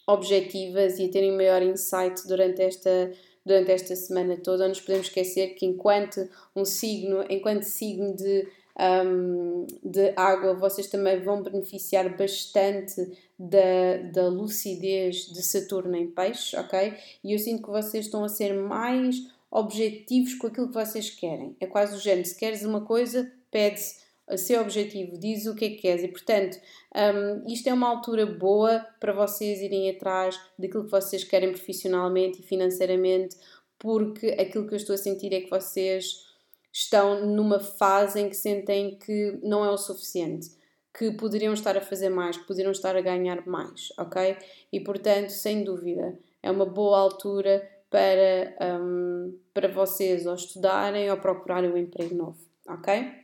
objetivas 0.07 0.99
e 0.99 1.05
a 1.05 1.09
terem 1.09 1.31
maior 1.31 1.61
insight 1.61 2.27
durante 2.27 2.61
esta 2.61 3.11
durante 3.43 3.71
esta 3.71 3.95
semana 3.95 4.37
toda. 4.37 4.63
Não 4.63 4.69
nos 4.69 4.81
podemos 4.81 5.07
esquecer 5.07 5.55
que 5.55 5.65
enquanto 5.65 6.29
um 6.55 6.63
signo, 6.63 7.25
enquanto 7.29 7.63
signo 7.63 8.15
de 8.15 8.47
um, 8.81 9.67
de 9.83 10.13
água, 10.15 10.55
vocês 10.55 10.87
também 10.87 11.21
vão 11.21 11.43
beneficiar 11.43 12.17
bastante 12.17 12.95
da, 13.37 13.97
da 14.11 14.27
lucidez 14.27 15.27
de 15.27 15.41
Saturno 15.43 15.95
em 15.95 16.09
peixe, 16.09 16.57
ok? 16.57 16.93
E 17.23 17.33
eu 17.33 17.39
sinto 17.39 17.63
que 17.63 17.69
vocês 17.69 18.05
estão 18.05 18.23
a 18.23 18.29
ser 18.29 18.53
mais 18.53 19.15
objetivos 19.51 20.33
com 20.35 20.47
aquilo 20.47 20.69
que 20.69 20.73
vocês 20.73 21.09
querem. 21.09 21.55
É 21.59 21.67
quase 21.67 21.95
o 21.95 21.99
género, 21.99 22.27
se 22.27 22.35
queres 22.35 22.63
uma 22.63 22.81
coisa, 22.81 23.31
pede 23.51 23.81
a 24.27 24.37
ser 24.37 24.59
objetivo, 24.59 25.17
diz 25.17 25.45
o 25.45 25.53
que 25.53 25.65
é 25.65 25.69
que 25.69 25.75
queres. 25.75 26.03
E 26.03 26.07
portanto, 26.07 26.57
um, 26.95 27.51
isto 27.51 27.67
é 27.67 27.73
uma 27.73 27.89
altura 27.89 28.25
boa 28.25 28.85
para 28.99 29.13
vocês 29.13 29.61
irem 29.61 29.89
atrás 29.89 30.39
daquilo 30.57 30.85
que 30.85 30.91
vocês 30.91 31.23
querem 31.23 31.51
profissionalmente 31.51 32.39
e 32.39 32.43
financeiramente, 32.43 33.35
porque 33.77 34.27
aquilo 34.39 34.67
que 34.67 34.73
eu 34.73 34.77
estou 34.77 34.95
a 34.95 34.97
sentir 34.97 35.33
é 35.33 35.41
que 35.41 35.49
vocês 35.49 36.30
estão 36.71 37.25
numa 37.25 37.59
fase 37.59 38.19
em 38.19 38.29
que 38.29 38.35
sentem 38.35 38.97
que 38.97 39.39
não 39.43 39.65
é 39.65 39.69
o 39.69 39.77
suficiente, 39.77 40.49
que 40.97 41.11
poderiam 41.11 41.53
estar 41.53 41.77
a 41.77 41.81
fazer 41.81 42.09
mais, 42.09 42.37
que 42.37 42.47
poderiam 42.47 42.71
estar 42.71 42.95
a 42.95 43.01
ganhar 43.01 43.45
mais, 43.45 43.89
ok? 43.97 44.37
E 44.71 44.79
portanto, 44.79 45.29
sem 45.29 45.63
dúvida, 45.63 46.17
é 46.43 46.51
uma 46.51 46.65
boa 46.65 46.99
altura 46.99 47.67
para, 47.89 48.55
um, 48.79 49.37
para 49.53 49.67
vocês 49.67 50.25
ou 50.25 50.35
estudarem 50.35 51.11
ou 51.11 51.17
procurarem 51.17 51.71
um 51.71 51.77
emprego 51.77 52.15
novo, 52.15 52.39
ok? 52.67 53.21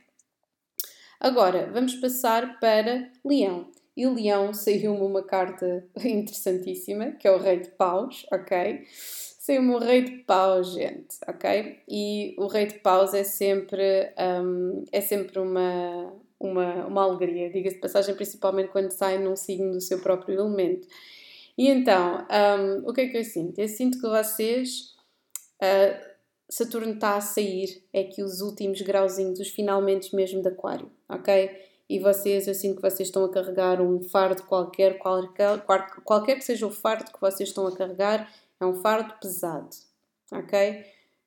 Agora, 1.20 1.68
vamos 1.72 1.94
passar 1.96 2.60
para 2.60 3.10
Leão. 3.24 3.70
E 3.96 4.06
Leão 4.06 4.52
saiu-me 4.54 5.00
uma 5.00 5.22
carta 5.22 5.84
interessantíssima, 5.96 7.12
que 7.12 7.26
é 7.26 7.32
o 7.32 7.38
Rei 7.38 7.60
de 7.60 7.70
Paus, 7.70 8.24
ok? 8.32 8.86
Saiu-me 9.48 9.76
o 9.76 9.78
Rei 9.78 10.02
de 10.02 10.10
Paus, 10.24 10.74
gente, 10.74 11.16
ok? 11.26 11.78
E 11.88 12.34
o 12.36 12.48
Rei 12.48 12.66
de 12.66 12.80
Paus 12.80 13.14
é 13.14 13.24
sempre, 13.24 14.12
um, 14.44 14.84
é 14.92 15.00
sempre 15.00 15.38
uma, 15.38 16.12
uma, 16.38 16.84
uma 16.84 17.02
alegria, 17.02 17.48
diga-se 17.48 17.76
de 17.76 17.80
passagem, 17.80 18.14
principalmente 18.14 18.68
quando 18.68 18.90
sai 18.90 19.16
num 19.16 19.34
signo 19.34 19.72
do 19.72 19.80
seu 19.80 20.00
próprio 20.00 20.38
elemento. 20.38 20.86
E 21.56 21.66
então, 21.66 22.26
um, 22.60 22.90
o 22.90 22.92
que 22.92 23.00
é 23.00 23.08
que 23.08 23.16
eu 23.16 23.24
sinto? 23.24 23.58
Eu 23.58 23.68
sinto 23.68 23.98
que 23.98 24.06
vocês. 24.06 24.94
Uh, 25.62 26.08
Saturno 26.50 26.92
está 26.92 27.16
a 27.16 27.22
sair, 27.22 27.82
é 27.90 28.04
que 28.04 28.22
os 28.22 28.42
últimos 28.42 28.82
grauzinhos, 28.82 29.40
os 29.40 29.48
finalmente 29.48 30.14
mesmo 30.14 30.42
de 30.42 30.48
Aquário, 30.48 30.90
ok? 31.08 31.50
E 31.88 31.98
vocês, 31.98 32.46
eu 32.46 32.54
sinto 32.54 32.76
que 32.76 32.82
vocês 32.82 33.08
estão 33.08 33.24
a 33.24 33.30
carregar 33.30 33.80
um 33.80 34.02
fardo 34.02 34.42
qualquer, 34.42 34.98
qualquer, 34.98 35.64
qualquer 36.04 36.34
que 36.34 36.44
seja 36.44 36.66
o 36.66 36.70
fardo 36.70 37.10
que 37.10 37.18
vocês 37.18 37.48
estão 37.48 37.66
a 37.66 37.74
carregar, 37.74 38.30
é 38.60 38.66
um 38.66 38.74
fardo 38.74 39.14
pesado, 39.20 39.70
ok? 40.32 40.84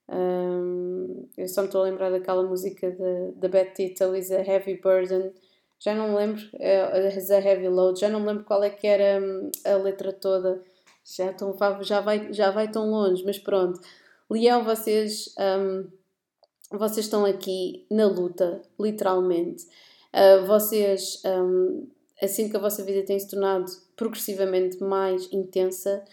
Um, 0.09 1.27
eu 1.37 1.47
só 1.47 1.61
me 1.61 1.67
estou 1.67 1.81
a 1.81 1.85
lembrar 1.85 2.09
daquela 2.09 2.43
música 2.43 2.95
da 3.35 3.47
Beth 3.47 3.73
Tito, 3.73 4.15
Is 4.15 4.31
a 4.31 4.41
Heavy 4.41 4.79
Burden. 4.81 5.31
Já 5.79 5.95
não 5.95 6.09
me 6.09 6.15
lembro, 6.15 6.41
é, 6.59 7.17
Is 7.17 7.31
a 7.31 7.39
Heavy 7.39 7.69
Load, 7.69 7.99
já 7.99 8.09
não 8.09 8.19
me 8.19 8.27
lembro 8.27 8.43
qual 8.43 8.63
é 8.63 8.69
que 8.69 8.85
era 8.85 9.23
hum, 9.23 9.49
a 9.65 9.75
letra 9.75 10.11
toda. 10.11 10.61
Já, 11.03 11.33
tão, 11.33 11.55
já, 11.81 12.01
vai, 12.01 12.31
já 12.33 12.51
vai 12.51 12.69
tão 12.69 12.89
longe, 12.91 13.23
mas 13.25 13.39
pronto. 13.39 13.79
Leão, 14.29 14.63
vocês, 14.63 15.33
um, 15.39 15.87
vocês 16.77 17.05
estão 17.05 17.25
aqui 17.25 17.85
na 17.89 18.05
luta, 18.05 18.61
literalmente. 18.79 19.65
Uh, 20.13 20.45
vocês, 20.45 21.21
um, 21.25 21.87
assim 22.21 22.49
que 22.49 22.55
a 22.55 22.59
vossa 22.59 22.83
vida 22.83 23.03
tem 23.05 23.17
se 23.17 23.27
tornado 23.27 23.71
progressivamente 23.95 24.81
mais 24.83 25.27
intensa, 25.31 26.03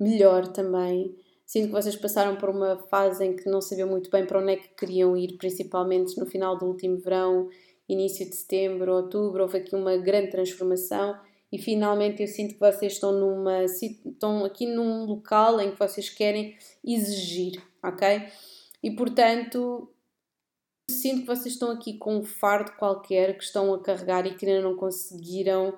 melhor 0.00 0.46
também. 0.48 1.14
Sinto 1.44 1.66
que 1.66 1.72
vocês 1.72 1.96
passaram 1.96 2.36
por 2.36 2.48
uma 2.48 2.76
fase 2.88 3.24
em 3.24 3.34
que 3.34 3.48
não 3.50 3.60
sabiam 3.60 3.88
muito 3.88 4.08
bem 4.10 4.24
para 4.24 4.40
onde 4.40 4.52
é 4.52 4.56
que 4.56 4.68
queriam 4.68 5.16
ir, 5.16 5.36
principalmente 5.36 6.16
no 6.16 6.26
final 6.26 6.56
do 6.56 6.66
último 6.66 6.98
verão, 6.98 7.48
início 7.88 8.24
de 8.28 8.36
setembro, 8.36 8.94
outubro, 8.94 9.42
houve 9.42 9.58
aqui 9.58 9.74
uma 9.74 9.96
grande 9.96 10.30
transformação 10.30 11.18
e 11.52 11.58
finalmente 11.58 12.22
eu 12.22 12.28
sinto 12.28 12.54
que 12.54 12.60
vocês 12.60 12.92
estão 12.92 13.12
numa 13.12 13.64
estão 13.64 14.44
aqui 14.44 14.66
num 14.66 15.04
local 15.04 15.60
em 15.60 15.72
que 15.72 15.78
vocês 15.78 16.08
querem 16.08 16.56
exigir, 16.84 17.60
ok? 17.82 18.28
E 18.82 18.92
portanto 18.92 19.92
sinto 20.88 21.22
que 21.22 21.26
vocês 21.26 21.54
estão 21.54 21.70
aqui 21.70 21.94
com 21.98 22.18
um 22.18 22.24
fardo 22.24 22.72
qualquer 22.72 23.36
que 23.36 23.44
estão 23.44 23.74
a 23.74 23.82
carregar 23.82 24.26
e 24.26 24.34
que 24.34 24.46
ainda 24.46 24.62
não 24.62 24.76
conseguiram 24.76 25.76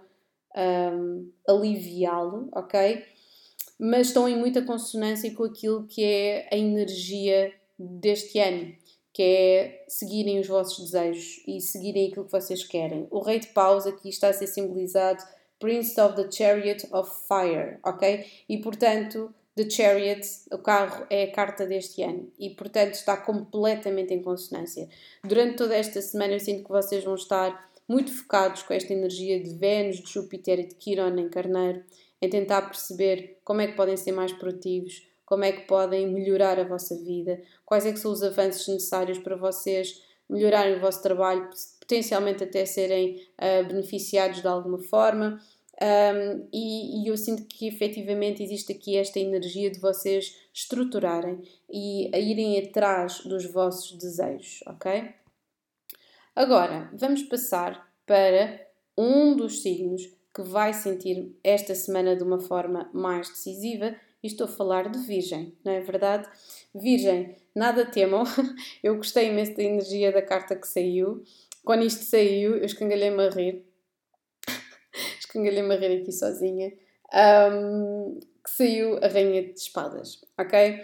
um, 0.54 1.30
aliviá-lo, 1.48 2.48
ok? 2.52 3.04
Mas 3.84 4.06
estão 4.06 4.28
em 4.28 4.36
muita 4.36 4.62
consonância 4.62 5.34
com 5.34 5.42
aquilo 5.42 5.88
que 5.88 6.04
é 6.04 6.48
a 6.52 6.56
energia 6.56 7.52
deste 7.76 8.38
ano, 8.38 8.72
que 9.12 9.20
é 9.20 9.84
seguirem 9.88 10.38
os 10.38 10.46
vossos 10.46 10.84
desejos 10.84 11.42
e 11.48 11.60
seguirem 11.60 12.06
aquilo 12.06 12.24
que 12.24 12.30
vocês 12.30 12.62
querem. 12.62 13.08
O 13.10 13.18
Rei 13.18 13.40
de 13.40 13.48
Paus 13.48 13.84
aqui 13.84 14.08
está 14.08 14.28
a 14.28 14.32
ser 14.32 14.46
simbolizado 14.46 15.20
Prince 15.58 16.00
of 16.00 16.14
the 16.14 16.30
Chariot 16.30 16.86
of 16.92 17.10
Fire, 17.26 17.80
ok? 17.84 18.24
E 18.48 18.58
portanto, 18.58 19.34
The 19.56 19.68
Chariot, 19.68 20.28
o 20.52 20.58
carro, 20.58 21.04
é 21.10 21.24
a 21.24 21.32
carta 21.32 21.66
deste 21.66 22.04
ano 22.04 22.30
e 22.38 22.50
portanto 22.50 22.94
está 22.94 23.16
completamente 23.16 24.14
em 24.14 24.22
consonância. 24.22 24.88
Durante 25.24 25.56
toda 25.56 25.74
esta 25.74 26.00
semana 26.00 26.34
eu 26.34 26.40
sinto 26.40 26.62
que 26.62 26.70
vocês 26.70 27.02
vão 27.02 27.16
estar 27.16 27.68
muito 27.88 28.16
focados 28.16 28.62
com 28.62 28.74
esta 28.74 28.92
energia 28.92 29.42
de 29.42 29.52
Vênus, 29.56 30.00
de 30.00 30.08
Júpiter 30.08 30.60
e 30.60 30.68
de 30.68 30.76
Quiron 30.76 31.18
em 31.18 31.28
Carneiro 31.28 31.82
em 32.22 32.30
tentar 32.30 32.62
perceber 32.62 33.40
como 33.44 33.60
é 33.60 33.66
que 33.66 33.76
podem 33.76 33.96
ser 33.96 34.12
mais 34.12 34.32
produtivos, 34.32 35.06
como 35.26 35.44
é 35.44 35.50
que 35.50 35.66
podem 35.66 36.06
melhorar 36.08 36.60
a 36.60 36.64
vossa 36.64 36.96
vida, 36.96 37.42
quais 37.66 37.84
é 37.84 37.92
que 37.92 37.98
são 37.98 38.12
os 38.12 38.22
avanços 38.22 38.68
necessários 38.68 39.18
para 39.18 39.34
vocês 39.34 40.00
melhorarem 40.30 40.76
o 40.76 40.80
vosso 40.80 41.02
trabalho, 41.02 41.50
potencialmente 41.80 42.44
até 42.44 42.64
serem 42.64 43.16
uh, 43.16 43.66
beneficiados 43.66 44.40
de 44.40 44.46
alguma 44.46 44.78
forma. 44.78 45.40
Um, 45.82 46.48
e, 46.52 47.02
e, 47.02 47.08
eu 47.08 47.16
sinto 47.16 47.44
que 47.44 47.66
efetivamente 47.66 48.42
existe 48.42 48.72
aqui 48.72 48.96
esta 48.96 49.18
energia 49.18 49.68
de 49.68 49.80
vocês 49.80 50.38
estruturarem 50.54 51.42
e 51.68 52.08
a 52.14 52.18
irem 52.18 52.58
atrás 52.60 53.20
dos 53.24 53.46
vossos 53.46 53.98
desejos, 53.98 54.60
ok? 54.66 55.12
Agora, 56.36 56.88
vamos 56.94 57.24
passar 57.24 57.90
para 58.06 58.64
um 58.96 59.34
dos 59.34 59.60
signos 59.62 60.02
que 60.34 60.42
vai 60.42 60.72
sentir 60.72 61.36
esta 61.44 61.74
semana 61.74 62.16
de 62.16 62.22
uma 62.22 62.40
forma 62.40 62.90
mais 62.92 63.28
decisiva. 63.28 63.94
E 64.22 64.28
estou 64.28 64.46
a 64.46 64.48
falar 64.48 64.88
de 64.88 64.98
Virgem, 65.00 65.52
não 65.64 65.72
é 65.72 65.80
verdade? 65.80 66.28
Virgem, 66.72 67.36
nada 67.54 67.84
temam. 67.84 68.22
Eu 68.82 68.96
gostei 68.96 69.28
imenso 69.28 69.56
da 69.56 69.62
energia 69.62 70.12
da 70.12 70.22
carta 70.22 70.54
que 70.54 70.66
saiu. 70.66 71.24
Quando 71.64 71.84
isto 71.84 72.04
saiu, 72.04 72.56
eu 72.56 72.64
escangalhei-me 72.64 73.22
a 73.22 73.30
rir. 73.30 73.64
escangalhei-me 75.18 75.74
a 75.74 75.78
rir 75.78 76.02
aqui 76.02 76.10
sozinha. 76.10 76.72
Um, 77.14 78.18
que 78.42 78.50
saiu 78.50 78.96
a 78.96 79.06
Rainha 79.06 79.42
de 79.42 79.60
Espadas, 79.60 80.20
ok? 80.36 80.80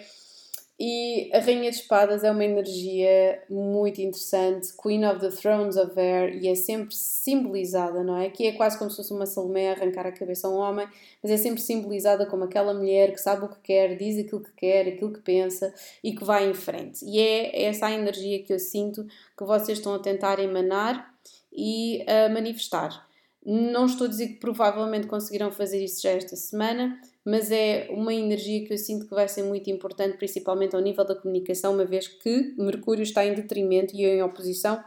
E 0.81 1.29
a 1.35 1.41
Rainha 1.41 1.72
de 1.72 1.76
Espadas 1.79 2.22
é 2.22 2.31
uma 2.31 2.45
energia 2.45 3.43
muito 3.51 4.01
interessante, 4.01 4.72
Queen 4.81 5.05
of 5.05 5.18
the 5.18 5.31
Thrones 5.31 5.76
of 5.76 5.99
Air, 5.99 6.41
e 6.41 6.47
é 6.47 6.55
sempre 6.55 6.95
simbolizada, 6.95 8.05
não 8.05 8.16
é? 8.16 8.31
Que 8.31 8.47
é 8.47 8.53
quase 8.53 8.79
como 8.79 8.89
se 8.89 8.97
fosse 8.97 9.12
uma 9.12 9.26
Salomé 9.26 9.72
arrancar 9.72 10.07
a 10.07 10.12
cabeça 10.12 10.47
a 10.47 10.51
um 10.51 10.55
homem, 10.55 10.87
mas 11.20 11.33
é 11.33 11.37
sempre 11.37 11.61
simbolizada 11.61 12.26
como 12.26 12.45
aquela 12.45 12.72
mulher 12.72 13.11
que 13.11 13.20
sabe 13.20 13.45
o 13.45 13.49
que 13.49 13.61
quer, 13.61 13.97
diz 13.97 14.24
aquilo 14.24 14.41
que 14.41 14.53
quer, 14.53 14.87
aquilo 14.87 15.12
que 15.12 15.20
pensa 15.20 15.74
e 16.05 16.14
que 16.14 16.24
vai 16.24 16.49
em 16.49 16.55
frente. 16.55 17.05
E 17.05 17.18
é 17.18 17.64
essa 17.64 17.87
a 17.87 17.93
energia 17.93 18.41
que 18.45 18.53
eu 18.53 18.61
sinto 18.61 19.05
que 19.37 19.45
vocês 19.45 19.79
estão 19.79 19.95
a 19.95 19.99
tentar 19.99 20.39
emanar 20.39 21.12
e 21.53 22.05
a 22.09 22.29
manifestar. 22.29 23.05
Não 23.45 23.87
estou 23.87 24.07
a 24.07 24.11
dizer 24.11 24.29
que 24.29 24.41
provavelmente 24.41 25.09
conseguirão 25.09 25.51
fazer 25.51 25.83
isso 25.83 26.03
já 26.03 26.11
esta 26.11 26.37
semana, 26.37 27.01
mas 27.29 27.51
é 27.51 27.89
uma 27.91 28.14
energia 28.14 28.66
que 28.66 28.72
eu 28.72 28.79
sinto 28.79 29.07
que 29.07 29.14
vai 29.14 29.29
ser 29.29 29.43
muito 29.43 29.68
importante, 29.68 30.16
principalmente 30.16 30.74
ao 30.74 30.81
nível 30.81 31.05
da 31.05 31.14
comunicação, 31.14 31.74
uma 31.74 31.85
vez 31.85 32.09
que 32.09 32.55
Mercúrio 32.57 33.03
está 33.03 33.22
em 33.22 33.35
detrimento 33.35 33.95
e 33.95 34.07
em 34.07 34.22
oposição 34.22 34.83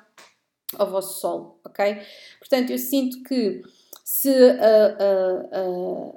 ao 0.76 0.90
vosso 0.90 1.20
Sol, 1.20 1.60
ok? 1.64 1.98
Portanto, 2.40 2.72
eu 2.72 2.80
sinto 2.80 3.22
que 3.22 3.62
se 4.04 4.34
a, 4.34 4.88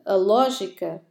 a, 0.07 0.12
a, 0.12 0.14
a 0.14 0.16
lógica, 0.16 1.03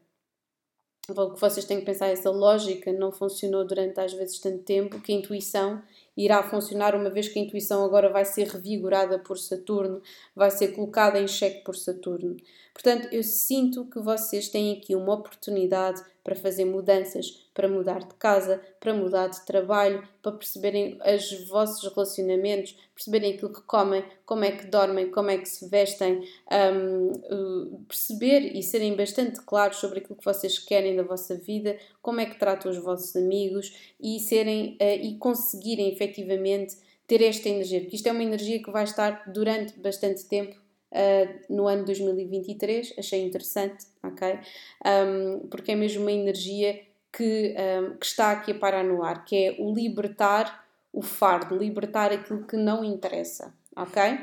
o 1.08 1.32
que 1.32 1.40
vocês 1.40 1.66
têm 1.66 1.80
que 1.80 1.86
pensar, 1.86 2.08
essa 2.08 2.32
lógica 2.32 2.92
não 2.92 3.12
funcionou 3.12 3.68
durante 3.68 4.00
às 4.00 4.14
vezes 4.14 4.40
tanto 4.40 4.64
tempo, 4.64 5.00
que 5.00 5.14
a 5.14 5.16
intuição 5.16 5.84
irá 6.18 6.42
funcionar 6.42 6.96
uma 6.96 7.12
vez 7.12 7.28
que 7.28 7.38
a 7.38 7.42
intuição 7.44 7.86
agora 7.86 8.10
vai 8.10 8.26
ser 8.26 8.48
revigorada 8.48 9.20
por 9.20 9.38
Saturno, 9.38 10.02
vai 10.36 10.50
ser 10.50 10.70
colocada 10.70 11.20
em 11.20 11.28
xeque 11.28 11.64
por 11.64 11.76
Saturno. 11.76 12.36
Portanto, 12.74 13.08
eu 13.12 13.24
sinto 13.24 13.86
que 13.86 14.00
vocês 14.00 14.50
têm 14.50 14.74
aqui 14.74 14.96
uma 14.96 15.14
oportunidade 15.14 16.02
para 16.24 16.36
fazer 16.36 16.66
mudanças, 16.66 17.46
para 17.54 17.68
mudar 17.68 18.00
de 18.00 18.14
casa, 18.16 18.62
para 18.80 18.94
mudar 18.94 19.28
de 19.28 19.46
trabalho, 19.46 20.08
para 20.22 20.32
perceberem 20.32 20.98
os 21.06 21.48
vossos 21.48 21.94
relacionamentos, 21.94 22.76
perceberem 22.96 23.34
aquilo 23.34 23.54
que 23.54 23.62
comem, 23.62 24.04
como 24.26 24.44
é 24.44 24.52
que 24.52 24.66
dormem, 24.66 25.12
como 25.12 25.30
é 25.30 25.38
que 25.38 25.48
se 25.48 25.68
vestem, 25.68 26.28
um, 26.52 27.84
perceber 27.88 28.56
e 28.56 28.64
serem 28.64 28.96
bastante 28.96 29.42
claros 29.42 29.78
sobre 29.78 30.00
aquilo 30.00 30.16
que 30.16 30.26
vocês 30.26 30.58
querem 30.58 30.96
da 30.96 31.04
vossa 31.04 31.36
vida, 31.36 31.78
como 32.02 32.22
é 32.22 32.26
que 32.26 32.40
tratam 32.40 32.72
os 32.72 32.78
vossos 32.78 33.16
amigos 33.16 33.94
e 34.00 34.20
serem 34.20 34.78
uh, 34.82 35.06
e 35.06 35.18
conseguirem 35.18 35.92
efetivamente 35.94 36.78
ter 37.06 37.22
esta 37.22 37.50
energia, 37.50 37.82
porque 37.82 37.98
isto 37.98 38.08
é 38.08 38.12
uma 38.12 38.24
energia 38.24 38.64
que 38.64 38.72
vai 38.72 38.86
estar 38.86 39.30
durante 39.32 39.78
bastante 39.78 40.26
tempo 40.26 40.63
uh, 40.94 41.54
no 41.54 41.68
ano 41.68 41.84
2023, 41.86 42.94
achei 42.98 43.26
interessante, 43.26 43.86
ok? 44.04 44.40
Um, 44.86 45.48
porque 45.48 45.72
é 45.72 45.76
mesmo 45.76 46.02
uma 46.02 46.12
energia 46.12 46.80
que, 47.12 47.56
um, 47.58 47.98
que 47.98 48.06
está 48.06 48.32
aqui 48.32 48.52
a 48.52 48.56
parar 48.56 48.84
no 48.84 49.04
ar, 49.04 49.26
que 49.26 49.36
é 49.36 49.56
o 49.60 49.74
libertar 49.74 50.64
o 50.92 51.02
fardo, 51.02 51.58
libertar 51.58 52.12
aquilo 52.12 52.46
que 52.46 52.56
não 52.56 52.84
interessa, 52.84 53.52
ok? 53.76 54.20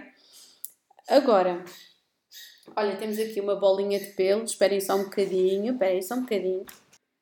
Agora, 1.08 1.64
olha, 2.76 2.96
temos 2.96 3.18
aqui 3.18 3.40
uma 3.40 3.56
bolinha 3.56 3.98
de 3.98 4.12
pelo, 4.12 4.44
esperem 4.44 4.80
só 4.80 4.94
um 4.94 5.04
bocadinho, 5.04 5.72
esperem 5.72 6.00
só 6.00 6.14
um 6.14 6.20
bocadinho. 6.20 6.64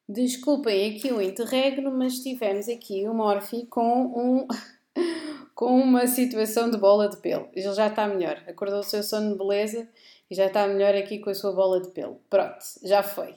Desculpem 0.06 0.96
aqui 0.96 1.12
o 1.12 1.20
interregno, 1.20 1.90
mas 1.90 2.18
tivemos 2.18 2.68
aqui 2.68 3.06
o 3.08 3.14
Morphy 3.14 3.66
com 3.66 4.06
um 4.06 4.48
com 5.58 5.76
uma 5.76 6.06
situação 6.06 6.70
de 6.70 6.78
bola 6.78 7.08
de 7.08 7.16
pelo. 7.16 7.48
Ele 7.52 7.74
já 7.74 7.88
está 7.88 8.06
melhor. 8.06 8.40
Acordou 8.46 8.78
o 8.78 8.84
seu 8.84 9.02
sono 9.02 9.32
de 9.32 9.38
beleza 9.38 9.88
e 10.30 10.34
já 10.36 10.46
está 10.46 10.68
melhor 10.68 10.94
aqui 10.94 11.18
com 11.18 11.30
a 11.30 11.34
sua 11.34 11.50
bola 11.50 11.82
de 11.82 11.88
pelo. 11.88 12.20
Pronto, 12.30 12.64
já 12.84 13.02
foi. 13.02 13.30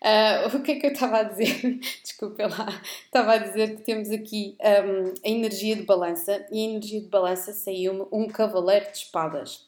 Uh, 0.00 0.54
o 0.56 0.62
que 0.62 0.70
é 0.70 0.76
que 0.76 0.86
eu 0.86 0.92
estava 0.92 1.18
a 1.18 1.22
dizer? 1.24 1.80
Desculpe 2.00 2.44
lá. 2.44 2.80
Estava 3.06 3.32
a 3.32 3.38
dizer 3.38 3.74
que 3.74 3.82
temos 3.82 4.08
aqui 4.12 4.56
um, 4.60 5.14
a 5.26 5.28
energia 5.28 5.74
de 5.74 5.82
balança 5.82 6.46
e 6.48 6.64
a 6.64 6.70
energia 6.70 7.00
de 7.00 7.08
balança 7.08 7.52
saiu-me 7.52 8.06
um 8.12 8.28
cavaleiro 8.28 8.92
de 8.92 8.98
espadas. 8.98 9.66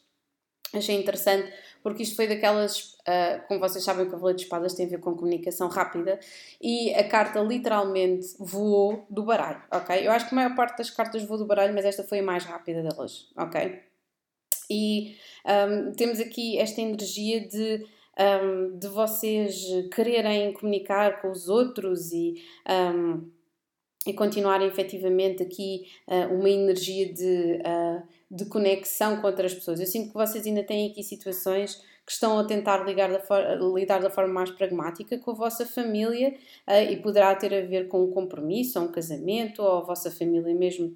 Achei 0.74 0.96
interessante 0.96 1.52
porque 1.86 2.02
isto 2.02 2.16
foi 2.16 2.26
daquelas, 2.26 2.94
uh, 3.06 3.46
como 3.46 3.60
vocês 3.60 3.84
sabem, 3.84 4.06
o 4.06 4.10
Cavaleiro 4.10 4.36
de 4.36 4.42
Espadas 4.42 4.74
tem 4.74 4.86
a 4.86 4.88
ver 4.88 4.98
com 4.98 5.14
comunicação 5.14 5.68
rápida 5.68 6.18
e 6.60 6.92
a 6.92 7.08
carta 7.08 7.38
literalmente 7.38 8.26
voou 8.40 9.06
do 9.08 9.22
baralho, 9.22 9.62
ok? 9.70 10.04
Eu 10.04 10.10
acho 10.10 10.28
que 10.28 10.34
a 10.34 10.36
maior 10.36 10.56
parte 10.56 10.78
das 10.78 10.90
cartas 10.90 11.22
voou 11.22 11.38
do 11.38 11.46
baralho, 11.46 11.72
mas 11.72 11.84
esta 11.84 12.02
foi 12.02 12.18
a 12.18 12.22
mais 12.24 12.44
rápida 12.44 12.82
delas, 12.82 13.30
ok? 13.36 13.80
E 14.68 15.16
um, 15.46 15.92
temos 15.92 16.18
aqui 16.18 16.58
esta 16.58 16.80
energia 16.80 17.46
de, 17.46 17.86
um, 18.18 18.76
de 18.76 18.88
vocês 18.88 19.64
quererem 19.94 20.52
comunicar 20.54 21.22
com 21.22 21.30
os 21.30 21.48
outros 21.48 22.10
e. 22.12 22.42
Um, 22.68 23.30
e 24.08 24.12
continuarem 24.14 24.68
efetivamente 24.68 25.42
aqui 25.42 25.88
uh, 26.06 26.32
uma 26.32 26.48
energia 26.48 27.12
de, 27.12 27.60
uh, 27.60 28.02
de 28.30 28.46
conexão 28.46 29.20
com 29.20 29.26
outras 29.26 29.54
pessoas. 29.54 29.80
Eu 29.80 29.86
sinto 29.86 30.08
que 30.08 30.14
vocês 30.14 30.46
ainda 30.46 30.64
têm 30.64 30.90
aqui 30.90 31.02
situações 31.02 31.76
que 32.06 32.12
estão 32.12 32.38
a 32.38 32.44
tentar 32.44 32.84
da 32.84 32.92
lidar 33.74 34.00
da 34.00 34.10
forma 34.10 34.32
mais 34.32 34.50
pragmática 34.50 35.18
com 35.18 35.32
a 35.32 35.34
vossa 35.34 35.66
família 35.66 36.34
uh, 36.68 36.90
e 36.90 36.96
poderá 36.98 37.34
ter 37.34 37.52
a 37.52 37.66
ver 37.66 37.88
com 37.88 38.04
um 38.04 38.10
compromisso, 38.12 38.78
ou 38.78 38.86
um 38.86 38.92
casamento, 38.92 39.60
ou 39.60 39.78
a 39.78 39.80
vossa 39.80 40.10
família 40.10 40.54
mesmo 40.54 40.94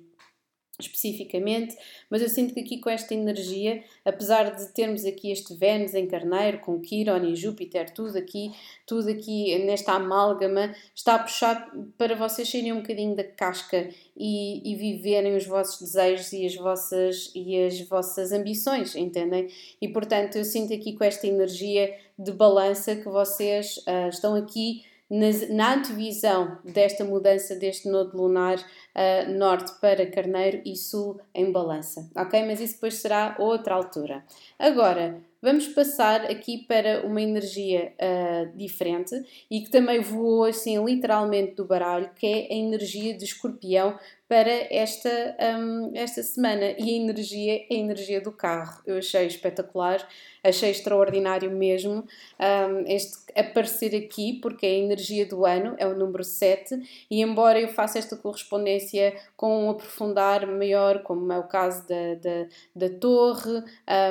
especificamente, 0.80 1.76
mas 2.08 2.22
eu 2.22 2.28
sinto 2.28 2.54
que 2.54 2.60
aqui 2.60 2.78
com 2.78 2.90
esta 2.90 3.14
energia, 3.14 3.82
apesar 4.04 4.54
de 4.54 4.72
termos 4.72 5.04
aqui 5.04 5.30
este 5.30 5.54
Vênus 5.54 5.94
em 5.94 6.06
Carneiro, 6.06 6.60
com 6.60 6.80
Quiron 6.80 7.24
e 7.24 7.36
Júpiter, 7.36 7.92
tudo 7.92 8.16
aqui, 8.18 8.50
tudo 8.86 9.10
aqui 9.10 9.58
nesta 9.64 9.92
amálgama, 9.92 10.74
está 10.94 11.14
a 11.14 11.18
puxar 11.18 11.70
para 11.96 12.14
vocês 12.16 12.48
saírem 12.50 12.72
um 12.72 12.80
bocadinho 12.80 13.14
da 13.14 13.24
casca 13.24 13.88
e, 14.16 14.72
e 14.72 14.76
viverem 14.76 15.36
os 15.36 15.46
vossos 15.46 15.80
desejos 15.80 16.32
e 16.32 16.46
as 16.46 16.54
vossas, 16.56 17.30
e 17.34 17.62
as 17.64 17.80
vossas 17.88 18.32
ambições, 18.32 18.94
entendem? 18.94 19.48
E 19.80 19.88
portanto 19.88 20.36
eu 20.36 20.44
sinto 20.44 20.74
aqui 20.74 20.94
com 20.94 21.04
esta 21.04 21.26
energia 21.26 21.94
de 22.18 22.32
balança 22.32 22.96
que 22.96 23.08
vocês 23.08 23.78
uh, 23.78 24.08
estão 24.08 24.34
aqui 24.34 24.84
na, 25.10 25.74
antevisão 25.74 26.58
desta 26.64 27.04
mudança 27.04 27.56
deste 27.56 27.88
nodo 27.88 28.16
lunar 28.16 28.58
uh, 28.58 29.32
norte 29.36 29.72
para 29.80 30.06
Carneiro 30.06 30.62
e 30.64 30.76
sul 30.76 31.20
em 31.34 31.50
balança, 31.50 32.08
ok? 32.16 32.44
Mas 32.46 32.60
isso 32.60 32.74
depois 32.74 32.94
será 32.94 33.34
outra 33.40 33.74
altura. 33.74 34.24
Agora, 34.56 35.20
vamos 35.42 35.66
passar 35.66 36.26
aqui 36.26 36.58
para 36.58 37.04
uma 37.04 37.20
energia 37.20 37.92
uh, 37.98 38.56
diferente 38.56 39.14
e 39.50 39.62
que 39.62 39.70
também 39.70 40.00
voou 40.00 40.44
assim 40.44 40.82
literalmente 40.84 41.56
do 41.56 41.64
baralho, 41.64 42.10
que 42.14 42.26
é 42.26 42.54
a 42.54 42.56
energia 42.56 43.12
de 43.12 43.24
escorpião 43.24 43.98
para 44.30 44.72
esta, 44.72 45.36
um, 45.58 45.90
esta 45.92 46.22
semana. 46.22 46.66
E 46.78 46.88
a 46.88 47.02
energia 47.02 47.66
é 47.68 47.74
a 47.74 47.74
energia 47.74 48.20
do 48.20 48.30
carro. 48.30 48.80
Eu 48.86 48.98
achei 48.98 49.26
espetacular 49.26 50.06
achei 50.42 50.70
extraordinário 50.70 51.50
mesmo 51.50 52.04
um, 52.38 52.84
este 52.86 53.18
aparecer 53.36 53.94
aqui, 53.94 54.40
porque 54.40 54.66
é 54.66 54.70
a 54.70 54.78
energia 54.78 55.24
do 55.26 55.46
ano, 55.46 55.74
é 55.78 55.86
o 55.86 55.96
número 55.96 56.24
7, 56.24 57.06
e 57.10 57.22
embora 57.22 57.60
eu 57.60 57.68
faça 57.68 57.98
esta 57.98 58.16
correspondência 58.16 59.14
com 59.36 59.66
um 59.66 59.70
aprofundar 59.70 60.46
maior, 60.46 61.02
como 61.02 61.32
é 61.32 61.38
o 61.38 61.44
caso 61.44 61.86
da, 61.86 62.14
da, 62.14 62.88
da 62.88 62.98
torre, 62.98 63.62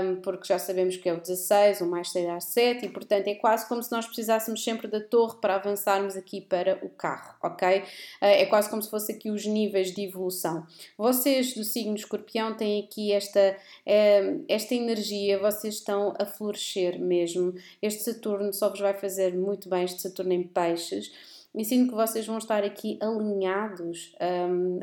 um, 0.01 0.15
porque 0.21 0.47
já 0.47 0.57
sabemos 0.57 0.95
que 0.95 1.09
é 1.09 1.13
o 1.13 1.19
16, 1.19 1.81
o 1.81 1.87
mais 1.87 2.11
6 2.11 2.29
às 2.29 2.43
7, 2.45 2.85
e 2.85 2.89
portanto 2.89 3.27
é 3.27 3.35
quase 3.35 3.67
como 3.67 3.83
se 3.83 3.91
nós 3.91 4.05
precisássemos 4.05 4.63
sempre 4.63 4.87
da 4.87 5.01
torre 5.01 5.37
para 5.41 5.55
avançarmos 5.55 6.15
aqui 6.15 6.39
para 6.39 6.79
o 6.81 6.89
carro, 6.89 7.35
ok? 7.43 7.79
Uh, 7.79 7.83
é 8.21 8.45
quase 8.45 8.69
como 8.69 8.81
se 8.81 8.89
fosse 8.89 9.11
aqui 9.11 9.29
os 9.29 9.45
níveis 9.45 9.91
de 9.91 10.03
evolução. 10.09 10.65
Vocês 10.97 11.53
do 11.53 11.63
signo 11.63 11.95
escorpião 11.95 12.55
têm 12.55 12.83
aqui 12.83 13.11
esta, 13.11 13.55
uh, 13.85 14.45
esta 14.47 14.75
energia, 14.75 15.39
vocês 15.39 15.75
estão 15.75 16.13
a 16.19 16.25
florescer 16.25 16.99
mesmo. 16.99 17.53
Este 17.81 18.03
Saturno 18.03 18.51
só 18.51 18.69
vos 18.69 18.79
vai 18.79 18.93
fazer 18.93 19.35
muito 19.35 19.69
bem, 19.69 19.85
este 19.85 20.01
Saturno 20.01 20.33
em 20.33 20.43
peixes. 20.43 21.11
E 21.55 21.65
sinto 21.65 21.89
que 21.89 21.95
vocês 21.95 22.27
vão 22.27 22.37
estar 22.37 22.63
aqui 22.63 22.99
alinhados 23.01 24.15
um, 24.21 24.79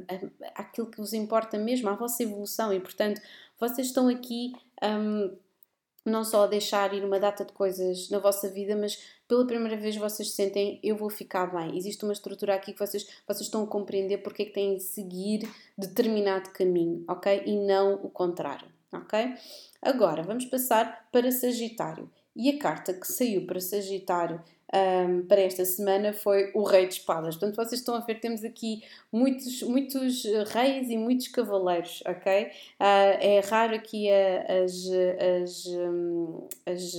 àquilo 0.55 0.89
que 0.89 0.99
vos 0.99 1.13
importa 1.13 1.57
mesmo, 1.57 1.89
à 1.89 1.95
vossa 1.95 2.23
evolução, 2.23 2.73
e 2.73 2.81
portanto 2.81 3.21
vocês 3.59 3.87
estão 3.87 4.09
aqui 4.09 4.53
um, 4.83 5.31
não 6.09 6.25
só 6.25 6.45
a 6.45 6.47
deixar 6.47 6.95
ir 6.95 7.05
uma 7.05 7.19
data 7.19 7.45
de 7.45 7.53
coisas 7.53 8.09
na 8.11 8.19
vossa 8.19 8.49
vida, 8.49 8.77
mas 8.77 8.99
pela 9.27 9.47
primeira 9.47 9.77
vez 9.77 9.97
vocês 9.97 10.31
sentem 10.31 10.79
eu 10.83 10.97
vou 10.97 11.11
ficar 11.11 11.47
bem. 11.47 11.77
Existe 11.77 12.05
uma 12.05 12.13
estrutura 12.13 12.55
aqui 12.55 12.73
que 12.73 12.79
vocês, 12.79 13.07
vocês 13.27 13.47
estão 13.47 13.65
a 13.65 13.67
compreender 13.67 14.19
porque 14.19 14.43
é 14.43 14.45
que 14.47 14.53
têm 14.53 14.77
de 14.77 14.83
seguir 14.83 15.49
determinado 15.77 16.51
caminho, 16.51 17.05
ok? 17.09 17.43
E 17.45 17.57
não 17.57 17.95
o 17.95 18.09
contrário, 18.09 18.69
ok? 18.93 19.35
Agora, 19.83 20.23
vamos 20.23 20.45
passar 20.45 21.09
para 21.11 21.31
Sagitário. 21.33 22.11
E 22.35 22.51
a 22.51 22.59
carta 22.59 22.93
que 22.93 23.07
saiu 23.07 23.47
para 23.47 23.61
Sagitário 23.61 24.41
um, 24.75 25.23
para 25.27 25.41
esta 25.41 25.65
semana 25.65 26.13
foi 26.13 26.51
o 26.55 26.63
Rei 26.63 26.87
de 26.87 26.95
Espadas. 26.95 27.37
Portanto, 27.37 27.57
vocês 27.57 27.81
estão 27.81 27.95
a 27.95 28.01
ver, 28.01 28.21
temos 28.21 28.45
aqui 28.45 28.83
muitos, 29.13 29.63
muitos 29.63 30.25
reis 30.53 30.91
e 30.91 30.97
muitos 30.97 31.29
cavaleiros, 31.29 32.03
ok? 32.07 32.45
Uh, 32.45 32.49
é 32.81 33.41
raro 33.49 33.75
aqui 33.77 34.09
a, 34.11 34.65
as, 34.65 34.75
as, 35.43 35.67
hum, 35.67 36.49
as, 36.67 36.95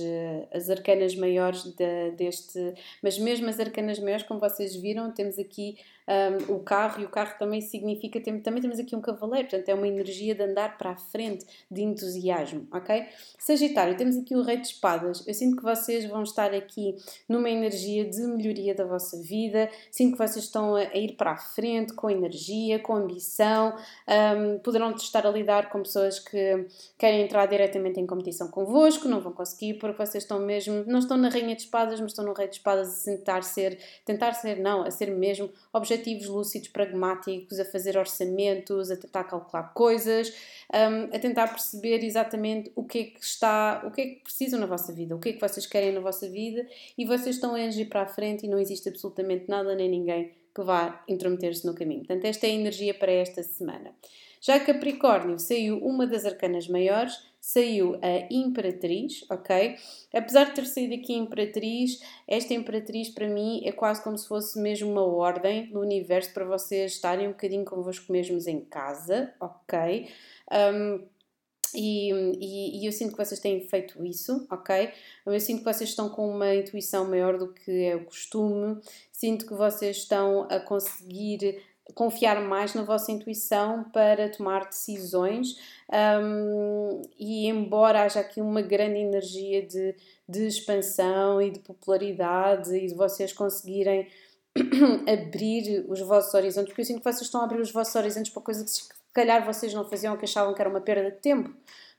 as 0.52 0.70
arcanas 0.70 1.14
maiores 1.14 1.64
de, 1.64 2.10
deste, 2.12 2.74
mas 3.02 3.18
mesmo 3.18 3.48
as 3.48 3.60
arcanas 3.60 3.98
maiores, 3.98 4.24
como 4.24 4.40
vocês 4.40 4.74
viram, 4.74 5.12
temos 5.12 5.38
aqui 5.38 5.76
um, 6.08 6.54
o 6.54 6.60
carro, 6.60 7.02
e 7.02 7.04
o 7.04 7.08
carro 7.08 7.38
também 7.38 7.60
significa, 7.60 8.18
também 8.20 8.62
temos 8.62 8.78
aqui 8.78 8.96
um 8.96 9.00
cavaleiro, 9.00 9.48
portanto 9.48 9.68
é 9.68 9.74
uma 9.74 9.86
energia 9.86 10.34
de 10.34 10.42
andar 10.42 10.78
para 10.78 10.90
a 10.92 10.96
frente, 10.96 11.44
de 11.70 11.82
entusiasmo, 11.82 12.66
ok? 12.72 13.04
Sagitário, 13.38 13.94
temos 13.96 14.16
aqui 14.16 14.34
o 14.34 14.42
Rei 14.42 14.56
de 14.56 14.68
Espadas, 14.68 15.26
eu 15.26 15.34
sinto 15.34 15.58
que 15.58 15.62
vocês 15.62 16.06
vão 16.06 16.22
estar 16.22 16.54
aqui 16.54 16.96
numa 17.28 17.50
energia 17.50 18.06
de 18.06 18.22
melhoria 18.22 18.74
da 18.74 18.84
vossa 18.84 19.20
vida, 19.20 19.68
sinto 19.90 20.12
que 20.12 20.18
vocês 20.18 20.46
estão 20.46 20.74
a, 20.74 20.84
ir 20.84 21.14
para 21.16 21.32
a 21.32 21.36
frente 21.36 21.92
com 21.92 22.08
energia, 22.08 22.78
com 22.78 22.96
ambição, 22.96 23.76
um, 24.08 24.58
poderão 24.60 24.92
estar 24.92 25.26
a 25.26 25.30
lidar 25.30 25.68
com 25.68 25.82
pessoas 25.82 26.18
que 26.18 26.66
querem 26.96 27.22
entrar 27.22 27.44
diretamente 27.46 28.00
em 28.00 28.06
competição 28.06 28.48
convosco, 28.48 29.06
não 29.08 29.20
vão 29.20 29.32
conseguir 29.32 29.74
porque 29.74 30.06
vocês 30.06 30.24
estão 30.24 30.38
mesmo, 30.38 30.84
não 30.86 31.00
estão 31.00 31.18
na 31.18 31.28
Rainha 31.28 31.54
de 31.54 31.62
Espadas, 31.62 32.00
mas 32.00 32.12
estão 32.12 32.24
no 32.24 32.32
Rei 32.32 32.48
de 32.48 32.56
Espadas 32.56 33.06
a 33.06 33.10
tentar 33.10 33.42
ser, 33.42 33.78
tentar 34.06 34.32
ser, 34.32 34.58
não, 34.58 34.82
a 34.82 34.90
ser 34.90 35.10
mesmo 35.10 35.50
objetivo 35.72 35.97
objetivos 35.98 36.26
lúcidos, 36.26 36.68
pragmáticos, 36.68 37.58
a 37.58 37.64
fazer 37.64 37.96
orçamentos, 37.96 38.90
a 38.90 38.96
tentar 38.96 39.24
calcular 39.24 39.74
coisas, 39.74 40.32
um, 40.72 41.14
a 41.14 41.18
tentar 41.18 41.48
perceber 41.48 42.04
exatamente 42.04 42.70
o 42.74 42.84
que 42.84 42.98
é 42.98 43.04
que 43.04 43.24
está, 43.24 43.82
o 43.86 43.90
que 43.90 44.00
é 44.00 44.06
que 44.06 44.22
precisam 44.22 44.58
na 44.60 44.66
vossa 44.66 44.92
vida, 44.92 45.14
o 45.14 45.18
que 45.18 45.30
é 45.30 45.32
que 45.32 45.40
vocês 45.40 45.66
querem 45.66 45.92
na 45.92 46.00
vossa 46.00 46.28
vida 46.28 46.66
e 46.96 47.04
vocês 47.04 47.36
estão 47.36 47.54
a 47.54 47.58
agir 47.58 47.86
para 47.86 48.02
a 48.02 48.06
frente 48.06 48.46
e 48.46 48.48
não 48.48 48.58
existe 48.58 48.88
absolutamente 48.88 49.48
nada 49.48 49.74
nem 49.74 49.88
ninguém 49.88 50.32
que 50.54 50.62
vá 50.62 51.04
intrometer-se 51.08 51.66
no 51.66 51.74
caminho. 51.74 52.00
Portanto, 52.00 52.24
esta 52.24 52.46
é 52.46 52.50
a 52.50 52.54
energia 52.54 52.94
para 52.94 53.12
esta 53.12 53.42
semana. 53.42 53.92
Já 54.40 54.58
Capricórnio 54.60 55.38
saiu 55.38 55.78
uma 55.78 56.06
das 56.06 56.24
arcanas 56.24 56.68
maiores, 56.68 57.18
saiu 57.48 57.94
a 58.02 58.28
Imperatriz, 58.30 59.24
ok? 59.30 59.74
Apesar 60.12 60.44
de 60.44 60.54
ter 60.54 60.66
saído 60.66 60.96
aqui 60.96 61.14
Imperatriz, 61.14 61.98
esta 62.26 62.52
Imperatriz 62.52 63.08
para 63.08 63.26
mim 63.26 63.62
é 63.64 63.72
quase 63.72 64.04
como 64.04 64.18
se 64.18 64.28
fosse 64.28 64.60
mesmo 64.60 64.90
uma 64.90 65.02
ordem 65.02 65.70
do 65.70 65.80
universo 65.80 66.34
para 66.34 66.44
vocês 66.44 66.92
estarem 66.92 67.26
um 67.26 67.30
bocadinho 67.30 67.64
convosco 67.64 68.12
mesmos 68.12 68.46
em 68.46 68.60
casa, 68.60 69.32
ok? 69.40 70.10
Um, 70.52 71.06
e, 71.74 72.12
e, 72.12 72.82
e, 72.82 72.86
eu 72.86 72.92
sinto 72.92 73.12
que 73.12 73.24
vocês 73.24 73.40
têm 73.40 73.66
feito 73.66 74.04
isso, 74.04 74.46
ok? 74.50 74.90
Eu 75.24 75.40
sinto 75.40 75.60
que 75.60 75.72
vocês 75.72 75.88
estão 75.88 76.10
com 76.10 76.28
uma 76.28 76.54
intuição 76.54 77.08
maior 77.08 77.38
do 77.38 77.54
que 77.54 77.84
é 77.84 77.96
o 77.96 78.04
costume, 78.04 78.78
sinto 79.10 79.46
que 79.46 79.54
vocês 79.54 79.96
estão 79.96 80.46
a 80.50 80.60
conseguir 80.60 81.62
confiar 81.94 82.40
mais 82.40 82.74
na 82.74 82.82
vossa 82.82 83.10
intuição 83.10 83.84
para 83.84 84.28
tomar 84.28 84.66
decisões 84.66 85.56
um, 86.22 87.02
e 87.18 87.46
embora 87.46 88.02
haja 88.02 88.20
aqui 88.20 88.40
uma 88.40 88.60
grande 88.62 88.98
energia 88.98 89.62
de, 89.66 89.94
de 90.28 90.46
expansão 90.46 91.40
e 91.40 91.50
de 91.50 91.60
popularidade 91.60 92.74
e 92.76 92.86
de 92.86 92.94
vocês 92.94 93.32
conseguirem 93.32 94.08
abrir 95.06 95.84
os 95.88 96.00
vossos 96.00 96.34
horizontes, 96.34 96.68
porque 96.68 96.82
eu 96.82 96.86
sinto 96.86 96.98
que 96.98 97.04
vocês 97.04 97.22
estão 97.22 97.40
a 97.40 97.44
abrir 97.44 97.60
os 97.60 97.72
vossos 97.72 97.94
horizontes 97.94 98.32
para 98.32 98.42
coisas 98.42 98.64
que 98.64 98.70
se 98.70 98.88
calhar 99.12 99.44
vocês 99.44 99.72
não 99.72 99.88
faziam 99.88 100.16
que 100.16 100.24
achavam 100.24 100.54
que 100.54 100.60
era 100.60 100.70
uma 100.70 100.80
perda 100.80 101.10
de 101.10 101.18
tempo. 101.18 101.50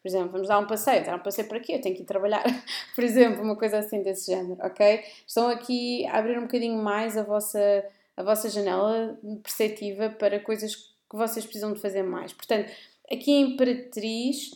Por 0.02 0.08
exemplo, 0.08 0.32
vamos 0.32 0.48
dar 0.48 0.60
um 0.60 0.68
passeio, 0.68 1.04
dar 1.04 1.18
um 1.18 1.20
passeio 1.20 1.48
para 1.48 1.60
quê? 1.60 1.74
Eu 1.74 1.82
tenho 1.82 1.94
que 1.94 2.04
ir 2.04 2.06
trabalhar. 2.06 2.44
Por 2.96 3.04
exemplo, 3.04 3.44
uma 3.44 3.58
coisa 3.58 3.80
assim 3.80 4.02
desse 4.02 4.32
género, 4.32 4.58
ok? 4.62 5.04
Estão 5.28 5.50
aqui 5.50 6.06
a 6.08 6.20
abrir 6.20 6.38
um 6.38 6.44
bocadinho 6.44 6.82
mais 6.82 7.18
a 7.18 7.24
vossa 7.24 7.84
a 8.20 8.24
vossa 8.24 8.49
janela 8.49 9.17
perceptiva 9.41 10.09
para 10.09 10.41
coisas 10.41 10.76
que 10.76 11.15
vocês 11.15 11.45
precisam 11.45 11.72
de 11.72 11.80
fazer 11.80 12.03
mais. 12.03 12.34
Portanto, 12.34 12.70
aqui 13.09 13.32
a 13.32 13.39
Imperatriz 13.39 14.51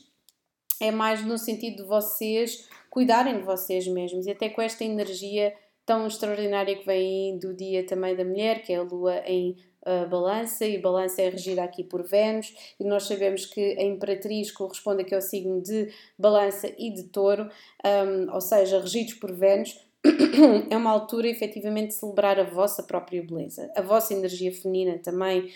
é 0.82 0.91
mais 0.91 1.26
no 1.26 1.38
sentido 1.38 1.78
de 1.78 1.84
vocês 1.84 2.68
cuidarem 2.89 3.38
de 3.38 3.43
vocês 3.43 3.88
mesmos 3.88 4.26
e 4.26 4.32
até 4.32 4.49
com 4.49 4.61
esta 4.61 4.84
energia 4.84 5.55
tão 5.86 6.05
extraordinária 6.05 6.76
que 6.76 6.86
vem 6.86 7.39
do 7.39 7.53
dia 7.53 7.86
também 7.86 8.14
da 8.18 8.26
mulher, 8.26 8.64
que 8.64 8.74
é 8.74 8.76
a 8.76 8.84
lua 8.84 9.24
em 9.26 9.55
uh, 9.88 10.09
balança, 10.09 10.66
e 10.66 10.78
balança 10.78 11.22
é 11.22 11.30
regida 11.30 11.64
aqui 11.64 11.86
por 11.86 12.03
Vênus, 12.03 12.53
e 12.78 12.84
nós 12.84 13.03
sabemos 13.03 13.45
que 13.45 13.78
a 13.80 13.84
imperatriz 13.84 14.51
corresponde 14.51 15.03
aqui 15.03 15.16
ao 15.16 15.22
signo 15.22 15.61
de 15.61 15.89
balança 16.20 16.70
e 16.78 16.93
de 16.93 17.03
touro, 17.03 17.49
um, 17.86 18.34
ou 18.34 18.41
seja, 18.41 18.82
regidos 18.82 19.14
por 19.14 19.32
Vênus, 19.32 19.78
é 20.70 20.76
uma 20.76 20.91
altura 20.91 21.28
efetivamente 21.28 21.89
de 21.89 21.93
celebrar 21.93 22.39
a 22.39 22.43
vossa 22.43 22.84
própria 22.84 23.24
beleza, 23.24 23.72
a 23.76 23.82
vossa 23.82 24.14
energia 24.14 24.51
feminina 24.51 24.99
também, 24.99 25.51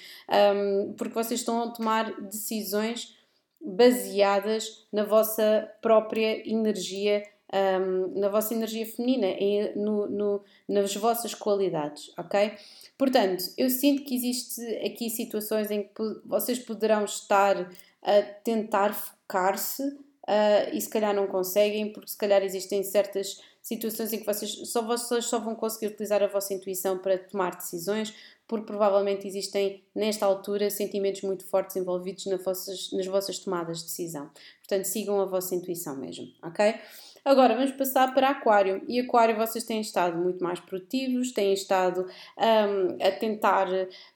um, 0.56 0.94
porque 0.94 1.14
vocês 1.14 1.42
estão 1.42 1.64
a 1.64 1.72
tomar 1.72 2.22
decisões 2.22 3.16
baseadas 3.60 4.88
na 4.92 5.04
vossa 5.04 5.70
própria 5.82 6.50
energia, 6.50 7.24
um, 7.54 8.20
na 8.20 8.30
vossa 8.30 8.54
energia 8.54 8.86
feminina, 8.86 9.28
em, 9.28 9.76
no, 9.76 10.08
no, 10.08 10.44
nas 10.68 10.96
vossas 10.96 11.34
qualidades, 11.34 12.14
ok? 12.18 12.54
Portanto, 12.98 13.44
eu 13.58 13.70
sinto 13.70 14.04
que 14.04 14.16
existe 14.16 14.62
aqui 14.78 15.10
situações 15.10 15.70
em 15.70 15.84
que 15.84 16.22
vocês 16.26 16.58
poderão 16.58 17.04
estar 17.04 17.70
a 18.02 18.22
tentar 18.44 18.94
focar-se 18.94 19.84
uh, 19.84 20.74
e 20.74 20.80
se 20.80 20.90
calhar 20.90 21.14
não 21.14 21.28
conseguem, 21.28 21.92
porque 21.92 22.10
se 22.10 22.18
calhar 22.18 22.42
existem 22.44 22.82
certas 22.84 23.42
situações 23.68 24.14
em 24.14 24.20
que 24.20 24.26
vocês 24.26 24.70
só, 24.70 24.82
vocês 24.82 25.26
só 25.26 25.40
vão 25.40 25.54
conseguir 25.54 25.88
utilizar 25.88 26.24
a 26.24 26.28
vossa 26.28 26.54
intuição 26.54 26.98
para 26.98 27.18
tomar 27.18 27.54
decisões, 27.54 28.14
porque 28.48 28.66
provavelmente 28.66 29.28
existem, 29.28 29.84
nesta 29.94 30.26
altura, 30.26 30.70
sentimentos 30.70 31.22
muito 31.24 31.46
fortes 31.46 31.76
envolvidos 31.76 32.26
nas 32.28 32.42
vossas, 32.42 32.90
nas 32.94 33.06
vossas 33.08 33.40
tomadas 33.40 33.80
de 33.80 33.86
decisão. 33.86 34.32
Portanto, 34.60 34.86
sigam 34.86 35.20
a 35.20 35.26
vossa 35.26 35.54
intuição 35.54 35.98
mesmo, 35.98 36.28
ok? 36.42 36.76
Agora 37.26 37.56
vamos 37.56 37.74
passar 37.74 38.14
para 38.14 38.30
Aquário. 38.30 38.82
E 38.88 39.02
Aquário, 39.02 39.36
vocês 39.36 39.66
têm 39.66 39.82
estado 39.82 40.18
muito 40.18 40.42
mais 40.42 40.62
produtivos, 40.62 41.34
têm 41.34 41.52
estado 41.52 42.08
um, 42.38 43.06
a 43.06 43.12
tentar, 43.12 43.68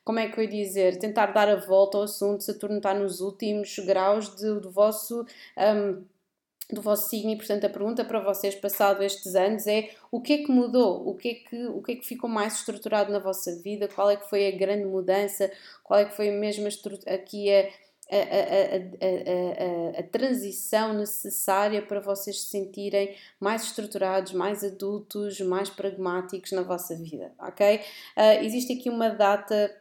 como 0.06 0.20
é 0.20 0.30
que 0.30 0.39
eu 0.39 0.45
ia 0.45 0.49
dizer, 0.49 0.97
tentar 0.97 1.26
dar 1.34 1.49
a 1.49 1.58
volta 1.58 1.97
ao 1.97 2.04
assunto. 2.04 2.41
Saturno 2.41 2.78
está 2.78 2.93
nos 2.93 3.20
últimos 3.20 3.78
graus 3.80 4.34
de, 4.34 4.62
do 4.62 4.72
vosso. 4.72 5.26
Um, 5.58 6.06
do 6.74 6.82
vosso 6.82 7.09
signo 7.09 7.32
e 7.32 7.36
portanto 7.36 7.65
a 7.65 7.69
pergunta 7.69 8.03
para 8.03 8.19
vocês 8.19 8.55
passado 8.55 9.03
estes 9.03 9.36
anos 9.36 9.67
é 9.67 9.89
o 10.11 10.22
que 10.22 10.34
é 10.34 10.38
que 10.39 10.51
mudou, 10.51 11.07
o 11.07 11.15
que 11.15 11.30
é 11.30 11.34
que, 11.34 11.65
o 11.67 11.82
que, 11.82 11.91
é 11.93 11.95
que 11.95 12.05
ficou 12.05 12.30
mais 12.30 12.55
estruturado 12.55 13.11
na 13.11 13.19
vossa 13.19 13.55
vida, 13.57 13.88
qual 13.88 14.09
é 14.09 14.15
que 14.15 14.30
foi 14.30 14.47
a 14.47 14.51
grande 14.51 14.86
mudança, 14.86 15.51
qual 15.84 15.99
é 15.99 16.05
que 16.05 16.15
foi 16.15 16.32
mesmo 16.32 16.67
a, 16.67 17.13
aqui 17.13 17.51
a, 17.53 17.69
a, 18.11 19.97
a, 19.97 19.99
a, 19.99 20.03
transição 20.03 20.93
necessária 20.93 21.82
para 21.82 21.99
vocês 21.99 22.41
se 22.41 22.49
sentirem 22.49 23.15
mais 23.39 23.63
estruturados, 23.63 24.34
mais 24.34 24.63
adultos, 24.63 25.39
mais 25.39 25.69
pragmáticos 25.69 26.51
na 26.51 26.61
vossa 26.61 26.95
vida, 26.95 27.32
ok? 27.39 27.78
Uh, 27.78 28.43
existe 28.43 28.74
aqui 28.74 28.89
uma 28.89 29.09
data 29.09 29.74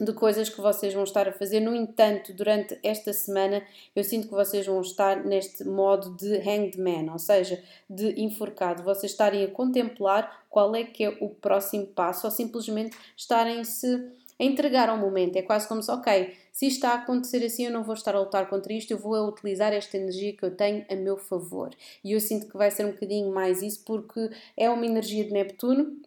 de 0.00 0.12
coisas 0.14 0.48
que 0.48 0.60
vocês 0.60 0.94
vão 0.94 1.04
estar 1.04 1.28
a 1.28 1.32
fazer. 1.32 1.60
No 1.60 1.74
entanto, 1.74 2.32
durante 2.32 2.78
esta 2.82 3.12
semana, 3.12 3.62
eu 3.94 4.02
sinto 4.02 4.28
que 4.28 4.34
vocês 4.34 4.66
vão 4.66 4.80
estar 4.80 5.24
neste 5.24 5.62
modo 5.64 6.16
de 6.16 6.36
hanged 6.36 6.78
man, 6.78 7.12
ou 7.12 7.18
seja, 7.18 7.62
de 7.88 8.20
enforcado. 8.20 8.82
Vocês 8.82 9.12
estarem 9.12 9.44
a 9.44 9.50
contemplar 9.50 10.44
qual 10.48 10.74
é 10.74 10.84
que 10.84 11.04
é 11.04 11.08
o 11.20 11.28
próximo 11.28 11.86
passo 11.86 12.26
ou 12.26 12.30
simplesmente 12.30 12.96
estarem-se 13.16 14.10
a 14.40 14.44
entregar 14.44 14.88
ao 14.88 14.96
momento. 14.96 15.36
É 15.36 15.42
quase 15.42 15.68
como 15.68 15.82
se, 15.82 15.90
ok, 15.90 16.34
se 16.50 16.66
isto 16.66 16.76
está 16.76 16.92
a 16.92 16.94
acontecer 16.94 17.44
assim, 17.44 17.66
eu 17.66 17.70
não 17.70 17.84
vou 17.84 17.94
estar 17.94 18.14
a 18.14 18.20
lutar 18.20 18.48
contra 18.48 18.72
isto, 18.72 18.90
eu 18.90 18.98
vou 18.98 19.14
utilizar 19.28 19.72
esta 19.72 19.98
energia 19.98 20.32
que 20.32 20.42
eu 20.42 20.56
tenho 20.56 20.84
a 20.90 20.94
meu 20.94 21.18
favor. 21.18 21.70
E 22.02 22.12
eu 22.12 22.20
sinto 22.20 22.48
que 22.48 22.56
vai 22.56 22.70
ser 22.70 22.86
um 22.86 22.92
bocadinho 22.92 23.30
mais 23.30 23.60
isso, 23.60 23.84
porque 23.84 24.30
é 24.56 24.70
uma 24.70 24.86
energia 24.86 25.24
de 25.24 25.30
Neptuno, 25.30 26.00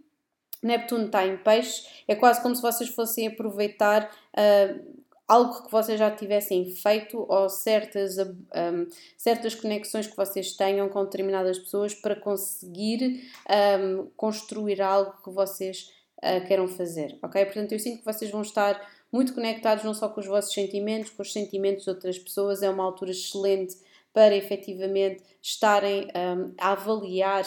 Neptuno 0.64 1.06
está 1.06 1.26
em 1.26 1.38
peixe, 1.38 1.86
é 2.08 2.16
quase 2.16 2.42
como 2.42 2.56
se 2.56 2.62
vocês 2.62 2.90
fossem 2.90 3.28
aproveitar 3.28 4.10
uh, 4.34 5.04
algo 5.28 5.64
que 5.64 5.72
vocês 5.72 6.00
já 6.00 6.12
tivessem 6.12 6.70
feito 6.76 7.26
ou 7.30 7.50
certas, 7.50 8.18
um, 8.18 8.36
ah, 8.52 8.86
certas 9.18 9.56
conexões 9.56 10.06
que 10.06 10.16
vocês 10.16 10.54
tenham 10.54 10.90
com 10.90 11.04
determinadas 11.04 11.58
pessoas 11.58 11.94
para 11.94 12.16
conseguir 12.16 13.24
um, 13.80 14.08
construir 14.18 14.82
algo 14.82 15.14
que 15.24 15.30
vocês 15.30 15.92
uh, 16.18 16.46
queiram 16.46 16.68
fazer, 16.68 17.18
ok? 17.24 17.46
Portanto, 17.46 17.72
eu 17.72 17.80
sinto 17.80 18.00
que 18.00 18.06
vocês 18.06 18.30
vão 18.30 18.42
estar 18.42 18.80
muito 19.12 19.34
conectados 19.34 19.84
não 19.84 19.94
só 19.94 20.10
com 20.10 20.20
os 20.20 20.28
vossos 20.28 20.54
sentimentos, 20.54 21.12
com 21.12 21.22
os 21.22 21.32
sentimentos 21.32 21.86
de 21.86 21.90
outras 21.90 22.20
pessoas, 22.20 22.62
é 22.62 22.70
uma 22.70 22.84
altura 22.84 23.12
excelente 23.12 23.78
para 24.14 24.36
efetivamente 24.36 25.24
estarem 25.42 26.08
um, 26.16 26.54
a 26.58 26.74
avaliar 26.74 27.46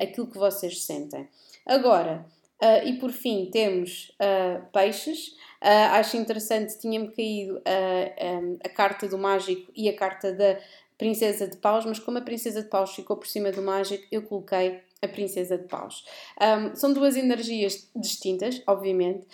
aquilo 0.00 0.26
que 0.26 0.38
vocês 0.38 0.84
sentem. 0.84 1.28
Agora, 1.68 2.24
uh, 2.62 2.88
e 2.88 2.94
por 2.94 3.12
fim, 3.12 3.50
temos 3.52 4.10
uh, 4.20 4.66
peixes. 4.72 5.36
Uh, 5.62 5.92
acho 5.92 6.16
interessante, 6.16 6.78
tinha-me 6.78 7.12
caído 7.12 7.56
um, 7.56 8.58
a 8.64 8.68
carta 8.70 9.06
do 9.06 9.18
mágico 9.18 9.70
e 9.76 9.88
a 9.88 9.94
carta 9.94 10.32
da 10.32 10.58
princesa 10.96 11.46
de 11.46 11.58
paus, 11.58 11.84
mas 11.84 11.98
como 11.98 12.18
a 12.18 12.22
princesa 12.22 12.62
de 12.62 12.68
paus 12.68 12.94
ficou 12.94 13.16
por 13.16 13.26
cima 13.26 13.52
do 13.52 13.60
mágico, 13.60 14.04
eu 14.10 14.22
coloquei 14.22 14.80
a 15.00 15.06
princesa 15.06 15.56
de 15.56 15.68
paus. 15.68 16.04
Um, 16.40 16.74
são 16.74 16.92
duas 16.92 17.16
energias 17.16 17.88
distintas, 17.94 18.60
obviamente, 18.66 19.24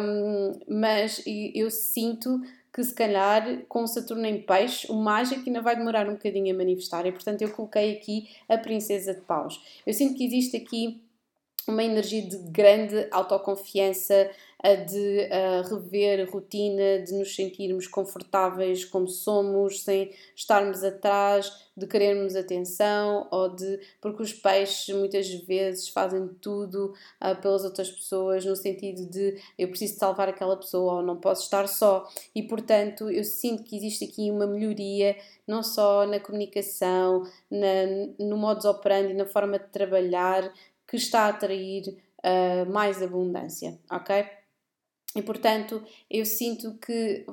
um, 0.00 0.58
mas 0.68 1.22
eu 1.54 1.70
sinto 1.70 2.40
que 2.72 2.82
se 2.82 2.92
calhar 2.92 3.62
com 3.68 3.86
Saturno 3.86 4.26
em 4.26 4.42
peixe, 4.42 4.90
o 4.90 4.94
mágico 4.94 5.42
ainda 5.46 5.62
vai 5.62 5.76
demorar 5.76 6.08
um 6.08 6.14
bocadinho 6.14 6.54
a 6.54 6.58
manifestar 6.58 7.06
e 7.06 7.12
portanto 7.12 7.40
eu 7.40 7.50
coloquei 7.50 7.92
aqui 7.92 8.28
a 8.48 8.58
princesa 8.58 9.14
de 9.14 9.20
paus. 9.22 9.62
Eu 9.86 9.94
sinto 9.94 10.14
que 10.14 10.24
existe 10.26 10.56
aqui 10.56 11.00
uma 11.66 11.82
energia 11.82 12.22
de 12.22 12.36
grande 12.50 13.08
autoconfiança, 13.10 14.30
de 14.88 15.28
rever 15.68 16.28
rotina, 16.30 16.98
de 17.04 17.12
nos 17.12 17.34
sentirmos 17.34 17.86
confortáveis 17.86 18.84
como 18.84 19.06
somos, 19.06 19.84
sem 19.84 20.10
estarmos 20.34 20.82
atrás, 20.82 21.52
de 21.76 21.86
querermos 21.86 22.34
atenção 22.34 23.28
ou 23.30 23.54
de. 23.54 23.78
porque 24.00 24.22
os 24.22 24.32
peixes 24.32 24.94
muitas 24.94 25.28
vezes 25.30 25.88
fazem 25.88 26.26
tudo 26.40 26.94
uh, 27.22 27.40
pelas 27.40 27.64
outras 27.64 27.90
pessoas, 27.90 28.44
no 28.44 28.56
sentido 28.56 29.04
de 29.10 29.38
eu 29.58 29.68
preciso 29.68 29.98
salvar 29.98 30.28
aquela 30.28 30.56
pessoa 30.56 30.94
ou 30.94 31.02
não 31.02 31.16
posso 31.16 31.42
estar 31.42 31.68
só. 31.68 32.08
E 32.34 32.42
portanto 32.42 33.10
eu 33.10 33.22
sinto 33.22 33.62
que 33.62 33.76
existe 33.76 34.06
aqui 34.06 34.30
uma 34.30 34.46
melhoria, 34.46 35.16
não 35.46 35.62
só 35.62 36.06
na 36.06 36.18
comunicação, 36.18 37.24
na, 37.50 37.84
no 38.18 38.38
modus 38.38 38.64
operandi, 38.64 39.12
na 39.12 39.26
forma 39.26 39.58
de 39.58 39.66
trabalhar, 39.66 40.50
que 40.86 40.96
está 40.96 41.22
a 41.22 41.28
atrair 41.28 41.96
uh, 42.18 42.70
mais 42.70 43.02
abundância, 43.02 43.78
ok? 43.90 44.26
E 45.14 45.22
portanto, 45.22 45.82
eu 46.10 46.26
sinto 46.26 46.74
que 46.74 47.24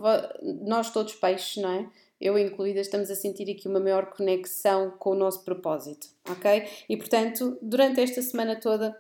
nós 0.62 0.90
todos 0.92 1.14
peixes, 1.16 1.62
não 1.62 1.70
é? 1.70 1.90
Eu 2.20 2.38
incluída, 2.38 2.80
estamos 2.80 3.12
a 3.12 3.16
sentir 3.16 3.52
aqui 3.52 3.68
uma 3.68 3.82
maior 3.82 4.06
conexão 4.06 4.92
com 4.92 5.10
o 5.10 5.16
nosso 5.16 5.44
propósito, 5.44 6.08
ok? 6.30 6.66
E 6.88 6.96
portanto, 6.96 7.58
durante 7.62 8.00
esta 8.00 8.22
semana 8.22 8.56
toda, 8.56 8.98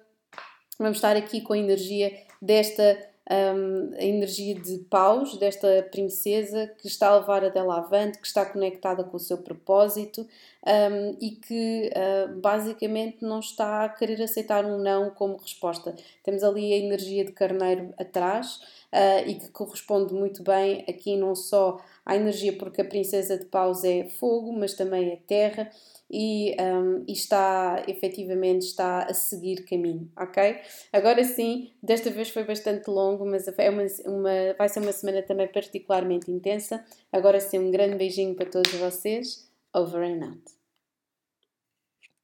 vamos 0.77 0.97
estar 0.97 1.15
aqui 1.15 1.39
com 1.39 1.53
a 1.53 1.57
energia 1.57 2.11
desta 2.41 3.12
um, 3.29 3.93
a 3.95 4.03
energia 4.03 4.55
de 4.55 4.79
paus 4.89 5.37
desta 5.37 5.87
princesa 5.91 6.67
que 6.77 6.87
está 6.87 7.09
a 7.09 7.19
levar 7.19 7.43
a 7.43 7.49
dela 7.49 7.77
avante, 7.77 8.19
que 8.19 8.27
está 8.27 8.45
conectada 8.45 9.03
com 9.03 9.15
o 9.15 9.19
seu 9.19 9.37
propósito 9.37 10.27
um, 10.65 11.17
e 11.21 11.31
que 11.31 11.89
uh, 11.95 12.39
basicamente 12.39 13.17
não 13.21 13.39
está 13.39 13.85
a 13.85 13.89
querer 13.89 14.21
aceitar 14.21 14.65
um 14.65 14.77
não 14.77 15.09
como 15.09 15.37
resposta. 15.37 15.95
Temos 16.23 16.43
ali 16.43 16.73
a 16.73 16.77
energia 16.77 17.23
de 17.23 17.31
carneiro 17.31 17.93
atrás 17.97 18.57
uh, 18.91 19.27
e 19.27 19.35
que 19.35 19.49
corresponde 19.49 20.13
muito 20.13 20.43
bem 20.43 20.83
aqui 20.87 21.15
não 21.15 21.35
só 21.35 21.79
à 22.05 22.15
energia, 22.15 22.53
porque 22.53 22.81
a 22.81 22.85
princesa 22.85 23.37
de 23.37 23.45
paus 23.45 23.83
é 23.83 24.03
fogo, 24.05 24.51
mas 24.51 24.73
também 24.73 25.11
é 25.11 25.15
terra 25.15 25.71
e, 26.13 26.55
um, 26.61 27.03
e 27.07 27.11
está 27.11 27.83
efetivamente 27.87 28.61
está 28.61 28.99
a 29.09 29.13
seguir 29.15 29.65
caminho, 29.65 30.07
ok? 30.15 30.59
Agora 30.93 31.23
sim, 31.23 31.71
desta 31.81 32.11
vez 32.11 32.29
foi 32.29 32.43
bastante 32.43 32.87
longo, 32.87 33.25
mas 33.25 33.47
é 33.47 33.69
uma, 33.71 33.83
uma, 34.05 34.53
vai 34.55 34.69
ser 34.69 34.79
uma 34.79 34.91
semana 34.91 35.23
também 35.23 35.47
particularmente 35.47 36.29
intensa. 36.29 36.85
Agora 37.11 37.39
sim, 37.39 37.57
um 37.57 37.71
grande 37.71 37.95
beijinho 37.95 38.35
para 38.35 38.45
todos 38.45 38.71
vocês. 38.73 39.51
Over 39.73 40.03
and 40.03 40.23
out. 40.23 40.62